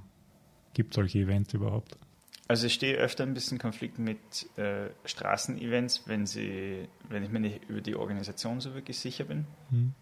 Gibt 0.74 0.92
es 0.92 0.94
solche 0.94 1.18
Events 1.18 1.54
überhaupt? 1.54 1.98
Also 2.48 2.66
ich 2.66 2.74
stehe 2.74 2.96
öfter 2.96 3.24
ein 3.24 3.34
bisschen 3.34 3.58
Konflikt 3.58 3.98
mit 3.98 4.18
äh, 4.56 4.90
Straßenevents, 5.04 6.04
wenn 6.06 6.26
sie, 6.26 6.88
wenn 7.08 7.24
ich 7.24 7.30
mir 7.30 7.40
nicht 7.40 7.68
über 7.68 7.80
die 7.80 7.96
Organisation 7.96 8.60
so 8.60 8.74
wirklich 8.74 8.98
sicher 8.98 9.24
bin. 9.24 9.46
Mhm 9.70 9.94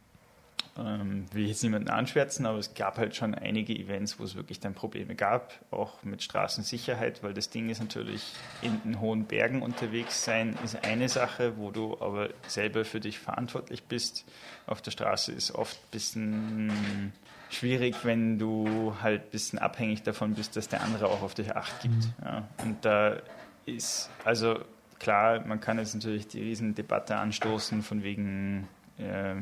ähm, 0.77 1.27
will 1.33 1.45
ich 1.45 1.51
jetzt 1.51 1.63
niemanden 1.63 1.89
anschwärzen, 1.89 2.47
aber 2.47 2.59
es 2.59 2.75
gab 2.75 2.99
halt 2.99 3.15
schon 3.15 3.35
einige 3.35 3.75
Events, 3.75 4.19
wo 4.19 4.25
es 4.25 4.35
wirklich 4.35 4.61
dann 4.61 4.75
Probleme 4.75 5.15
gab, 5.15 5.53
auch 5.71 6.03
mit 6.03 6.23
Straßensicherheit, 6.23 7.23
weil 7.23 7.33
das 7.33 7.51
Ding 7.51 7.69
ist 7.69 7.81
natürlich 7.81 8.33
in 8.63 8.81
den 8.83 9.01
hohen 9.01 9.27
Bergen 9.27 9.63
unterwegs 9.63 10.25
sein, 10.25 10.59
ist 10.65 10.85
eine 10.85 11.09
Sache, 11.09 11.57
wo 11.59 11.71
du 11.71 12.01
aber 12.01 12.31
selber 12.49 12.85
für 12.85 13.01
dich 13.01 13.19
verantwortlich 13.19 13.85
bist. 13.85 14.25
Auf 14.67 14.83
der 14.83 14.91
Straße 14.91 15.33
ist 15.33 15.53
oft 15.53 15.77
ein 15.77 15.91
bisschen 15.93 17.13
schwierig, 17.51 17.97
wenn 18.03 18.39
du 18.39 18.97
halt 19.01 19.23
ein 19.23 19.31
bisschen 19.31 19.59
abhängig 19.61 20.03
davon 20.03 20.35
bist, 20.35 20.57
dass 20.57 20.69
der 20.69 20.83
andere 20.83 21.07
auch 21.07 21.23
auf 21.23 21.35
dich 21.35 21.55
Acht 21.55 21.83
gibt. 21.83 21.95
Mhm. 21.95 22.15
Ja. 22.25 22.49
Und 22.63 22.85
da 22.85 23.17
ist, 23.65 24.11
also 24.25 24.59
klar, 24.99 25.47
man 25.47 25.61
kann 25.61 25.79
jetzt 25.79 25.95
natürlich 25.95 26.27
die 26.27 26.41
Riesendebatte 26.41 27.17
anstoßen 27.17 27.83
von 27.83 28.03
wegen 28.03 28.67
äh, 28.99 29.37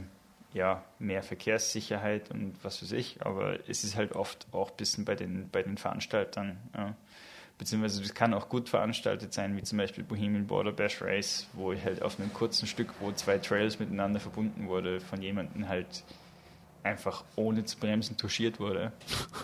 ja, 0.54 0.84
mehr 0.98 1.22
Verkehrssicherheit 1.22 2.30
und 2.30 2.54
was 2.62 2.82
weiß 2.82 2.92
ich, 2.92 3.24
aber 3.24 3.58
es 3.68 3.84
ist 3.84 3.96
halt 3.96 4.12
oft 4.12 4.46
auch 4.52 4.70
ein 4.70 4.76
bisschen 4.76 5.04
bei 5.04 5.14
den, 5.14 5.48
bei 5.50 5.62
den 5.62 5.78
Veranstaltern. 5.78 6.58
Ja. 6.74 6.94
Beziehungsweise 7.58 8.02
es 8.02 8.14
kann 8.14 8.34
auch 8.34 8.48
gut 8.48 8.68
veranstaltet 8.68 9.32
sein, 9.32 9.56
wie 9.56 9.62
zum 9.62 9.78
Beispiel 9.78 10.04
Bohemian 10.04 10.46
Border 10.46 10.72
Bash 10.72 11.00
Race, 11.00 11.46
wo 11.52 11.72
ich 11.72 11.84
halt 11.84 12.02
auf 12.02 12.18
einem 12.18 12.32
kurzen 12.32 12.66
Stück, 12.66 12.88
wo 13.00 13.12
zwei 13.12 13.38
Trails 13.38 13.78
miteinander 13.78 14.20
verbunden 14.20 14.68
wurde, 14.68 15.00
von 15.00 15.22
jemandem 15.22 15.68
halt 15.68 16.02
einfach 16.82 17.24
ohne 17.36 17.64
zu 17.64 17.78
bremsen 17.78 18.16
touchiert 18.16 18.58
wurde. 18.58 18.92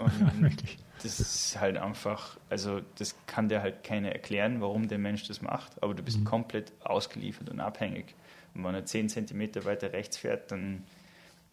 Und 0.00 0.58
das 1.02 1.20
ist 1.20 1.60
halt 1.60 1.76
einfach, 1.76 2.38
also 2.50 2.80
das 2.96 3.14
kann 3.26 3.48
dir 3.48 3.62
halt 3.62 3.84
keiner 3.84 4.10
erklären, 4.10 4.60
warum 4.60 4.88
der 4.88 4.98
Mensch 4.98 5.26
das 5.28 5.40
macht, 5.40 5.80
aber 5.82 5.94
du 5.94 6.02
bist 6.02 6.18
mhm. 6.20 6.24
komplett 6.24 6.72
ausgeliefert 6.82 7.48
und 7.50 7.60
abhängig. 7.60 8.14
Und 8.54 8.64
wenn 8.64 8.74
er 8.74 8.84
10 8.84 9.08
cm 9.08 9.64
weiter 9.64 9.92
rechts 9.92 10.16
fährt, 10.16 10.50
dann 10.50 10.84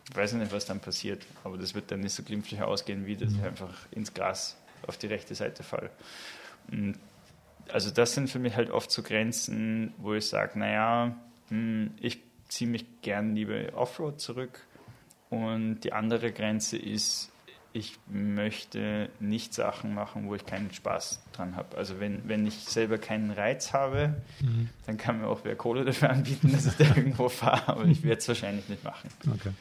ich 0.10 0.16
weiß 0.16 0.34
nicht, 0.34 0.52
was 0.52 0.66
dann 0.66 0.80
passiert, 0.80 1.26
aber 1.44 1.58
das 1.58 1.74
wird 1.74 1.92
dann 1.92 2.02
nicht 2.02 2.14
so 2.14 2.24
glimpflich 2.24 2.62
ausgehen, 2.62 3.06
wie 3.06 3.16
das 3.16 3.32
mhm. 3.32 3.44
einfach 3.44 3.74
ins 3.92 4.14
Gras 4.14 4.58
auf 4.88 4.98
die 4.98 5.08
rechte 5.08 5.34
Seite 5.36 5.64
fall. 5.64 5.90
Und 6.72 6.98
also 7.72 7.90
das 7.90 8.14
sind 8.14 8.30
für 8.30 8.40
mich 8.40 8.56
halt 8.56 8.70
oft 8.70 8.92
so 8.92 9.02
Grenzen, 9.02 9.94
wo 9.98 10.14
ich 10.14 10.28
sage, 10.28 10.60
naja, 10.60 11.16
hm, 11.50 11.92
ich 12.00 12.20
ziehe 12.48 12.70
mich 12.70 12.86
gern 13.02 13.36
lieber 13.36 13.74
Offroad 13.74 14.22
zurück. 14.22 14.62
Und 15.30 15.82
die 15.82 15.92
andere 15.92 16.32
Grenze 16.32 16.78
ist, 16.78 17.32
ich 17.74 17.98
möchte 18.08 19.10
nicht 19.20 19.54
Sachen 19.54 19.94
machen, 19.94 20.30
wo 20.30 20.36
ich 20.36 20.46
keinen 20.46 20.72
Spaß 20.72 21.22
dran 21.34 21.58
habe. 21.58 21.76
Also 21.78 22.00
wenn, 22.00 22.28
wenn 22.30 22.46
ich 22.46 22.54
selber 22.60 22.98
keinen 22.98 23.32
Reiz 23.32 23.74
habe, 23.74 24.16
mhm. 24.40 24.70
dann 24.86 24.98
kann 24.98 25.20
mir 25.20 25.28
auch 25.28 25.42
wer 25.44 25.58
Kohle 25.58 25.84
dafür 25.84 26.10
anbieten, 26.12 26.52
dass 26.54 26.68
ich 26.68 26.76
da 26.76 26.86
irgendwo 26.96 27.28
fahre, 27.28 27.68
aber 27.68 27.86
ich 27.86 28.04
werde 28.04 28.20
es 28.20 28.28
wahrscheinlich 28.28 28.70
nicht 28.70 28.84
machen. 28.84 29.10
Okay. 29.30 29.52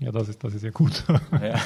Ja, 0.00 0.12
das 0.12 0.28
ist, 0.28 0.42
das 0.42 0.54
ist 0.54 0.62
ja 0.62 0.70
gut. 0.70 1.04
Ja. 1.42 1.60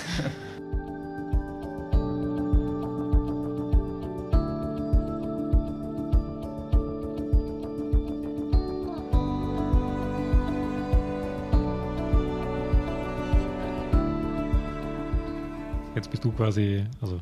Jetzt 15.95 16.11
bist 16.11 16.25
du 16.25 16.33
quasi, 16.33 16.85
also 17.03 17.21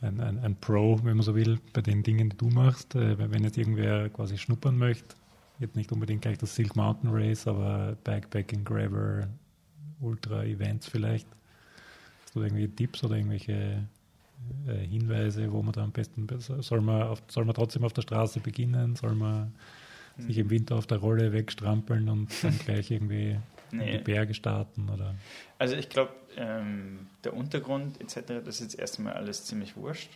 ein, 0.00 0.20
ein, 0.20 0.38
ein, 0.38 0.56
Pro, 0.56 0.98
wenn 1.04 1.16
man 1.16 1.24
so 1.24 1.34
will, 1.34 1.60
bei 1.74 1.82
den 1.82 2.02
Dingen, 2.02 2.30
die 2.30 2.36
du 2.36 2.48
machst. 2.48 2.94
Äh, 2.94 3.18
wenn 3.30 3.44
jetzt 3.44 3.58
irgendwer 3.58 4.08
quasi 4.08 4.38
schnuppern 4.38 4.78
möchte, 4.78 5.14
jetzt 5.58 5.76
nicht 5.76 5.92
unbedingt 5.92 6.22
gleich 6.22 6.38
das 6.38 6.54
Silk 6.54 6.74
Mountain 6.76 7.10
Race, 7.12 7.46
aber 7.46 7.96
Backpacking, 8.04 8.64
Gravel, 8.64 9.28
Ultra-Events 10.00 10.88
vielleicht? 10.88 11.26
Hast 12.24 12.34
du 12.34 12.42
irgendwie 12.42 12.68
Tipps 12.68 13.02
oder 13.04 13.16
irgendwelche 13.16 13.86
äh, 14.66 14.86
Hinweise, 14.86 15.50
wo 15.52 15.62
man 15.62 15.72
da 15.72 15.82
am 15.82 15.92
besten, 15.92 16.26
soll 16.38 16.80
man, 16.80 17.02
auf, 17.02 17.22
soll 17.28 17.44
man 17.44 17.54
trotzdem 17.54 17.84
auf 17.84 17.92
der 17.92 18.02
Straße 18.02 18.40
beginnen? 18.40 18.96
Soll 18.96 19.14
man 19.14 19.52
hm. 20.16 20.26
sich 20.26 20.38
im 20.38 20.50
Winter 20.50 20.76
auf 20.76 20.86
der 20.86 20.98
Rolle 20.98 21.32
wegstrampeln 21.32 22.08
und 22.08 22.28
dann 22.42 22.58
gleich 22.64 22.90
irgendwie 22.90 23.38
nee. 23.72 23.86
in 23.86 23.98
die 23.98 24.04
Berge 24.04 24.34
starten? 24.34 24.88
Oder? 24.88 25.14
Also 25.58 25.76
ich 25.76 25.88
glaube, 25.88 26.12
ähm, 26.36 27.06
der 27.24 27.34
Untergrund 27.34 28.00
etc., 28.00 28.44
das 28.44 28.56
ist 28.56 28.60
jetzt 28.60 28.78
erstmal 28.78 29.14
alles 29.14 29.44
ziemlich 29.44 29.76
wurscht. 29.76 30.10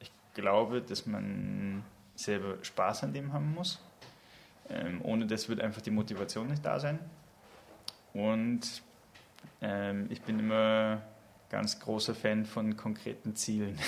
Ich 0.00 0.10
glaube, 0.34 0.80
dass 0.80 1.06
man 1.06 1.82
selber 2.14 2.56
Spaß 2.62 3.04
an 3.04 3.12
dem 3.12 3.32
haben 3.32 3.54
muss. 3.54 3.80
Ähm, 4.70 5.00
ohne 5.02 5.26
das 5.26 5.48
wird 5.48 5.60
einfach 5.60 5.80
die 5.80 5.90
Motivation 5.90 6.48
nicht 6.48 6.64
da 6.64 6.78
sein. 6.78 6.98
Und 8.12 8.82
ähm, 9.60 10.06
ich 10.10 10.22
bin 10.22 10.38
immer 10.38 11.02
ganz 11.50 11.80
großer 11.80 12.14
Fan 12.14 12.44
von 12.44 12.76
konkreten 12.76 13.34
Zielen. 13.34 13.78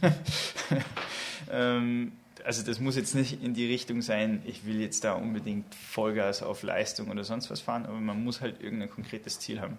ähm, 1.50 2.12
also 2.44 2.62
das 2.62 2.78
muss 2.78 2.94
jetzt 2.94 3.14
nicht 3.14 3.42
in 3.42 3.54
die 3.54 3.66
Richtung 3.66 4.02
sein, 4.02 4.40
ich 4.44 4.66
will 4.66 4.80
jetzt 4.80 5.02
da 5.02 5.14
unbedingt 5.14 5.74
Vollgas 5.74 6.42
auf 6.42 6.62
Leistung 6.62 7.10
oder 7.10 7.24
sonst 7.24 7.50
was 7.50 7.60
fahren, 7.60 7.86
aber 7.86 7.98
man 7.98 8.22
muss 8.22 8.40
halt 8.40 8.62
irgendein 8.62 8.90
konkretes 8.90 9.40
Ziel 9.40 9.60
haben. 9.60 9.78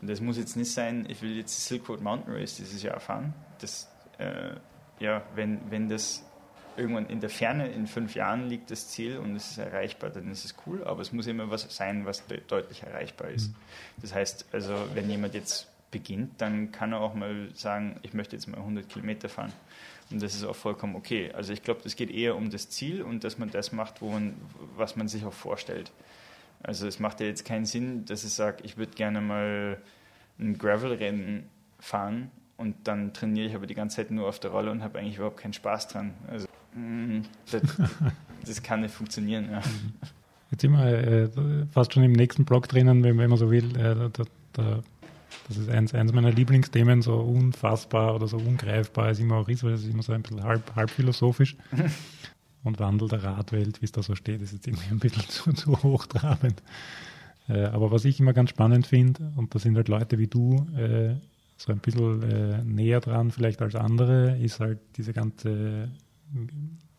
Und 0.00 0.10
das 0.10 0.20
muss 0.20 0.36
jetzt 0.36 0.56
nicht 0.56 0.72
sein, 0.72 1.06
ich 1.08 1.22
will 1.22 1.36
jetzt 1.36 1.66
Silk 1.66 1.88
Road 1.88 2.00
Mountain 2.00 2.34
Race 2.34 2.56
dieses 2.56 2.82
Jahr 2.82 2.98
fahren. 2.98 3.34
Das, 3.60 3.88
äh, 4.18 4.50
ja, 4.98 5.22
wenn, 5.36 5.60
wenn 5.70 5.88
das 5.88 6.24
irgendwann 6.78 7.06
in 7.06 7.20
der 7.20 7.30
Ferne, 7.30 7.68
in 7.68 7.86
fünf 7.86 8.14
Jahren 8.14 8.48
liegt 8.48 8.70
das 8.70 8.88
Ziel 8.88 9.18
und 9.18 9.36
es 9.36 9.52
ist 9.52 9.58
erreichbar, 9.58 10.10
dann 10.10 10.30
ist 10.30 10.44
es 10.44 10.54
cool, 10.66 10.84
aber 10.84 11.02
es 11.02 11.12
muss 11.12 11.26
immer 11.26 11.50
was 11.50 11.74
sein, 11.74 12.06
was 12.06 12.26
de 12.26 12.40
deutlich 12.46 12.82
erreichbar 12.82 13.28
ist. 13.28 13.48
Mhm. 13.48 13.54
Das 14.02 14.14
heißt, 14.14 14.46
also 14.52 14.74
wenn 14.94 15.10
jemand 15.10 15.34
jetzt 15.34 15.68
beginnt, 15.90 16.40
dann 16.40 16.70
kann 16.72 16.92
er 16.92 17.00
auch 17.00 17.14
mal 17.14 17.48
sagen, 17.54 17.98
ich 18.02 18.14
möchte 18.14 18.36
jetzt 18.36 18.46
mal 18.46 18.58
100 18.58 18.88
Kilometer 18.88 19.28
fahren. 19.28 19.52
Und 20.10 20.22
das 20.22 20.34
ist 20.34 20.44
auch 20.44 20.56
vollkommen 20.56 20.96
okay. 20.96 21.32
Also 21.32 21.52
ich 21.52 21.62
glaube, 21.62 21.80
es 21.84 21.96
geht 21.96 22.10
eher 22.10 22.36
um 22.36 22.50
das 22.50 22.70
Ziel 22.70 23.02
und 23.02 23.24
dass 23.24 23.38
man 23.38 23.50
das 23.50 23.72
macht, 23.72 24.00
wo 24.00 24.10
man, 24.10 24.34
was 24.76 24.96
man 24.96 25.08
sich 25.08 25.24
auch 25.24 25.32
vorstellt. 25.32 25.92
Also 26.62 26.86
es 26.86 26.98
macht 26.98 27.20
ja 27.20 27.26
jetzt 27.26 27.44
keinen 27.44 27.66
Sinn, 27.66 28.04
dass 28.04 28.24
ich 28.24 28.32
sage, 28.32 28.58
ich 28.64 28.76
würde 28.76 28.92
gerne 28.92 29.20
mal 29.20 29.78
ein 30.38 30.56
Gravel-Rennen 30.58 31.48
fahren 31.78 32.30
und 32.56 32.88
dann 32.88 33.12
trainiere 33.12 33.46
ich 33.46 33.54
aber 33.54 33.66
die 33.66 33.74
ganze 33.74 33.96
Zeit 33.96 34.10
nur 34.10 34.28
auf 34.28 34.40
der 34.40 34.50
Rolle 34.50 34.70
und 34.70 34.82
habe 34.82 34.98
eigentlich 34.98 35.16
überhaupt 35.16 35.36
keinen 35.36 35.52
Spaß 35.52 35.88
dran. 35.88 36.14
Also 36.26 36.47
das, 37.50 37.62
das 38.44 38.62
kann 38.62 38.80
nicht 38.80 38.94
funktionieren, 38.94 39.50
ja. 39.50 39.62
Jetzt 40.50 40.62
sind 40.62 40.72
wir 40.72 40.86
äh, 40.86 41.28
fast 41.70 41.92
schon 41.92 42.02
im 42.02 42.12
nächsten 42.12 42.44
Block 42.44 42.68
drinnen, 42.68 43.02
wenn, 43.02 43.18
wenn 43.18 43.28
man 43.28 43.38
so 43.38 43.50
will. 43.50 43.76
Äh, 43.76 44.10
da, 44.10 44.24
da, 44.52 44.82
das 45.46 45.56
ist 45.56 45.68
eins, 45.68 45.94
eins 45.94 46.12
meiner 46.12 46.32
Lieblingsthemen, 46.32 47.02
so 47.02 47.16
unfassbar 47.16 48.14
oder 48.14 48.28
so 48.28 48.38
ungreifbar 48.38 49.10
es 49.10 49.18
immer 49.18 49.36
auch 49.36 49.48
ist, 49.48 49.62
weil 49.64 49.72
es 49.72 49.82
ist 49.82 49.92
immer 49.92 50.02
so 50.02 50.12
ein 50.12 50.22
bisschen 50.22 50.42
halb, 50.42 50.74
halb 50.74 50.90
philosophisch. 50.90 51.56
Und 52.64 52.80
Wandel 52.80 53.08
der 53.08 53.22
Radwelt, 53.22 53.80
wie 53.80 53.84
es 53.84 53.92
da 53.92 54.02
so 54.02 54.14
steht, 54.14 54.42
ist 54.42 54.52
jetzt 54.52 54.66
irgendwie 54.66 54.90
ein 54.90 54.98
bisschen 54.98 55.22
zu, 55.28 55.52
zu 55.52 55.82
hochtrabend. 55.82 56.62
Äh, 57.48 57.64
aber 57.66 57.90
was 57.90 58.04
ich 58.04 58.18
immer 58.20 58.32
ganz 58.32 58.50
spannend 58.50 58.86
finde, 58.86 59.32
und 59.36 59.54
das 59.54 59.62
sind 59.62 59.76
halt 59.76 59.88
Leute 59.88 60.18
wie 60.18 60.26
du, 60.26 60.66
äh, 60.76 61.14
so 61.56 61.72
ein 61.72 61.78
bisschen 61.78 62.22
äh, 62.22 62.62
näher 62.64 63.00
dran 63.00 63.30
vielleicht 63.30 63.60
als 63.62 63.74
andere, 63.74 64.38
ist 64.38 64.60
halt 64.60 64.78
diese 64.96 65.12
ganze 65.12 65.88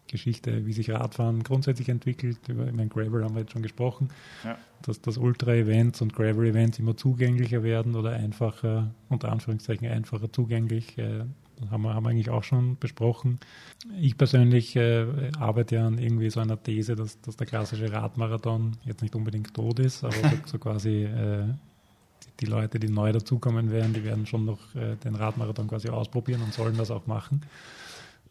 Geschichte, 0.10 0.66
wie 0.66 0.74
sich 0.74 0.90
Radfahren 0.90 1.44
grundsätzlich 1.44 1.88
entwickelt. 1.88 2.40
Über 2.48 2.68
ich 2.68 2.74
meine, 2.74 2.90
Gravel 2.90 3.24
haben 3.24 3.36
wir 3.36 3.42
jetzt 3.42 3.52
schon 3.54 3.62
gesprochen, 3.62 4.10
ja. 4.44 4.58
dass, 4.82 5.02
dass 5.02 5.18
Ultra-Events 5.18 6.02
und 6.02 6.14
Gravel-Events 6.14 6.80
immer 6.80 6.98
zugänglicher 6.98 7.64
werden 7.64 7.96
oder 7.96 8.12
einfacher, 8.12 8.94
unter 9.08 9.32
Anführungszeichen 9.32 9.88
einfacher 9.88 10.32
zugänglich. 10.32 10.98
Äh, 10.98 11.26
haben 11.70 11.84
wir, 11.84 11.94
haben 11.94 12.04
wir 12.04 12.10
eigentlich 12.10 12.30
auch 12.30 12.44
schon 12.44 12.78
besprochen. 12.80 13.40
Ich 14.00 14.18
persönlich 14.18 14.76
äh, 14.76 15.32
arbeite 15.38 15.76
ja 15.76 15.88
an 15.88 15.98
irgendwie 15.98 16.30
so 16.30 16.40
einer 16.40 16.62
These, 16.62 16.96
dass, 16.96 17.20
dass 17.22 17.36
der 17.36 17.48
klassische 17.48 17.92
Radmarathon 17.92 18.78
jetzt 18.86 19.02
nicht 19.02 19.16
unbedingt 19.16 19.54
tot 19.54 19.80
ist, 19.80 20.04
aber 20.04 20.14
so, 20.14 20.30
so 20.46 20.58
quasi 20.58 21.04
äh, 21.04 21.44
die, 22.24 22.46
die, 22.46 22.46
Leute, 22.46 22.80
die 22.80 22.90
neu 22.90 23.12
dazukommen 23.12 23.72
werden, 23.72 23.94
die 23.94 24.06
werden 24.06 24.26
schon 24.26 24.46
noch 24.46 24.74
äh, 24.76 24.96
den 25.04 25.16
Radmarathon 25.16 25.68
quasi 25.68 25.90
ausprobieren 25.90 26.42
und 26.42 26.54
sollen 26.54 26.78
das 26.78 26.92
auch 26.92 27.08
machen. 27.08 27.42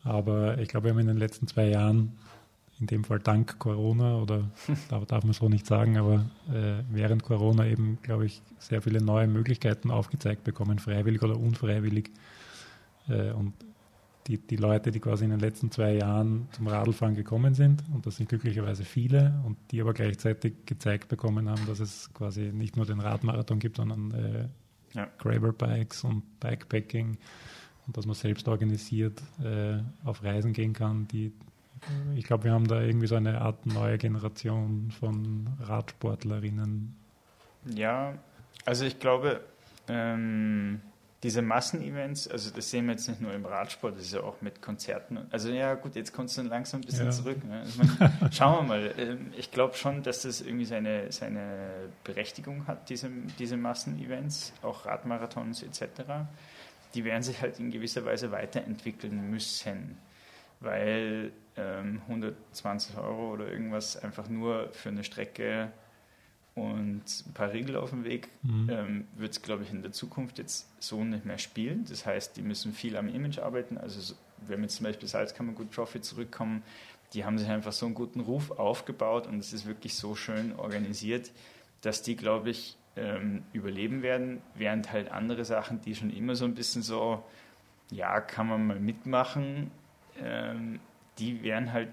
Aber 0.04 0.58
ich 0.58 0.68
glaube, 0.68 0.84
wir 0.84 0.92
haben 0.92 1.00
in 1.00 1.06
den 1.06 1.16
letzten 1.16 1.46
zwei 1.46 1.68
Jahren, 1.68 2.16
in 2.80 2.86
dem 2.86 3.04
Fall 3.04 3.18
dank 3.18 3.58
Corona, 3.58 4.18
oder 4.18 4.50
darf, 4.88 5.06
darf 5.06 5.24
man 5.24 5.32
so 5.32 5.48
nicht 5.48 5.66
sagen, 5.66 5.96
aber 5.96 6.26
äh, 6.52 6.82
während 6.90 7.22
Corona 7.22 7.66
eben, 7.66 7.98
glaube 8.02 8.26
ich, 8.26 8.40
sehr 8.58 8.82
viele 8.82 9.02
neue 9.02 9.26
Möglichkeiten 9.26 9.90
aufgezeigt 9.90 10.44
bekommen, 10.44 10.78
freiwillig 10.78 11.22
oder 11.22 11.36
unfreiwillig. 11.36 12.10
Äh, 13.08 13.32
und 13.32 13.52
die, 14.28 14.38
die 14.38 14.56
Leute, 14.56 14.90
die 14.90 15.00
quasi 15.00 15.24
in 15.24 15.30
den 15.30 15.40
letzten 15.40 15.70
zwei 15.70 15.94
Jahren 15.94 16.48
zum 16.52 16.66
Radlfahren 16.66 17.14
gekommen 17.14 17.54
sind, 17.54 17.82
und 17.92 18.06
das 18.06 18.16
sind 18.16 18.28
glücklicherweise 18.28 18.84
viele, 18.84 19.40
und 19.44 19.56
die 19.70 19.80
aber 19.80 19.94
gleichzeitig 19.94 20.66
gezeigt 20.66 21.08
bekommen 21.08 21.48
haben, 21.48 21.66
dass 21.66 21.80
es 21.80 22.12
quasi 22.12 22.52
nicht 22.52 22.76
nur 22.76 22.84
den 22.84 23.00
Radmarathon 23.00 23.58
gibt, 23.58 23.78
sondern 23.78 24.10
äh, 24.12 24.48
ja. 24.96 25.08
Gravel-Bikes 25.18 26.04
und 26.04 26.22
Bikepacking 26.40 27.16
und 27.88 27.96
dass 27.96 28.06
man 28.06 28.14
selbst 28.14 28.46
organisiert 28.46 29.20
äh, 29.42 29.78
auf 30.04 30.22
Reisen 30.22 30.52
gehen 30.52 30.74
kann, 30.74 31.08
die 31.08 31.32
ich 32.16 32.24
glaube, 32.24 32.44
wir 32.44 32.52
haben 32.52 32.66
da 32.66 32.80
irgendwie 32.80 33.06
so 33.06 33.14
eine 33.14 33.40
Art 33.40 33.66
neue 33.66 33.98
Generation 33.98 34.92
von 34.98 35.48
Radsportlerinnen. 35.60 36.94
Ja, 37.74 38.14
also 38.64 38.84
ich 38.84 38.98
glaube, 38.98 39.40
ähm, 39.88 40.80
diese 41.22 41.42
Massenevents, 41.42 42.28
also 42.28 42.50
das 42.50 42.70
sehen 42.70 42.86
wir 42.86 42.92
jetzt 42.92 43.08
nicht 43.08 43.20
nur 43.20 43.32
im 43.32 43.44
Radsport, 43.44 43.96
das 43.96 44.02
ist 44.02 44.12
ja 44.12 44.20
auch 44.22 44.40
mit 44.40 44.62
Konzerten. 44.62 45.18
Also 45.30 45.50
ja 45.50 45.74
gut, 45.74 45.96
jetzt 45.96 46.12
kommst 46.12 46.38
du 46.38 46.42
langsam 46.42 46.80
ein 46.80 46.84
bisschen 46.84 47.06
ja. 47.06 47.10
zurück. 47.10 47.44
Ne? 47.44 47.60
Also 47.60 47.82
man, 47.82 48.32
schauen 48.32 48.56
wir 48.56 48.68
mal. 48.68 48.94
Ähm, 48.98 49.32
ich 49.36 49.50
glaube 49.50 49.74
schon, 49.74 50.02
dass 50.02 50.22
das 50.22 50.40
irgendwie 50.40 50.64
seine, 50.64 51.10
seine 51.10 51.70
Berechtigung 52.04 52.66
hat, 52.66 52.90
diese, 52.90 53.10
diese 53.38 53.56
Massenevents, 53.56 54.52
auch 54.62 54.86
Radmarathons 54.86 55.62
etc 55.62 56.26
die 56.94 57.04
werden 57.04 57.22
sich 57.22 57.40
halt 57.40 57.58
in 57.58 57.70
gewisser 57.70 58.04
Weise 58.04 58.30
weiterentwickeln 58.32 59.30
müssen, 59.30 59.96
weil 60.60 61.32
ähm, 61.56 62.00
120 62.08 62.96
Euro 62.96 63.32
oder 63.32 63.50
irgendwas 63.50 63.96
einfach 63.96 64.28
nur 64.28 64.70
für 64.72 64.88
eine 64.88 65.04
Strecke 65.04 65.70
und 66.54 67.02
ein 67.26 67.32
paar 67.34 67.52
Riegel 67.52 67.76
auf 67.76 67.90
dem 67.90 68.04
Weg 68.04 68.28
mhm. 68.42 68.68
ähm, 68.70 69.08
wird 69.16 69.32
es, 69.32 69.42
glaube 69.42 69.62
ich, 69.62 69.70
in 69.70 69.82
der 69.82 69.92
Zukunft 69.92 70.38
jetzt 70.38 70.68
so 70.80 71.04
nicht 71.04 71.24
mehr 71.24 71.38
spielen. 71.38 71.84
Das 71.88 72.04
heißt, 72.04 72.36
die 72.36 72.42
müssen 72.42 72.72
viel 72.72 72.96
am 72.96 73.08
Image 73.08 73.38
arbeiten. 73.38 73.78
Also 73.78 74.14
wenn 74.46 74.60
wir 74.60 74.68
zum 74.68 74.84
Beispiel 74.84 75.08
Salzkammer 75.08 75.52
Good 75.52 75.72
Trophy 75.72 76.00
zurückkommen, 76.00 76.62
die 77.14 77.24
haben 77.24 77.38
sich 77.38 77.48
einfach 77.48 77.72
so 77.72 77.86
einen 77.86 77.94
guten 77.94 78.20
Ruf 78.20 78.50
aufgebaut 78.52 79.26
und 79.26 79.38
es 79.38 79.52
ist 79.52 79.66
wirklich 79.66 79.94
so 79.94 80.14
schön 80.14 80.54
organisiert, 80.56 81.30
dass 81.80 82.02
die, 82.02 82.16
glaube 82.16 82.50
ich, 82.50 82.76
ähm, 82.96 83.44
überleben 83.52 84.02
werden, 84.02 84.42
während 84.54 84.92
halt 84.92 85.10
andere 85.10 85.44
Sachen, 85.44 85.80
die 85.80 85.94
schon 85.94 86.10
immer 86.10 86.34
so 86.34 86.44
ein 86.44 86.54
bisschen 86.54 86.82
so, 86.82 87.24
ja, 87.90 88.20
kann 88.20 88.48
man 88.48 88.66
mal 88.66 88.80
mitmachen, 88.80 89.70
ähm, 90.20 90.80
die 91.18 91.42
werden 91.42 91.72
halt 91.72 91.88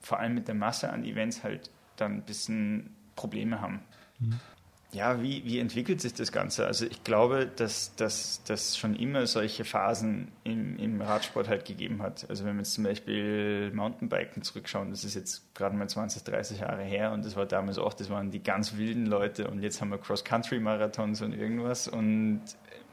vor 0.00 0.18
allem 0.18 0.34
mit 0.34 0.48
der 0.48 0.54
Masse 0.54 0.90
an 0.90 1.04
Events 1.04 1.44
halt 1.44 1.70
dann 1.96 2.16
ein 2.16 2.22
bisschen 2.22 2.94
Probleme 3.14 3.60
haben. 3.60 3.80
Mhm 4.18 4.40
ja, 4.92 5.22
wie, 5.22 5.42
wie 5.44 5.58
entwickelt 5.58 6.02
sich 6.02 6.12
das 6.12 6.32
Ganze? 6.32 6.66
Also 6.66 6.84
ich 6.84 7.02
glaube, 7.02 7.50
dass 7.56 7.94
das 7.96 8.76
schon 8.76 8.94
immer 8.94 9.26
solche 9.26 9.64
Phasen 9.64 10.28
im, 10.44 10.78
im 10.78 11.00
Radsport 11.00 11.48
halt 11.48 11.64
gegeben 11.64 12.02
hat. 12.02 12.26
Also 12.28 12.44
wenn 12.44 12.56
wir 12.56 12.60
jetzt 12.60 12.74
zum 12.74 12.84
Beispiel 12.84 13.72
Mountainbiken 13.72 14.42
zurückschauen, 14.42 14.90
das 14.90 15.04
ist 15.04 15.14
jetzt 15.14 15.54
gerade 15.54 15.74
mal 15.76 15.88
20, 15.88 16.24
30 16.24 16.60
Jahre 16.60 16.82
her 16.82 17.12
und 17.12 17.24
das 17.24 17.36
war 17.36 17.46
damals 17.46 17.78
auch, 17.78 17.94
das 17.94 18.10
waren 18.10 18.30
die 18.30 18.42
ganz 18.42 18.76
wilden 18.76 19.06
Leute 19.06 19.48
und 19.48 19.62
jetzt 19.62 19.80
haben 19.80 19.88
wir 19.88 19.98
Cross-Country-Marathons 19.98 21.22
und 21.22 21.32
irgendwas 21.32 21.88
und 21.88 22.42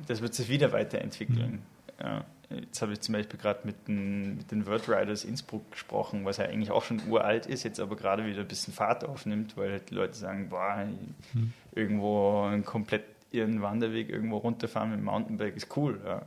das 0.08 0.22
wird 0.22 0.34
sich 0.34 0.48
wieder 0.48 0.72
weiterentwickeln. 0.72 1.62
Mhm. 2.00 2.06
Ja. 2.06 2.26
Jetzt 2.50 2.82
habe 2.82 2.94
ich 2.94 3.02
zum 3.02 3.14
Beispiel 3.14 3.40
gerade 3.40 3.60
mit, 3.64 3.88
mit, 3.88 4.50
den 4.50 4.66
World 4.66 4.90
Riders 4.90 5.24
Innsbruck 5.24 5.70
gesprochen, 5.72 6.26
was 6.26 6.38
ja 6.38 6.46
eigentlich 6.46 6.72
auch 6.72 6.84
schon 6.84 7.00
uralt 7.08 7.46
ist, 7.46 7.64
jetzt 7.64 7.80
aber 7.80 7.96
gerade 7.96 8.26
wieder 8.26 8.42
ein 8.42 8.48
bisschen 8.48 8.74
Fahrt 8.74 9.04
aufnimmt, 9.04 9.56
weil 9.56 9.72
halt 9.72 9.92
die 9.92 9.94
Leute 9.94 10.16
sagen, 10.16 10.50
boah, 10.50 10.88
hm. 11.34 11.54
Irgendwo 11.80 12.44
einen 12.44 12.66
komplett 12.66 13.06
ihren 13.32 13.62
Wanderweg 13.62 14.10
irgendwo 14.10 14.38
runterfahren 14.38 14.92
mit 14.92 15.00
dem 15.00 15.06
Mountainbike 15.06 15.56
ist 15.56 15.76
cool. 15.78 16.00
Ja. 16.06 16.24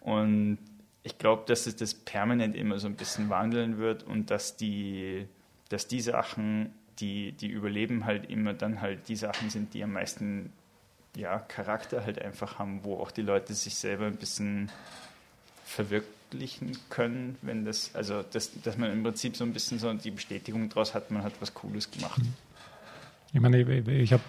Und 0.00 0.58
ich 1.02 1.18
glaube, 1.18 1.44
dass 1.46 1.66
es 1.66 1.76
das 1.76 1.94
permanent 1.94 2.54
immer 2.54 2.78
so 2.78 2.86
ein 2.86 2.94
bisschen 2.94 3.30
wandeln 3.30 3.78
wird 3.78 4.02
und 4.02 4.30
dass 4.30 4.56
die, 4.56 5.26
dass 5.68 5.86
die 5.86 6.00
Sachen, 6.00 6.70
die, 7.00 7.32
die 7.32 7.48
überleben, 7.48 8.04
halt 8.04 8.30
immer 8.30 8.54
dann 8.54 8.80
halt 8.80 9.08
die 9.08 9.16
Sachen 9.16 9.50
sind, 9.50 9.74
die 9.74 9.82
am 9.82 9.92
meisten 9.92 10.52
ja, 11.16 11.38
Charakter 11.38 12.04
halt 12.04 12.20
einfach 12.20 12.58
haben, 12.58 12.84
wo 12.84 12.98
auch 12.98 13.10
die 13.10 13.22
Leute 13.22 13.54
sich 13.54 13.74
selber 13.74 14.06
ein 14.06 14.16
bisschen 14.16 14.70
verwirklichen 15.64 16.78
können, 16.90 17.36
wenn 17.42 17.64
das, 17.64 17.94
also 17.94 18.22
das, 18.22 18.50
dass 18.62 18.76
man 18.76 18.92
im 18.92 19.02
Prinzip 19.02 19.36
so 19.36 19.44
ein 19.44 19.52
bisschen 19.52 19.78
so 19.78 19.92
die 19.92 20.10
Bestätigung 20.10 20.68
daraus 20.68 20.94
hat, 20.94 21.10
man 21.10 21.22
hat 21.22 21.32
was 21.40 21.54
Cooles 21.54 21.90
gemacht. 21.90 22.20
Ich 23.32 23.40
meine, 23.40 23.60
ich, 23.60 23.88
ich 23.88 24.12
habe, 24.12 24.22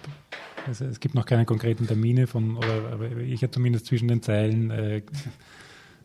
also 0.66 0.84
es 0.84 1.00
gibt 1.00 1.14
noch 1.14 1.26
keine 1.26 1.44
konkreten 1.44 1.86
Termine 1.86 2.26
von, 2.26 2.56
oder 2.56 2.92
aber 2.92 3.16
ich 3.18 3.42
habe 3.42 3.50
zumindest 3.50 3.86
zwischen 3.86 4.08
den 4.08 4.22
Zeilen 4.22 4.70
äh, 4.70 5.02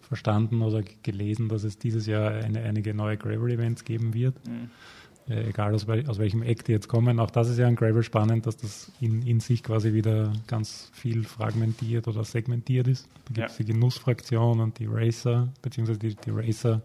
verstanden 0.01 0.61
oder 0.61 0.83
gelesen, 1.03 1.49
dass 1.49 1.63
es 1.63 1.77
dieses 1.77 2.05
Jahr 2.05 2.31
eine, 2.31 2.61
einige 2.61 2.93
neue 2.93 3.17
Gravel-Events 3.17 3.83
geben 3.83 4.13
wird. 4.13 4.35
Mhm 4.47 4.69
äh, 5.29 5.49
egal 5.49 5.73
aus, 5.73 5.87
aus, 5.87 6.19
welchem 6.19 6.43
Eck 6.43 6.65
die 6.65 6.71
jetzt 6.71 6.87
kommen. 6.87 7.19
Auch 7.19 7.31
das 7.31 7.49
ist 7.49 7.57
ja 7.57 7.67
ein 7.67 7.75
Gravel 7.75 8.03
spannend, 8.03 8.45
dass 8.45 8.57
das 8.57 8.91
in, 9.01 9.21
in 9.23 9.39
sich 9.39 9.63
quasi 9.63 9.93
wieder 9.93 10.31
ganz 10.47 10.91
viel 10.93 11.23
fragmentiert 11.23 12.07
oder 12.07 12.23
segmentiert 12.23 12.87
ist. 12.87 13.07
Da 13.25 13.33
gibt 13.33 13.49
es 13.49 13.57
ja. 13.57 13.65
die 13.65 13.73
Genussfraktion 13.73 14.59
und 14.59 14.79
die 14.79 14.87
Racer, 14.87 15.49
beziehungsweise 15.61 15.99
die, 15.99 16.15
die 16.15 16.29
Racer. 16.31 16.81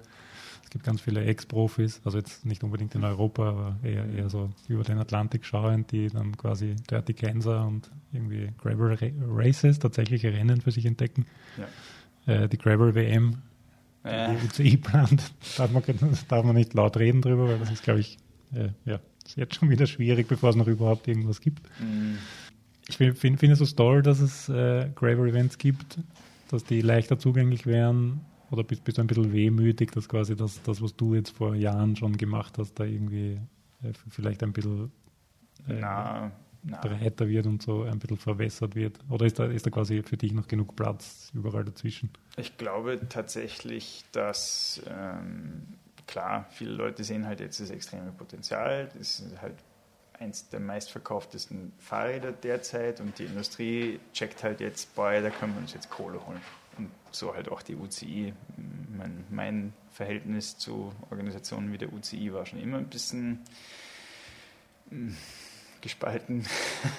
Es 0.70 0.74
gibt 0.74 0.84
ganz 0.84 1.00
viele 1.00 1.24
Ex-Profis, 1.24 2.00
also 2.04 2.16
jetzt 2.16 2.46
nicht 2.46 2.62
unbedingt 2.62 2.94
in 2.94 3.02
Europa, 3.02 3.48
aber 3.48 3.76
eher, 3.82 4.08
eher 4.08 4.30
so 4.30 4.50
über 4.68 4.84
den 4.84 4.98
Atlantik 4.98 5.44
schauend, 5.44 5.90
die 5.90 6.06
dann 6.06 6.36
quasi 6.36 6.76
Dirty 6.88 7.12
Kansas 7.12 7.66
und 7.66 7.90
irgendwie 8.12 8.52
Gravel 8.56 8.96
Races, 9.28 9.80
tatsächliche 9.80 10.32
Rennen 10.32 10.60
für 10.60 10.70
sich 10.70 10.86
entdecken. 10.86 11.26
Ja. 12.26 12.44
Äh, 12.44 12.48
die 12.48 12.56
Gravel 12.56 12.94
WM 12.94 13.38
ja. 14.04 14.32
die 14.32 14.46
UCI 14.46 14.76
plant, 14.76 15.32
darf 15.56 15.72
man, 15.72 15.82
darf 16.28 16.44
man 16.44 16.54
nicht 16.54 16.72
laut 16.72 16.96
reden 16.96 17.20
drüber, 17.20 17.48
weil 17.48 17.58
das 17.58 17.72
ist, 17.72 17.82
glaube 17.82 17.98
ich, 17.98 18.18
äh, 18.54 18.68
ja, 18.84 19.00
ist 19.26 19.36
jetzt 19.36 19.56
schon 19.56 19.70
wieder 19.70 19.88
schwierig, 19.88 20.28
bevor 20.28 20.50
es 20.50 20.56
noch 20.56 20.68
überhaupt 20.68 21.08
irgendwas 21.08 21.40
gibt. 21.40 21.68
Mhm. 21.80 22.18
Ich 22.88 22.96
finde 22.96 23.16
find 23.16 23.42
es 23.42 23.58
so 23.58 23.66
toll, 23.66 24.02
dass 24.02 24.20
es 24.20 24.48
äh, 24.48 24.88
Gravel-Events 24.94 25.58
gibt, 25.58 25.98
dass 26.48 26.62
die 26.62 26.80
leichter 26.80 27.18
zugänglich 27.18 27.66
wären. 27.66 28.20
Oder 28.50 28.64
bist, 28.64 28.84
bist 28.84 28.98
du 28.98 29.02
ein 29.02 29.06
bisschen 29.06 29.32
wehmütig, 29.32 29.92
dass 29.92 30.08
quasi 30.08 30.34
das, 30.34 30.60
das, 30.62 30.82
was 30.82 30.96
du 30.96 31.14
jetzt 31.14 31.30
vor 31.30 31.54
Jahren 31.54 31.96
schon 31.96 32.16
gemacht 32.16 32.58
hast, 32.58 32.74
da 32.74 32.84
irgendwie 32.84 33.40
äh, 33.82 33.92
vielleicht 34.08 34.42
ein 34.42 34.52
bisschen 34.52 34.90
äh, 35.68 35.74
Na, 35.80 36.32
breiter 36.62 37.28
wird 37.28 37.46
und 37.46 37.62
so 37.62 37.82
ein 37.82 37.98
bisschen 37.98 38.16
verwässert 38.16 38.74
wird? 38.74 38.98
Oder 39.08 39.26
ist 39.26 39.38
da, 39.38 39.46
ist 39.46 39.66
da 39.66 39.70
quasi 39.70 40.02
für 40.02 40.16
dich 40.16 40.32
noch 40.32 40.48
genug 40.48 40.76
Platz 40.76 41.30
überall 41.34 41.64
dazwischen? 41.64 42.10
Ich 42.36 42.58
glaube 42.58 43.00
tatsächlich, 43.08 44.04
dass 44.12 44.82
ähm, 44.88 45.62
klar, 46.06 46.46
viele 46.50 46.72
Leute 46.72 47.04
sehen 47.04 47.26
halt 47.26 47.40
jetzt 47.40 47.60
das 47.60 47.70
extreme 47.70 48.12
Potenzial. 48.12 48.90
Das 48.98 49.20
ist 49.20 49.40
halt 49.40 49.54
eins 50.18 50.48
der 50.50 50.60
meistverkauftesten 50.60 51.72
Fahrräder 51.78 52.32
derzeit 52.32 53.00
und 53.00 53.18
die 53.18 53.24
Industrie 53.24 54.00
checkt 54.12 54.42
halt 54.42 54.60
jetzt, 54.60 54.94
boah, 54.94 55.18
da 55.20 55.30
können 55.30 55.54
wir 55.54 55.60
uns 55.60 55.72
jetzt 55.72 55.88
Kohle 55.88 56.24
holen. 56.26 56.40
Und 56.78 56.90
so 57.10 57.34
halt 57.34 57.50
auch 57.50 57.62
die 57.62 57.76
UCI. 57.76 58.32
Mein, 58.96 59.24
mein 59.30 59.72
Verhältnis 59.90 60.58
zu 60.58 60.92
Organisationen 61.10 61.72
wie 61.72 61.78
der 61.78 61.92
UCI 61.92 62.32
war 62.32 62.46
schon 62.46 62.60
immer 62.60 62.78
ein 62.78 62.88
bisschen 62.88 63.40
hm, 64.88 65.16
gespalten. 65.80 66.46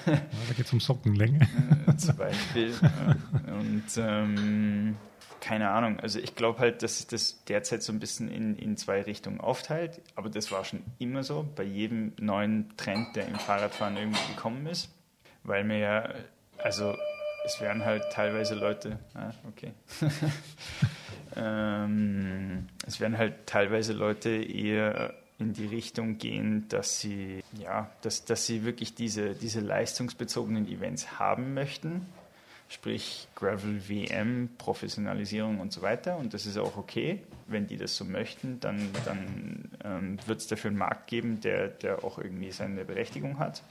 Ja, 0.06 0.14
da 0.48 0.54
geht 0.56 0.66
es 0.66 0.72
um 0.72 0.80
Sockenlänge. 0.80 1.48
Äh, 1.84 1.96
zum 1.96 2.16
Beispiel. 2.16 2.72
Und 3.46 3.84
ähm, 3.96 4.96
keine 5.40 5.70
Ahnung. 5.70 5.98
Also 5.98 6.20
ich 6.20 6.36
glaube 6.36 6.60
halt, 6.60 6.84
dass 6.84 6.98
sich 6.98 7.08
das 7.08 7.44
derzeit 7.44 7.82
so 7.82 7.92
ein 7.92 7.98
bisschen 7.98 8.28
in, 8.28 8.54
in 8.56 8.76
zwei 8.76 9.02
Richtungen 9.02 9.40
aufteilt. 9.40 10.00
Aber 10.14 10.30
das 10.30 10.52
war 10.52 10.64
schon 10.64 10.84
immer 11.00 11.24
so 11.24 11.44
bei 11.56 11.64
jedem 11.64 12.12
neuen 12.20 12.76
Trend, 12.76 13.16
der 13.16 13.26
im 13.26 13.34
Fahrradfahren 13.34 13.96
irgendwie 13.96 14.32
gekommen 14.32 14.66
ist. 14.66 14.90
Weil 15.42 15.68
wir 15.68 15.78
ja, 15.78 16.08
also 16.58 16.96
es 17.44 17.60
werden 17.60 17.84
halt 17.84 18.10
teilweise 18.10 18.54
Leute, 18.54 18.98
ah, 19.14 19.32
okay. 19.48 19.72
ähm, 21.36 22.68
es 22.86 23.00
werden 23.00 23.18
halt 23.18 23.46
teilweise 23.46 23.92
Leute 23.92 24.30
eher 24.30 25.14
in 25.38 25.52
die 25.52 25.66
Richtung 25.66 26.18
gehen, 26.18 26.66
dass 26.68 27.00
sie, 27.00 27.42
ja, 27.58 27.90
dass, 28.02 28.24
dass 28.24 28.46
sie 28.46 28.64
wirklich 28.64 28.94
diese, 28.94 29.34
diese 29.34 29.60
leistungsbezogenen 29.60 30.68
Events 30.68 31.18
haben 31.18 31.54
möchten 31.54 32.06
sprich 32.72 33.28
Gravel 33.34 33.88
WM, 33.88 34.48
Professionalisierung 34.56 35.60
und 35.60 35.72
so 35.72 35.82
weiter. 35.82 36.16
Und 36.16 36.32
das 36.32 36.46
ist 36.46 36.56
auch 36.56 36.76
okay. 36.76 37.20
Wenn 37.46 37.66
die 37.66 37.76
das 37.76 37.96
so 37.96 38.04
möchten, 38.04 38.60
dann, 38.60 38.88
dann 39.04 39.70
ähm, 39.84 40.18
wird 40.26 40.40
es 40.40 40.46
dafür 40.46 40.70
einen 40.70 40.78
Markt 40.78 41.06
geben, 41.06 41.40
der, 41.40 41.68
der 41.68 42.02
auch 42.02 42.18
irgendwie 42.18 42.50
seine 42.50 42.84
Berechtigung 42.84 43.38
hat. 43.38 43.62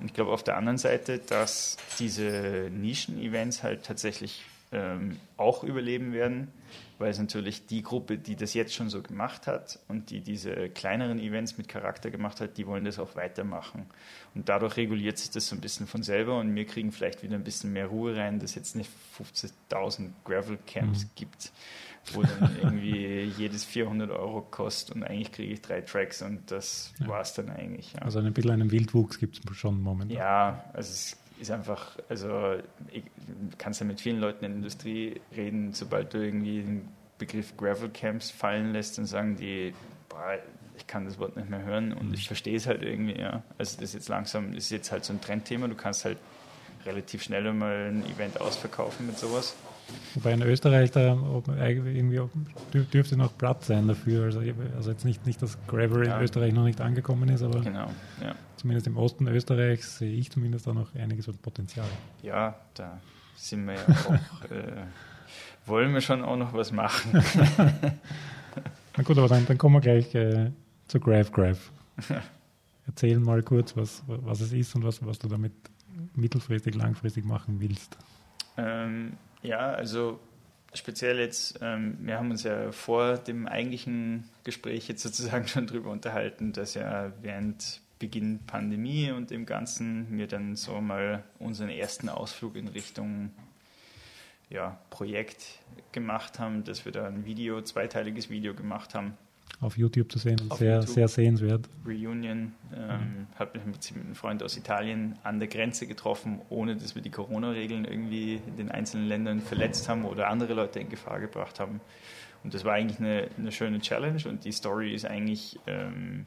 Und 0.00 0.06
ich 0.06 0.14
glaube 0.14 0.32
auf 0.32 0.42
der 0.42 0.56
anderen 0.56 0.78
Seite, 0.78 1.18
dass 1.18 1.76
diese 1.98 2.70
Nischen-Events 2.72 3.62
halt 3.62 3.84
tatsächlich 3.84 4.44
ähm, 4.72 5.18
auch 5.36 5.62
überleben 5.62 6.12
werden, 6.12 6.48
weil 7.00 7.10
es 7.10 7.18
natürlich 7.18 7.66
die 7.66 7.82
Gruppe, 7.82 8.18
die 8.18 8.36
das 8.36 8.52
jetzt 8.52 8.74
schon 8.74 8.90
so 8.90 9.00
gemacht 9.00 9.46
hat 9.46 9.78
und 9.88 10.10
die 10.10 10.20
diese 10.20 10.68
kleineren 10.68 11.18
Events 11.18 11.56
mit 11.56 11.66
Charakter 11.66 12.10
gemacht 12.10 12.40
hat, 12.42 12.58
die 12.58 12.66
wollen 12.66 12.84
das 12.84 12.98
auch 12.98 13.16
weitermachen. 13.16 13.86
Und 14.34 14.50
dadurch 14.50 14.76
reguliert 14.76 15.16
sich 15.16 15.30
das 15.30 15.48
so 15.48 15.56
ein 15.56 15.62
bisschen 15.62 15.86
von 15.86 16.02
selber 16.02 16.38
und 16.38 16.54
wir 16.54 16.66
kriegen 16.66 16.92
vielleicht 16.92 17.22
wieder 17.22 17.36
ein 17.36 17.42
bisschen 17.42 17.72
mehr 17.72 17.86
Ruhe 17.86 18.16
rein, 18.16 18.38
dass 18.38 18.50
es 18.50 18.56
jetzt 18.56 18.76
nicht 18.76 18.90
50.000 19.18 20.10
Gravel-Camps 20.24 21.04
mhm. 21.04 21.10
gibt, 21.14 21.52
wo 22.12 22.22
dann 22.22 22.56
irgendwie 22.62 23.22
jedes 23.38 23.64
400 23.64 24.10
Euro 24.10 24.42
kostet 24.42 24.94
und 24.94 25.02
eigentlich 25.02 25.32
kriege 25.32 25.54
ich 25.54 25.62
drei 25.62 25.80
Tracks 25.80 26.20
und 26.20 26.50
das 26.50 26.92
ja. 27.00 27.08
war 27.08 27.22
es 27.22 27.32
dann 27.32 27.48
eigentlich. 27.48 27.94
Ja. 27.94 28.02
Also 28.02 28.18
ein 28.18 28.30
bisschen 28.34 28.50
einen 28.50 28.70
Wildwuchs 28.70 29.18
gibt 29.18 29.40
es 29.50 29.56
schon 29.56 29.80
momentan. 29.80 30.14
Ja, 30.14 30.64
also 30.74 30.90
es 30.92 31.16
ist 31.40 31.50
einfach, 31.50 31.98
also 32.08 32.56
ich, 32.90 33.04
kannst 33.58 33.80
ja 33.80 33.86
mit 33.86 34.00
vielen 34.00 34.20
Leuten 34.20 34.44
in 34.44 34.50
der 34.50 34.58
Industrie 34.58 35.20
reden, 35.34 35.72
sobald 35.72 36.12
du 36.14 36.18
irgendwie 36.18 36.62
den 36.62 36.88
Begriff 37.18 37.56
Gravel 37.56 37.90
Camps 37.90 38.30
fallen 38.30 38.72
lässt 38.72 38.98
und 38.98 39.06
sagen 39.06 39.36
die, 39.36 39.74
boah, 40.08 40.38
ich 40.76 40.86
kann 40.86 41.04
das 41.04 41.18
Wort 41.18 41.36
nicht 41.36 41.50
mehr 41.50 41.62
hören 41.62 41.92
und 41.92 42.14
ich 42.14 42.26
verstehe 42.26 42.56
es 42.56 42.66
halt 42.66 42.82
irgendwie, 42.82 43.18
ja. 43.18 43.42
Also 43.58 43.76
das 43.76 43.90
ist 43.90 43.94
jetzt 43.94 44.08
langsam, 44.08 44.54
das 44.54 44.64
ist 44.64 44.70
jetzt 44.70 44.92
halt 44.92 45.04
so 45.04 45.12
ein 45.12 45.20
Trendthema, 45.20 45.68
du 45.68 45.74
kannst 45.74 46.04
halt 46.04 46.18
relativ 46.86 47.22
schnell 47.22 47.52
mal 47.52 47.90
ein 47.90 48.04
Event 48.06 48.40
ausverkaufen 48.40 49.06
mit 49.06 49.18
sowas. 49.18 49.54
Wobei 50.14 50.32
in 50.32 50.42
Österreich 50.42 50.90
da 50.90 51.16
irgendwie 51.56 52.20
dürfte 52.92 53.16
noch 53.16 53.36
Platz 53.36 53.68
sein 53.68 53.86
dafür. 53.86 54.24
Also, 54.24 54.42
also 54.76 54.90
jetzt 54.90 55.04
nicht, 55.04 55.24
nicht 55.26 55.40
dass 55.40 55.56
Gravel 55.66 56.06
ja. 56.06 56.16
in 56.16 56.22
Österreich 56.22 56.52
noch 56.52 56.64
nicht 56.64 56.80
angekommen 56.80 57.28
ist, 57.28 57.42
aber 57.42 57.60
genau, 57.60 57.90
ja. 58.20 58.34
zumindest 58.56 58.86
im 58.86 58.96
Osten 58.96 59.28
Österreichs 59.28 59.98
sehe 59.98 60.12
ich 60.12 60.30
zumindest 60.30 60.66
da 60.66 60.72
noch 60.72 60.94
einiges 60.94 61.28
an 61.28 61.38
Potenzial. 61.38 61.86
Ja, 62.22 62.56
da 62.74 62.98
sind 63.36 63.66
wir 63.66 63.74
ja 63.74 63.80
auch, 63.88 64.50
äh, 64.50 64.84
wollen 65.66 65.94
wir 65.94 66.00
schon 66.00 66.24
auch 66.24 66.36
noch 66.36 66.52
was 66.52 66.72
machen. 66.72 67.12
Na 68.96 69.04
gut, 69.04 69.16
aber 69.16 69.28
dann, 69.28 69.46
dann 69.46 69.58
kommen 69.58 69.76
wir 69.76 69.80
gleich 69.80 70.14
äh, 70.14 70.50
zu 70.88 70.98
Graph 70.98 71.30
Graph. 71.30 71.70
Erzähl 72.86 73.20
mal 73.20 73.42
kurz, 73.42 73.76
was, 73.76 74.02
was 74.06 74.40
es 74.40 74.52
ist 74.52 74.74
und 74.74 74.84
was, 74.84 75.04
was 75.04 75.18
du 75.20 75.28
damit 75.28 75.52
mittelfristig, 76.16 76.74
langfristig 76.74 77.24
machen 77.24 77.60
willst. 77.60 77.96
Ähm, 78.56 79.12
ja, 79.42 79.58
also 79.72 80.20
speziell 80.74 81.18
jetzt, 81.18 81.58
ähm, 81.62 81.98
wir 82.00 82.18
haben 82.18 82.30
uns 82.30 82.42
ja 82.42 82.72
vor 82.72 83.18
dem 83.18 83.46
eigentlichen 83.46 84.28
Gespräch 84.44 84.88
jetzt 84.88 85.02
sozusagen 85.02 85.48
schon 85.48 85.66
darüber 85.66 85.90
unterhalten, 85.90 86.52
dass 86.52 86.74
ja 86.74 87.12
während 87.22 87.80
Beginn 87.98 88.40
Pandemie 88.46 89.10
und 89.10 89.30
dem 89.30 89.44
Ganzen 89.44 90.16
wir 90.16 90.26
dann 90.26 90.56
so 90.56 90.80
mal 90.80 91.22
unseren 91.38 91.68
ersten 91.68 92.08
Ausflug 92.08 92.56
in 92.56 92.68
Richtung 92.68 93.30
ja, 94.48 94.80
Projekt 94.88 95.58
gemacht 95.92 96.38
haben, 96.38 96.64
dass 96.64 96.84
wir 96.84 96.92
da 96.92 97.06
ein 97.06 97.24
Video, 97.26 97.60
zweiteiliges 97.60 98.30
Video 98.30 98.54
gemacht 98.54 98.94
haben 98.94 99.16
auf 99.60 99.76
YouTube 99.76 100.10
zu 100.10 100.18
sehen. 100.18 100.40
Auf 100.48 100.58
sehr, 100.58 100.76
YouTube. 100.76 100.94
sehr 100.94 101.08
sehenswert. 101.08 101.68
Reunion. 101.84 102.52
Ähm, 102.74 102.88
mhm. 102.88 103.26
Hat 103.34 103.54
mich 103.54 103.64
mit 103.64 103.92
einem 103.94 104.14
Freund 104.14 104.42
aus 104.42 104.56
Italien 104.56 105.18
an 105.22 105.38
der 105.38 105.48
Grenze 105.48 105.86
getroffen, 105.86 106.40
ohne 106.48 106.76
dass 106.76 106.94
wir 106.94 107.02
die 107.02 107.10
Corona-Regeln 107.10 107.84
irgendwie 107.84 108.40
in 108.46 108.56
den 108.56 108.70
einzelnen 108.70 109.06
Ländern 109.06 109.40
verletzt 109.40 109.88
haben 109.88 110.04
oder 110.04 110.28
andere 110.28 110.54
Leute 110.54 110.80
in 110.80 110.88
Gefahr 110.88 111.20
gebracht 111.20 111.60
haben. 111.60 111.80
Und 112.42 112.54
das 112.54 112.64
war 112.64 112.74
eigentlich 112.74 113.00
eine, 113.00 113.28
eine 113.36 113.52
schöne 113.52 113.80
Challenge 113.80 114.22
und 114.26 114.44
die 114.44 114.52
Story 114.52 114.94
ist 114.94 115.04
eigentlich, 115.04 115.58
ähm, 115.66 116.26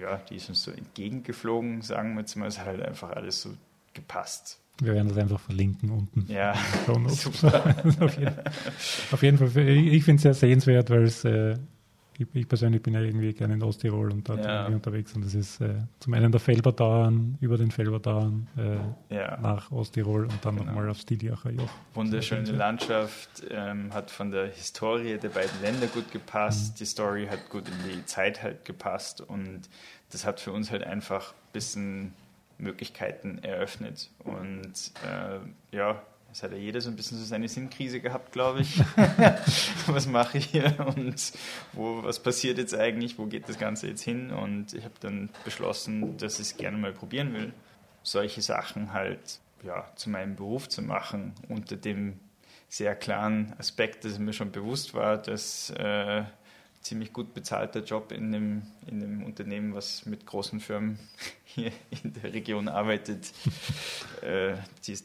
ja, 0.00 0.18
die 0.30 0.36
ist 0.36 0.48
uns 0.48 0.62
so 0.62 0.70
entgegengeflogen, 0.70 1.82
sagen 1.82 2.14
wir 2.14 2.20
jetzt 2.20 2.36
mal. 2.36 2.46
Es 2.46 2.60
hat 2.60 2.66
halt 2.66 2.82
einfach 2.82 3.10
alles 3.10 3.42
so 3.42 3.50
gepasst. 3.92 4.60
Wir 4.80 4.94
werden 4.94 5.08
das 5.08 5.18
einfach 5.18 5.40
verlinken 5.40 5.90
unten. 5.90 6.26
Ja, 6.28 6.52
auf, 6.86 8.18
jeden, 8.18 8.38
auf, 9.10 9.22
jeden, 9.22 9.38
Fall. 9.38 9.68
Ich 9.68 10.04
finde 10.04 10.16
es 10.16 10.22
sehr 10.22 10.34
sehenswert, 10.34 10.90
weil 10.90 11.02
es 11.02 11.24
äh, 11.24 11.56
ich, 12.20 12.28
ich, 12.34 12.48
persönlich 12.48 12.82
bin 12.82 12.94
ja 12.94 13.00
irgendwie 13.00 13.32
gerne 13.32 13.54
in 13.54 13.62
Osttirol 13.62 14.12
und 14.12 14.28
dort 14.28 14.44
ja. 14.44 14.66
unterwegs 14.66 15.14
und 15.14 15.24
das 15.24 15.34
ist 15.34 15.60
äh, 15.60 15.74
zum 15.98 16.14
einen 16.14 16.30
der 16.30 16.40
Felbertauern, 16.40 17.38
über 17.40 17.56
den 17.56 17.70
Felbertauern 17.70 18.46
äh, 18.56 19.14
ja. 19.14 19.38
nach 19.40 19.70
Osttirol 19.72 20.24
und 20.24 20.44
dann 20.44 20.56
genau. 20.56 20.70
nochmal 20.70 20.90
aufs 20.90 21.02
Stiliacher 21.02 21.50
Joch. 21.50 21.70
Wunderschöne 21.94 22.50
Landschaft, 22.52 23.42
ähm, 23.50 23.92
hat 23.94 24.10
von 24.10 24.30
der 24.30 24.48
Historie 24.48 25.18
der 25.18 25.30
beiden 25.30 25.60
Länder 25.62 25.86
gut 25.86 26.10
gepasst, 26.12 26.74
mhm. 26.74 26.78
die 26.78 26.84
Story 26.84 27.26
hat 27.26 27.48
gut 27.48 27.64
in 27.68 27.90
die 27.90 28.04
Zeit 28.04 28.42
halt 28.42 28.64
gepasst 28.64 29.20
und 29.20 29.62
das 30.10 30.26
hat 30.26 30.40
für 30.40 30.52
uns 30.52 30.70
halt 30.70 30.84
einfach 30.84 31.32
ein 31.32 31.52
bisschen 31.52 32.14
Möglichkeiten 32.58 33.38
eröffnet 33.38 34.10
und 34.24 34.92
äh, 35.04 35.76
ja, 35.76 36.02
es 36.32 36.42
hat 36.42 36.52
ja 36.52 36.58
jeder 36.58 36.80
so 36.80 36.90
ein 36.90 36.96
bisschen 36.96 37.18
so 37.18 37.24
seine 37.24 37.48
Sinnkrise 37.48 38.00
gehabt, 38.00 38.32
glaube 38.32 38.60
ich. 38.60 38.78
was 39.86 40.06
mache 40.06 40.38
ich 40.38 40.46
hier 40.46 40.74
und 40.94 41.32
wo, 41.72 42.02
was 42.02 42.20
passiert 42.20 42.58
jetzt 42.58 42.74
eigentlich? 42.74 43.18
Wo 43.18 43.26
geht 43.26 43.48
das 43.48 43.58
Ganze 43.58 43.88
jetzt 43.88 44.02
hin? 44.02 44.30
Und 44.30 44.72
ich 44.74 44.84
habe 44.84 44.94
dann 45.00 45.30
beschlossen, 45.44 46.16
dass 46.18 46.34
ich 46.34 46.46
es 46.46 46.56
gerne 46.56 46.76
mal 46.76 46.92
probieren 46.92 47.34
will, 47.34 47.52
solche 48.02 48.42
Sachen 48.42 48.92
halt 48.92 49.40
ja, 49.62 49.90
zu 49.96 50.10
meinem 50.10 50.36
Beruf 50.36 50.68
zu 50.68 50.82
machen, 50.82 51.34
unter 51.48 51.76
dem 51.76 52.18
sehr 52.68 52.94
klaren 52.94 53.54
Aspekt, 53.58 54.04
dass 54.04 54.18
mir 54.18 54.32
schon 54.32 54.52
bewusst 54.52 54.94
war, 54.94 55.18
dass 55.18 55.70
äh, 55.70 56.22
ziemlich 56.80 57.12
gut 57.12 57.34
bezahlter 57.34 57.82
Job 57.84 58.12
in 58.12 58.34
einem, 58.34 58.62
in 58.86 59.02
einem 59.02 59.22
Unternehmen, 59.22 59.74
was 59.74 60.06
mit 60.06 60.26
großen 60.26 60.60
Firmen 60.60 60.98
hier 61.44 61.72
in 62.02 62.12
der 62.14 62.32
Region 62.32 62.68
arbeitet. 62.68 63.32
äh, 64.22 64.54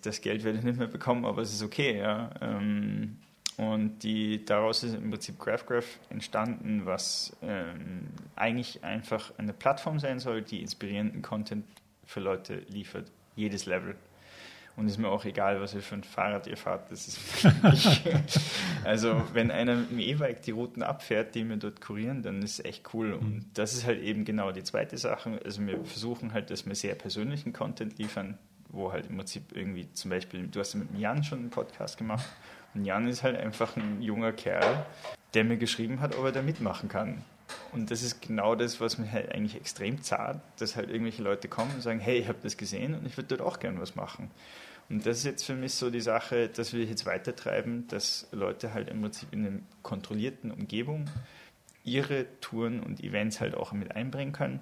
das 0.03 0.21
Geld 0.21 0.43
werde 0.43 0.59
ich 0.59 0.63
nicht 0.63 0.77
mehr 0.77 0.87
bekommen, 0.87 1.25
aber 1.25 1.41
es 1.41 1.53
ist 1.53 1.63
okay. 1.63 1.97
Ja. 1.97 2.31
Ähm, 2.41 3.17
und 3.57 4.03
die, 4.03 4.43
daraus 4.43 4.83
ist 4.83 4.95
im 4.95 5.09
Prinzip 5.09 5.39
GraphGraph 5.39 5.99
entstanden, 6.09 6.85
was 6.85 7.35
ähm, 7.41 8.07
eigentlich 8.35 8.83
einfach 8.83 9.31
eine 9.37 9.53
Plattform 9.53 9.99
sein 9.99 10.19
soll, 10.19 10.41
die 10.41 10.61
inspirierenden 10.61 11.21
Content 11.21 11.65
für 12.05 12.19
Leute 12.19 12.57
liefert, 12.67 13.09
jedes 13.35 13.65
Level. 13.65 13.95
Und 14.77 14.87
es 14.87 14.93
ist 14.93 14.97
mir 14.97 15.07
auch 15.07 15.23
egal, 15.23 15.61
was 15.61 15.73
ihr 15.73 15.81
für 15.81 15.95
ein 15.95 16.03
Fahrrad 16.03 16.47
ihr 16.47 16.57
fahrt. 16.57 16.91
Das 16.91 17.07
ist 17.07 17.19
also, 18.83 19.21
wenn 19.31 19.49
einer 19.49 19.75
mit 19.75 19.91
dem 19.91 19.99
E-Bike 19.99 20.41
die 20.41 20.51
Routen 20.51 20.83
abfährt, 20.83 21.33
die 21.33 21.47
wir 21.47 21.55
dort 21.55 21.79
kurieren, 21.79 22.23
dann 22.23 22.41
ist 22.41 22.59
es 22.59 22.65
echt 22.65 22.93
cool. 22.93 23.13
Und 23.13 23.35
mhm. 23.35 23.45
das 23.53 23.73
ist 23.73 23.85
halt 23.85 24.01
eben 24.01 24.25
genau 24.25 24.51
die 24.51 24.63
zweite 24.63 24.97
Sache. 24.97 25.39
Also, 25.45 25.65
wir 25.65 25.83
versuchen 25.85 26.33
halt, 26.33 26.49
dass 26.49 26.65
wir 26.65 26.75
sehr 26.75 26.95
persönlichen 26.95 27.53
Content 27.53 27.97
liefern, 27.97 28.37
wo 28.69 28.91
halt 28.91 29.07
im 29.07 29.15
Prinzip 29.15 29.55
irgendwie 29.55 29.91
zum 29.93 30.11
Beispiel, 30.11 30.47
du 30.47 30.59
hast 30.59 30.73
ja 30.73 30.79
mit 30.79 30.99
Jan 30.99 31.23
schon 31.23 31.39
einen 31.39 31.49
Podcast 31.49 31.97
gemacht. 31.97 32.25
Und 32.73 32.83
Jan 32.83 33.07
ist 33.07 33.23
halt 33.23 33.37
einfach 33.37 33.77
ein 33.77 34.01
junger 34.01 34.33
Kerl, 34.33 34.85
der 35.33 35.45
mir 35.45 35.55
geschrieben 35.55 36.01
hat, 36.01 36.17
ob 36.17 36.25
er 36.25 36.33
da 36.33 36.41
mitmachen 36.41 36.89
kann. 36.89 37.23
Und 37.71 37.91
das 37.91 38.03
ist 38.03 38.21
genau 38.21 38.55
das, 38.55 38.81
was 38.81 38.97
mir 38.97 39.11
halt 39.11 39.31
eigentlich 39.31 39.55
extrem 39.55 40.01
zahlt, 40.01 40.39
dass 40.57 40.75
halt 40.75 40.89
irgendwelche 40.89 41.21
Leute 41.21 41.47
kommen 41.47 41.71
und 41.75 41.81
sagen, 41.81 41.99
hey, 41.99 42.17
ich 42.17 42.27
habe 42.27 42.39
das 42.41 42.57
gesehen 42.57 42.95
und 42.95 43.05
ich 43.05 43.17
würde 43.17 43.35
dort 43.35 43.41
auch 43.41 43.59
gerne 43.59 43.79
was 43.79 43.95
machen. 43.95 44.31
Und 44.89 45.05
das 45.05 45.19
ist 45.19 45.23
jetzt 45.23 45.43
für 45.45 45.55
mich 45.55 45.73
so 45.73 45.89
die 45.89 46.01
Sache, 46.01 46.47
dass 46.47 46.73
wir 46.73 46.83
jetzt 46.83 47.05
weitertreiben, 47.05 47.87
dass 47.87 48.27
Leute 48.31 48.73
halt 48.73 48.89
im 48.89 49.01
Prinzip 49.01 49.33
in 49.33 49.45
einer 49.45 49.59
kontrollierten 49.81 50.51
Umgebung 50.51 51.09
ihre 51.83 52.25
Touren 52.39 52.81
und 52.81 53.03
Events 53.03 53.39
halt 53.39 53.55
auch 53.55 53.71
mit 53.71 53.95
einbringen 53.95 54.31
können 54.31 54.59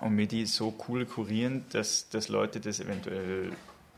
und 0.00 0.14
mir 0.14 0.26
die 0.26 0.46
so 0.46 0.74
cool 0.88 1.06
kurieren, 1.06 1.64
dass, 1.72 2.08
dass 2.08 2.28
Leute 2.28 2.60
das 2.60 2.80
eventuell 2.80 3.52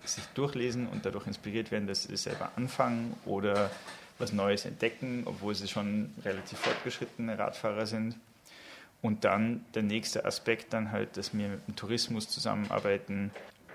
sich 0.05 0.25
durchlesen 0.35 0.87
und 0.87 1.05
dadurch 1.05 1.27
inspiriert 1.27 1.71
werden, 1.71 1.87
dass 1.87 2.05
sie 2.05 2.17
selber 2.17 2.53
anfangen 2.57 3.15
oder 3.27 3.71
was 4.19 4.33
Neues 4.33 4.65
entdecken, 4.65 5.23
obwohl 5.27 5.55
sie 5.55 5.69
schon 5.69 6.13
relativ 6.25 6.59
fortgeschrittene 6.59 7.39
Radfahrer 7.39 7.87
sind. 7.87 8.17
Und 9.01 9.25
dann 9.25 9.65
der 9.75 9.83
nächste 9.83 10.25
Aspekt 10.25 10.73
dann 10.73 10.91
halt, 10.91 11.17
dass 11.17 11.37
wir 11.37 11.49
mit 11.49 11.69
dem 11.69 11.77
Tourismus 11.77 12.29
zusammenarbeiten, 12.29 13.31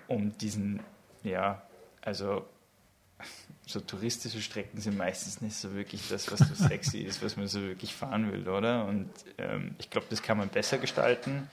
um 0.08 0.38
diesen 0.38 0.82
ja, 1.24 1.62
also 2.04 2.46
so 3.66 3.80
touristische 3.80 4.42
Strecken 4.42 4.80
sind 4.80 4.98
meistens 4.98 5.42
nicht 5.42 5.56
so 5.56 5.74
wirklich 5.74 6.08
das, 6.10 6.32
was 6.32 6.40
so 6.40 6.54
sexy 6.54 7.00
ist, 7.00 7.24
was 7.24 7.38
man 7.38 7.48
so 7.48 7.62
wirklich 7.62 7.94
fahren 7.94 8.32
will, 8.32 8.48
oder? 8.48 8.86
Und 8.86 9.10
ähm, 9.38 9.76
ich 9.80 9.90
glaube, 9.90 10.08
das 10.10 10.22
kann 10.22 10.38
man 10.38 10.50
besser 10.50 10.78
gestalten 10.78 11.48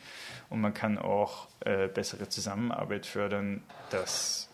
und 0.49 0.61
man 0.61 0.75
kann 0.75 0.99
auch 0.99 1.49
äh, 1.61 1.89
bessere 1.89 2.29
Zusammenarbeit 2.29 3.07
fördern, 3.07 3.63
dass 3.91 4.49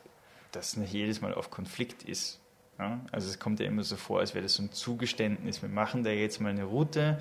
das 0.53 0.76
nicht 0.76 0.92
jedes 0.92 1.20
Mal 1.20 1.34
auf 1.34 1.51
Konflikt 1.51 2.03
ist. 2.03 2.40
Ja? 2.78 3.01
Also 3.12 3.28
es 3.28 3.38
kommt 3.38 3.61
ja 3.61 3.66
immer 3.66 3.82
so 3.82 3.97
vor, 3.97 4.20
als 4.20 4.34
wäre 4.34 4.42
das 4.42 4.55
so 4.55 4.62
ein 4.62 4.72
Zugeständnis. 4.72 5.62
Wir 5.62 5.68
machen 5.68 6.05
da 6.05 6.11
jetzt 6.11 6.40
mal 6.40 6.51
eine 6.51 6.64
Route, 6.64 7.18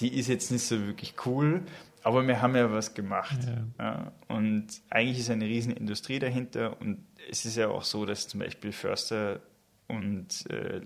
die 0.00 0.18
ist 0.18 0.28
jetzt 0.28 0.50
nicht 0.50 0.66
so 0.66 0.86
wirklich 0.86 1.14
cool, 1.26 1.62
aber 2.02 2.26
wir 2.26 2.40
haben 2.40 2.56
ja 2.56 2.70
was 2.72 2.94
gemacht. 2.94 3.38
Ja. 3.78 3.84
Ja? 3.84 4.12
Und 4.28 4.68
eigentlich 4.88 5.18
ist 5.18 5.30
eine 5.30 5.44
riesen 5.44 5.72
Industrie 5.72 6.18
dahinter 6.18 6.80
und 6.80 7.04
es 7.28 7.44
ist 7.44 7.56
ja 7.56 7.68
auch 7.68 7.82
so, 7.82 8.06
dass 8.06 8.28
zum 8.28 8.40
Beispiel 8.40 8.72
Förster 8.72 9.40
und 9.88 10.48
äh, 10.50 10.80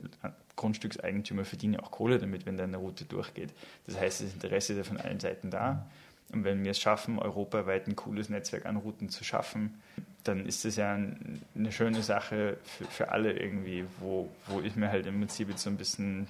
Grundstückseigentümer 0.57 1.45
verdienen 1.45 1.79
auch 1.79 1.91
Kohle 1.91 2.19
damit, 2.19 2.47
wenn 2.47 2.57
da 2.57 2.65
eine 2.65 2.77
Route 2.77 3.05
durchgeht. 3.05 3.53
Das 3.87 3.99
heißt, 3.99 4.23
das 4.23 4.33
Interesse 4.33 4.73
ist 4.73 4.79
ja 4.79 4.85
von 4.85 4.99
allen 4.99 5.21
Seiten 5.21 5.51
da. 5.51 5.87
Und 6.33 6.45
wenn 6.45 6.65
wir 6.65 6.71
es 6.71 6.81
schaffen, 6.81 7.19
europaweit 7.19 7.87
ein 7.87 7.97
cooles 7.97 8.29
Netzwerk 8.29 8.67
an 8.67 8.77
Routen 8.77 9.09
zu 9.09 9.25
schaffen, 9.25 9.81
dann 10.25 10.47
ist 10.47 10.65
das 10.65 10.77
ja 10.77 10.95
eine 10.95 11.73
schöne 11.73 12.03
Sache 12.03 12.57
für, 12.65 12.85
für 12.87 13.09
alle 13.11 13.33
irgendwie, 13.33 13.85
wo, 14.01 14.31
wo 14.47 14.61
ich 14.61 14.75
mir 14.75 14.89
halt 14.89 15.07
im 15.07 15.19
Prinzip 15.19 15.51
jetzt 15.51 15.63
so 15.63 15.71
ein 15.71 15.77
bisschen, 15.77 16.27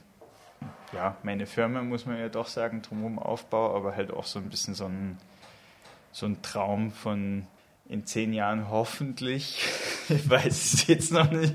ja, 0.92 1.16
meine 1.22 1.46
Firma, 1.46 1.82
muss 1.82 2.06
man 2.06 2.18
ja 2.18 2.28
doch 2.28 2.48
sagen, 2.48 2.82
drumherum 2.82 3.18
aufbaue, 3.18 3.74
aber 3.74 3.94
halt 3.94 4.10
auch 4.10 4.26
so 4.26 4.40
ein 4.40 4.50
bisschen 4.50 4.74
so 4.74 4.86
ein, 4.86 5.16
so 6.10 6.26
ein 6.26 6.42
Traum 6.42 6.90
von 6.90 7.46
in 7.88 8.04
zehn 8.06 8.32
Jahren 8.32 8.70
hoffentlich, 8.70 9.62
ich 10.08 10.28
weiß 10.30 10.74
es 10.74 10.86
jetzt 10.86 11.12
noch 11.12 11.30
nicht, 11.30 11.54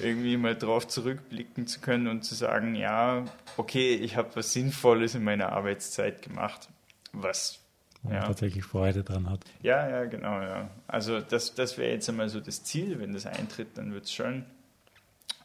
irgendwie 0.00 0.36
mal 0.36 0.56
drauf 0.56 0.88
zurückblicken 0.88 1.66
zu 1.66 1.80
können 1.80 2.08
und 2.08 2.24
zu 2.24 2.34
sagen, 2.34 2.74
ja, 2.74 3.24
okay, 3.56 3.94
ich 3.94 4.16
habe 4.16 4.30
was 4.34 4.52
Sinnvolles 4.52 5.14
in 5.14 5.24
meiner 5.24 5.52
Arbeitszeit 5.52 6.22
gemacht, 6.22 6.68
was 7.12 7.60
wo 8.02 8.10
ja. 8.10 8.20
man 8.20 8.28
tatsächlich 8.28 8.64
Freude 8.64 9.04
dran 9.04 9.28
hat. 9.28 9.44
Ja, 9.62 9.88
ja, 9.88 10.04
genau, 10.06 10.40
ja. 10.40 10.70
Also 10.86 11.20
das, 11.20 11.54
das 11.54 11.76
wäre 11.76 11.92
jetzt 11.92 12.08
einmal 12.08 12.30
so 12.30 12.40
das 12.40 12.64
Ziel, 12.64 12.98
wenn 12.98 13.12
das 13.12 13.26
eintritt, 13.26 13.76
dann 13.76 13.92
wird 13.92 14.04
es 14.04 14.12
schön. 14.12 14.46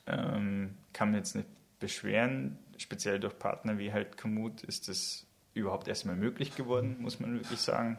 Ähm, 0.07 0.75
kann 0.93 1.09
man 1.09 1.17
jetzt 1.17 1.35
nicht 1.35 1.47
beschweren, 1.79 2.57
speziell 2.77 3.19
durch 3.19 3.37
Partner 3.37 3.77
wie 3.77 3.91
halt 3.91 4.17
Komoot 4.17 4.63
ist 4.63 4.87
das 4.87 5.25
überhaupt 5.53 5.87
erstmal 5.87 6.15
möglich 6.15 6.55
geworden, 6.55 6.97
muss 6.99 7.19
man 7.19 7.33
wirklich 7.33 7.59
sagen. 7.59 7.97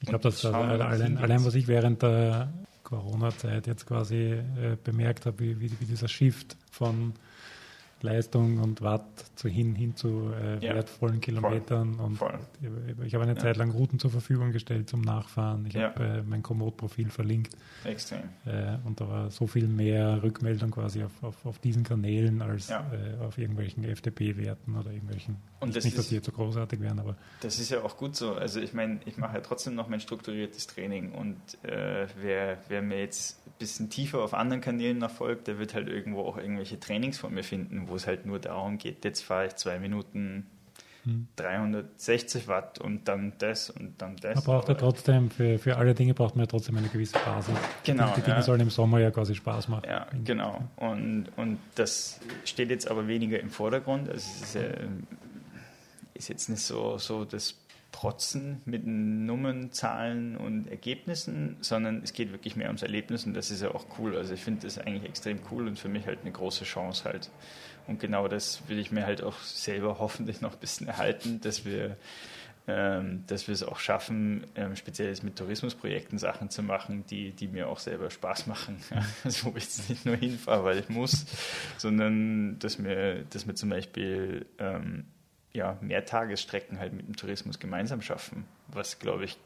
Ich 0.00 0.08
glaube, 0.08 0.22
das 0.22 0.44
allein, 0.44 1.18
allein, 1.18 1.44
was 1.44 1.54
ich 1.54 1.68
während 1.68 2.02
der 2.02 2.52
Corona-Zeit 2.84 3.66
jetzt 3.66 3.86
quasi 3.86 4.16
äh, 4.16 4.76
bemerkt 4.82 5.26
habe, 5.26 5.40
wie, 5.40 5.60
wie, 5.60 5.70
wie 5.80 5.84
dieser 5.86 6.08
Shift 6.08 6.56
von 6.70 7.14
Leistung 8.04 8.58
und 8.60 8.82
Watt 8.82 9.24
zu 9.34 9.48
hin, 9.48 9.74
hin 9.74 9.96
zu 9.96 10.30
äh, 10.32 10.64
ja. 10.64 10.74
wertvollen 10.74 11.20
Kilometern. 11.20 11.94
Voll. 11.94 12.06
Und 12.06 12.16
Voll. 12.16 12.38
Ich, 12.60 13.06
ich 13.06 13.14
habe 13.14 13.24
eine 13.24 13.34
ja. 13.34 13.40
Zeit 13.40 13.56
lang 13.56 13.70
Routen 13.70 13.98
zur 13.98 14.10
Verfügung 14.10 14.52
gestellt 14.52 14.88
zum 14.88 15.00
Nachfahren. 15.00 15.66
Ich 15.66 15.74
ja. 15.74 15.94
habe 15.94 16.04
äh, 16.04 16.22
mein 16.22 16.42
Komoot-Profil 16.42 17.10
verlinkt. 17.10 17.56
Extrem. 17.84 18.20
Äh, 18.44 18.76
und 18.84 19.00
da 19.00 19.08
war 19.08 19.30
so 19.30 19.46
viel 19.46 19.66
mehr 19.66 20.22
Rückmeldung 20.22 20.70
quasi 20.70 21.02
auf, 21.02 21.12
auf, 21.22 21.46
auf 21.46 21.58
diesen 21.58 21.82
Kanälen 21.82 22.42
als 22.42 22.70
äh, 22.70 22.76
auf 23.20 23.38
irgendwelchen 23.38 23.84
FDP-Werten 23.84 24.76
oder 24.76 24.90
irgendwelchen. 24.90 25.36
Und 25.60 25.74
das 25.74 25.84
nicht, 25.84 25.96
dass 25.96 26.08
die 26.08 26.16
jetzt 26.16 26.26
so 26.26 26.32
großartig 26.32 26.80
wären, 26.80 26.98
aber. 26.98 27.16
Das 27.40 27.58
ist 27.58 27.70
ja 27.70 27.82
auch 27.82 27.96
gut 27.96 28.14
so. 28.14 28.34
Also 28.34 28.60
ich 28.60 28.74
meine, 28.74 29.00
ich 29.06 29.16
mache 29.16 29.34
ja 29.34 29.40
trotzdem 29.40 29.74
noch 29.74 29.88
mein 29.88 30.00
strukturiertes 30.00 30.66
Training 30.66 31.12
und 31.12 31.36
äh, 31.62 32.06
wer, 32.20 32.58
wer 32.68 32.82
mir 32.82 33.00
jetzt 33.00 33.40
ein 33.46 33.52
bisschen 33.58 33.90
tiefer 33.90 34.20
auf 34.20 34.34
anderen 34.34 34.60
Kanälen 34.60 34.98
noch 34.98 35.10
folgt, 35.10 35.48
der 35.48 35.58
wird 35.58 35.74
halt 35.74 35.88
irgendwo 35.88 36.20
auch 36.22 36.36
irgendwelche 36.36 36.78
Trainings 36.78 37.18
von 37.18 37.32
mir 37.32 37.44
finden, 37.44 37.88
wo 37.88 37.93
wo 37.94 37.96
es 37.96 38.08
halt 38.08 38.26
nur 38.26 38.40
darum 38.40 38.76
geht, 38.76 39.04
jetzt 39.04 39.20
fahre 39.20 39.46
ich 39.46 39.54
zwei 39.54 39.78
Minuten 39.78 40.46
360 41.36 42.42
hm. 42.42 42.48
Watt 42.48 42.80
und 42.80 43.06
dann 43.06 43.34
das 43.38 43.70
und 43.70 44.02
dann 44.02 44.16
das. 44.16 44.34
Man 44.34 44.44
braucht 44.44 44.68
ja 44.68 44.74
trotzdem, 44.74 45.30
für, 45.30 45.60
für 45.60 45.76
alle 45.76 45.94
Dinge 45.94 46.12
braucht 46.12 46.34
man 46.34 46.44
ja 46.44 46.50
trotzdem 46.50 46.76
eine 46.76 46.88
gewisse 46.88 47.16
Basis. 47.24 47.54
Genau. 47.84 48.08
Die, 48.08 48.14
die 48.16 48.20
Dinge 48.22 48.38
ja. 48.38 48.42
sollen 48.42 48.62
im 48.62 48.70
Sommer 48.70 48.98
ja 48.98 49.12
quasi 49.12 49.36
Spaß 49.36 49.68
machen. 49.68 49.84
Ja, 49.86 50.08
genau. 50.24 50.64
Und, 50.74 51.26
und 51.36 51.58
das 51.76 52.18
steht 52.44 52.70
jetzt 52.70 52.90
aber 52.90 53.06
weniger 53.06 53.38
im 53.38 53.50
Vordergrund. 53.50 54.08
Also 54.08 54.28
es 54.34 54.42
ist, 54.42 54.56
äh, 54.56 54.88
ist 56.14 56.28
jetzt 56.30 56.48
nicht 56.48 56.62
so, 56.62 56.98
so 56.98 57.24
das 57.24 57.54
Protzen 57.94 58.60
mit 58.64 58.84
Nummern, 58.84 59.70
Zahlen 59.70 60.36
und 60.36 60.66
Ergebnissen, 60.66 61.56
sondern 61.60 62.02
es 62.02 62.12
geht 62.12 62.32
wirklich 62.32 62.56
mehr 62.56 62.66
ums 62.66 62.82
Erlebnis 62.82 63.24
und 63.24 63.34
das 63.34 63.52
ist 63.52 63.62
ja 63.62 63.72
auch 63.72 63.86
cool. 63.98 64.16
Also 64.16 64.34
ich 64.34 64.42
finde 64.42 64.62
das 64.62 64.78
eigentlich 64.78 65.08
extrem 65.08 65.38
cool 65.52 65.68
und 65.68 65.78
für 65.78 65.88
mich 65.88 66.04
halt 66.04 66.18
eine 66.22 66.32
große 66.32 66.64
Chance 66.64 67.04
halt. 67.04 67.30
Und 67.86 68.00
genau 68.00 68.28
das 68.28 68.62
will 68.68 68.78
ich 68.78 68.90
mir 68.90 69.06
halt 69.06 69.22
auch 69.22 69.38
selber 69.40 69.98
hoffentlich 69.98 70.40
noch 70.40 70.54
ein 70.54 70.58
bisschen 70.58 70.86
erhalten, 70.86 71.40
dass 71.40 71.64
wir, 71.64 71.96
ähm, 72.66 73.24
dass 73.26 73.46
wir 73.46 73.52
es 73.52 73.62
auch 73.62 73.78
schaffen, 73.78 74.46
ähm, 74.54 74.76
speziell 74.76 75.14
mit 75.22 75.36
Tourismusprojekten 75.36 76.18
Sachen 76.18 76.50
zu 76.50 76.62
machen, 76.62 77.04
die, 77.10 77.32
die 77.32 77.48
mir 77.48 77.68
auch 77.68 77.78
selber 77.78 78.10
Spaß 78.10 78.46
machen. 78.46 78.78
Also 79.24 79.46
wo 79.46 79.56
ich 79.56 79.64
jetzt 79.64 79.90
nicht 79.90 80.06
nur 80.06 80.16
hinfahre, 80.16 80.64
weil 80.64 80.78
ich 80.78 80.88
muss, 80.88 81.26
sondern 81.78 82.58
dass 82.58 82.82
wir, 82.82 83.24
dass 83.24 83.46
wir 83.46 83.54
zum 83.54 83.70
Beispiel 83.70 84.46
ähm, 84.58 85.04
ja, 85.52 85.78
mehr 85.80 86.04
Tagesstrecken 86.04 86.78
halt 86.78 86.92
mit 86.92 87.06
dem 87.06 87.16
Tourismus 87.16 87.58
gemeinsam 87.58 88.02
schaffen, 88.02 88.44
was 88.68 88.98
glaube 88.98 89.24
ich 89.24 89.38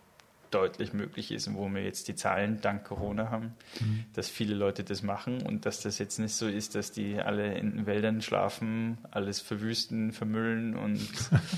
deutlich 0.50 0.92
möglich 0.92 1.30
ist 1.32 1.46
und 1.46 1.56
wo 1.56 1.68
wir 1.68 1.82
jetzt 1.82 2.08
die 2.08 2.14
Zahlen 2.14 2.60
dank 2.60 2.84
Corona 2.84 3.30
haben, 3.30 3.54
mhm. 3.80 4.04
dass 4.14 4.28
viele 4.28 4.54
Leute 4.54 4.84
das 4.84 5.02
machen 5.02 5.42
und 5.42 5.66
dass 5.66 5.80
das 5.80 5.98
jetzt 5.98 6.18
nicht 6.18 6.34
so 6.34 6.46
ist, 6.46 6.74
dass 6.74 6.92
die 6.92 7.20
alle 7.20 7.56
in 7.58 7.72
den 7.72 7.86
Wäldern 7.86 8.22
schlafen, 8.22 8.98
alles 9.10 9.40
verwüsten, 9.40 10.12
vermüllen 10.12 10.76
und 10.76 11.08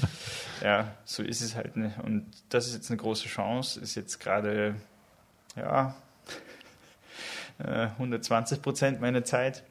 ja, 0.62 0.94
so 1.04 1.22
ist 1.22 1.40
es 1.40 1.54
halt 1.54 1.76
nicht. 1.76 1.98
Und 1.98 2.26
das 2.48 2.66
ist 2.66 2.74
jetzt 2.74 2.90
eine 2.90 2.98
große 2.98 3.28
Chance, 3.28 3.80
ist 3.80 3.94
jetzt 3.94 4.18
gerade, 4.20 4.74
ja, 5.56 5.94
120 7.58 8.58
äh, 8.58 8.60
Prozent 8.60 9.00
meiner 9.00 9.24
Zeit. 9.24 9.62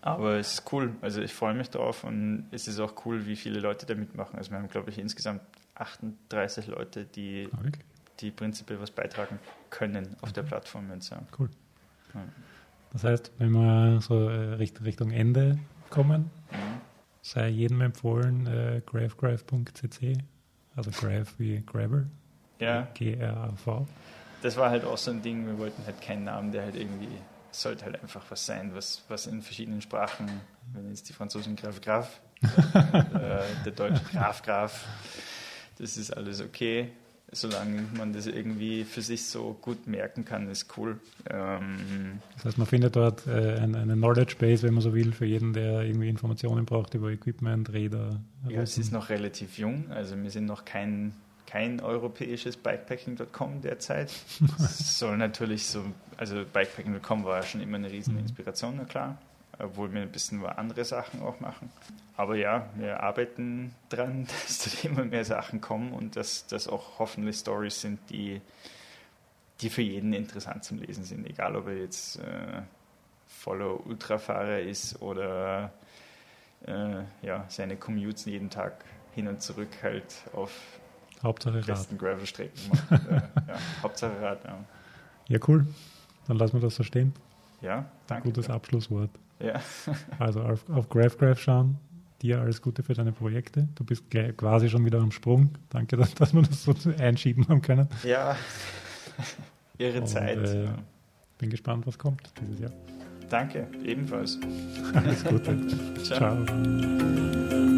Aber 0.00 0.34
es 0.34 0.54
ist 0.54 0.72
cool, 0.72 0.96
also 1.00 1.20
ich 1.20 1.32
freue 1.32 1.54
mich 1.54 1.70
drauf 1.70 2.02
und 2.02 2.48
es 2.50 2.66
ist 2.66 2.80
auch 2.80 3.06
cool, 3.06 3.26
wie 3.26 3.36
viele 3.36 3.60
Leute 3.60 3.86
da 3.86 3.94
mitmachen. 3.94 4.36
Also 4.36 4.50
wir 4.50 4.58
haben, 4.58 4.68
glaube 4.68 4.90
ich, 4.90 4.98
insgesamt 4.98 5.42
38 5.76 6.66
Leute, 6.66 7.04
die 7.04 7.48
ah, 7.52 7.58
die 8.22 8.30
prinzipiell 8.30 8.80
was 8.80 8.90
beitragen 8.90 9.38
können 9.70 10.16
auf 10.22 10.32
der 10.32 10.42
Plattform. 10.42 10.90
Jetzt, 10.92 11.10
ja. 11.10 11.20
Cool. 11.38 11.50
Ja. 12.14 12.24
Das 12.92 13.04
heißt, 13.04 13.32
wenn 13.38 13.52
wir 13.52 14.00
so 14.00 14.28
äh, 14.28 14.54
Richtung 14.54 15.10
Ende 15.10 15.58
kommen, 15.90 16.30
mhm. 16.50 16.80
sei 17.20 17.48
jedem 17.48 17.80
empfohlen 17.80 18.46
äh, 18.46 18.82
graphgraph.cc, 18.84 20.18
also 20.76 20.90
Graph 20.90 21.34
wie 21.38 21.62
Grabber, 21.64 22.04
ja. 22.58 22.88
G-R-A-V. 22.94 23.86
Das 24.42 24.56
war 24.56 24.70
halt 24.70 24.84
auch 24.84 24.98
so 24.98 25.10
ein 25.10 25.22
Ding, 25.22 25.46
wir 25.46 25.58
wollten 25.58 25.84
halt 25.86 26.00
keinen 26.00 26.24
Namen, 26.24 26.52
der 26.52 26.62
halt 26.64 26.76
irgendwie, 26.76 27.08
sollte 27.50 27.84
halt 27.84 28.00
einfach 28.00 28.24
was 28.28 28.44
sein, 28.44 28.74
was, 28.74 29.02
was 29.08 29.26
in 29.26 29.42
verschiedenen 29.42 29.80
Sprachen, 29.80 30.28
wenn 30.72 30.88
jetzt 30.88 31.08
die 31.08 31.12
Franzosen 31.12 31.56
Graf 31.56 31.80
Graf, 31.80 32.20
äh, 32.42 33.42
der 33.64 33.72
Deutsche 33.74 34.02
Graf 34.12 34.42
Graf, 34.42 34.86
das 35.78 35.96
ist 35.96 36.14
alles 36.14 36.40
okay 36.40 36.90
solange 37.32 37.84
man 37.96 38.12
das 38.12 38.26
irgendwie 38.26 38.84
für 38.84 39.00
sich 39.00 39.24
so 39.26 39.56
gut 39.60 39.86
merken 39.86 40.24
kann, 40.24 40.48
ist 40.50 40.76
cool. 40.76 41.00
Ähm 41.30 42.20
das 42.34 42.44
heißt, 42.44 42.58
man 42.58 42.66
findet 42.66 42.94
dort 42.94 43.26
äh, 43.26 43.56
eine, 43.56 43.78
eine, 43.78 43.94
Knowledge 43.94 44.36
Base, 44.38 44.62
wenn 44.62 44.74
man 44.74 44.82
so 44.82 44.94
will, 44.94 45.12
für 45.12 45.24
jeden, 45.24 45.54
der 45.54 45.82
irgendwie 45.82 46.08
Informationen 46.08 46.66
braucht 46.66 46.92
über 46.94 47.10
Equipment, 47.10 47.72
Räder. 47.72 48.20
Ja, 48.48 48.60
es 48.60 48.76
ist 48.76 48.92
noch 48.92 49.08
relativ 49.08 49.56
jung, 49.56 49.90
also 49.90 50.20
wir 50.22 50.30
sind 50.30 50.44
noch 50.44 50.66
kein, 50.66 51.14
kein 51.46 51.80
europäisches 51.80 52.58
Bikepacking.com 52.58 53.62
derzeit. 53.62 54.12
Es 54.58 54.98
soll 54.98 55.16
natürlich 55.16 55.66
so, 55.66 55.84
also 56.18 56.44
Bikepacking.com 56.52 57.24
war 57.24 57.42
schon 57.42 57.62
immer 57.62 57.78
eine 57.78 57.90
riesen. 57.90 58.18
Inspiration, 58.18 58.74
na 58.76 58.84
klar 58.84 59.18
obwohl 59.62 59.92
wir 59.92 60.02
ein 60.02 60.12
bisschen 60.12 60.44
andere 60.44 60.84
Sachen 60.84 61.22
auch 61.22 61.40
machen. 61.40 61.70
Aber 62.16 62.36
ja, 62.36 62.68
wir 62.74 63.00
arbeiten 63.00 63.74
dran, 63.88 64.26
dass 64.46 64.58
da 64.58 64.88
immer 64.88 65.04
mehr 65.04 65.24
Sachen 65.24 65.60
kommen 65.60 65.92
und 65.92 66.16
dass 66.16 66.46
das 66.46 66.68
auch 66.68 66.98
hoffentlich 66.98 67.36
Stories 67.36 67.80
sind, 67.80 67.98
die, 68.10 68.40
die 69.60 69.70
für 69.70 69.82
jeden 69.82 70.12
interessant 70.12 70.64
zum 70.64 70.78
Lesen 70.78 71.04
sind. 71.04 71.26
Egal, 71.26 71.56
ob 71.56 71.68
er 71.68 71.78
jetzt 71.78 72.18
äh, 72.18 72.62
voller 73.26 73.86
Ultrafahrer 73.86 74.60
ist 74.60 75.00
oder 75.00 75.72
äh, 76.66 77.02
ja, 77.22 77.44
seine 77.48 77.76
Commutes 77.76 78.24
jeden 78.24 78.50
Tag 78.50 78.84
hin 79.14 79.28
und 79.28 79.42
zurück 79.42 79.68
halt 79.82 80.04
auf 80.32 80.52
Hauptsache 81.22 81.60
besten 81.60 81.98
Gravel-Strecken 81.98 82.68
macht. 82.68 83.06
äh, 83.06 83.14
ja, 83.14 83.58
Hauptsache 83.82 84.20
Rad, 84.20 84.44
ja. 84.44 84.58
Ja, 85.28 85.38
cool. 85.46 85.66
Dann 86.26 86.36
lassen 86.36 86.54
wir 86.54 86.60
das 86.60 86.74
so 86.74 86.82
stehen. 86.82 87.14
Ja, 87.60 87.86
danke. 88.06 88.28
Ein 88.28 88.32
gutes 88.32 88.50
Abschlusswort. 88.50 89.10
Ja. 89.42 89.60
also 90.18 90.40
auf, 90.40 90.68
auf 90.70 90.88
GraphGraph 90.88 91.40
schauen. 91.40 91.78
Dir 92.20 92.40
alles 92.40 92.62
Gute 92.62 92.84
für 92.84 92.94
deine 92.94 93.10
Projekte. 93.10 93.68
Du 93.74 93.84
bist 93.84 94.04
quasi 94.36 94.68
schon 94.68 94.84
wieder 94.84 95.00
am 95.00 95.10
Sprung. 95.10 95.50
Danke, 95.70 95.96
dass, 95.96 96.14
dass 96.14 96.32
wir 96.32 96.42
das 96.42 96.62
so 96.62 96.72
einschieben 96.98 97.48
haben 97.48 97.62
können. 97.62 97.88
Ja, 98.04 98.36
ihre 99.78 100.00
Und, 100.00 100.06
Zeit. 100.06 100.38
Äh, 100.38 100.68
bin 101.38 101.50
gespannt, 101.50 101.84
was 101.86 101.98
kommt 101.98 102.22
dieses 102.40 102.60
Jahr. 102.60 102.72
Danke, 103.28 103.66
ebenfalls. 103.84 104.38
Alles 104.94 105.24
Gute. 105.24 105.58
Ciao. 106.04 106.44
Ciao. 106.44 107.71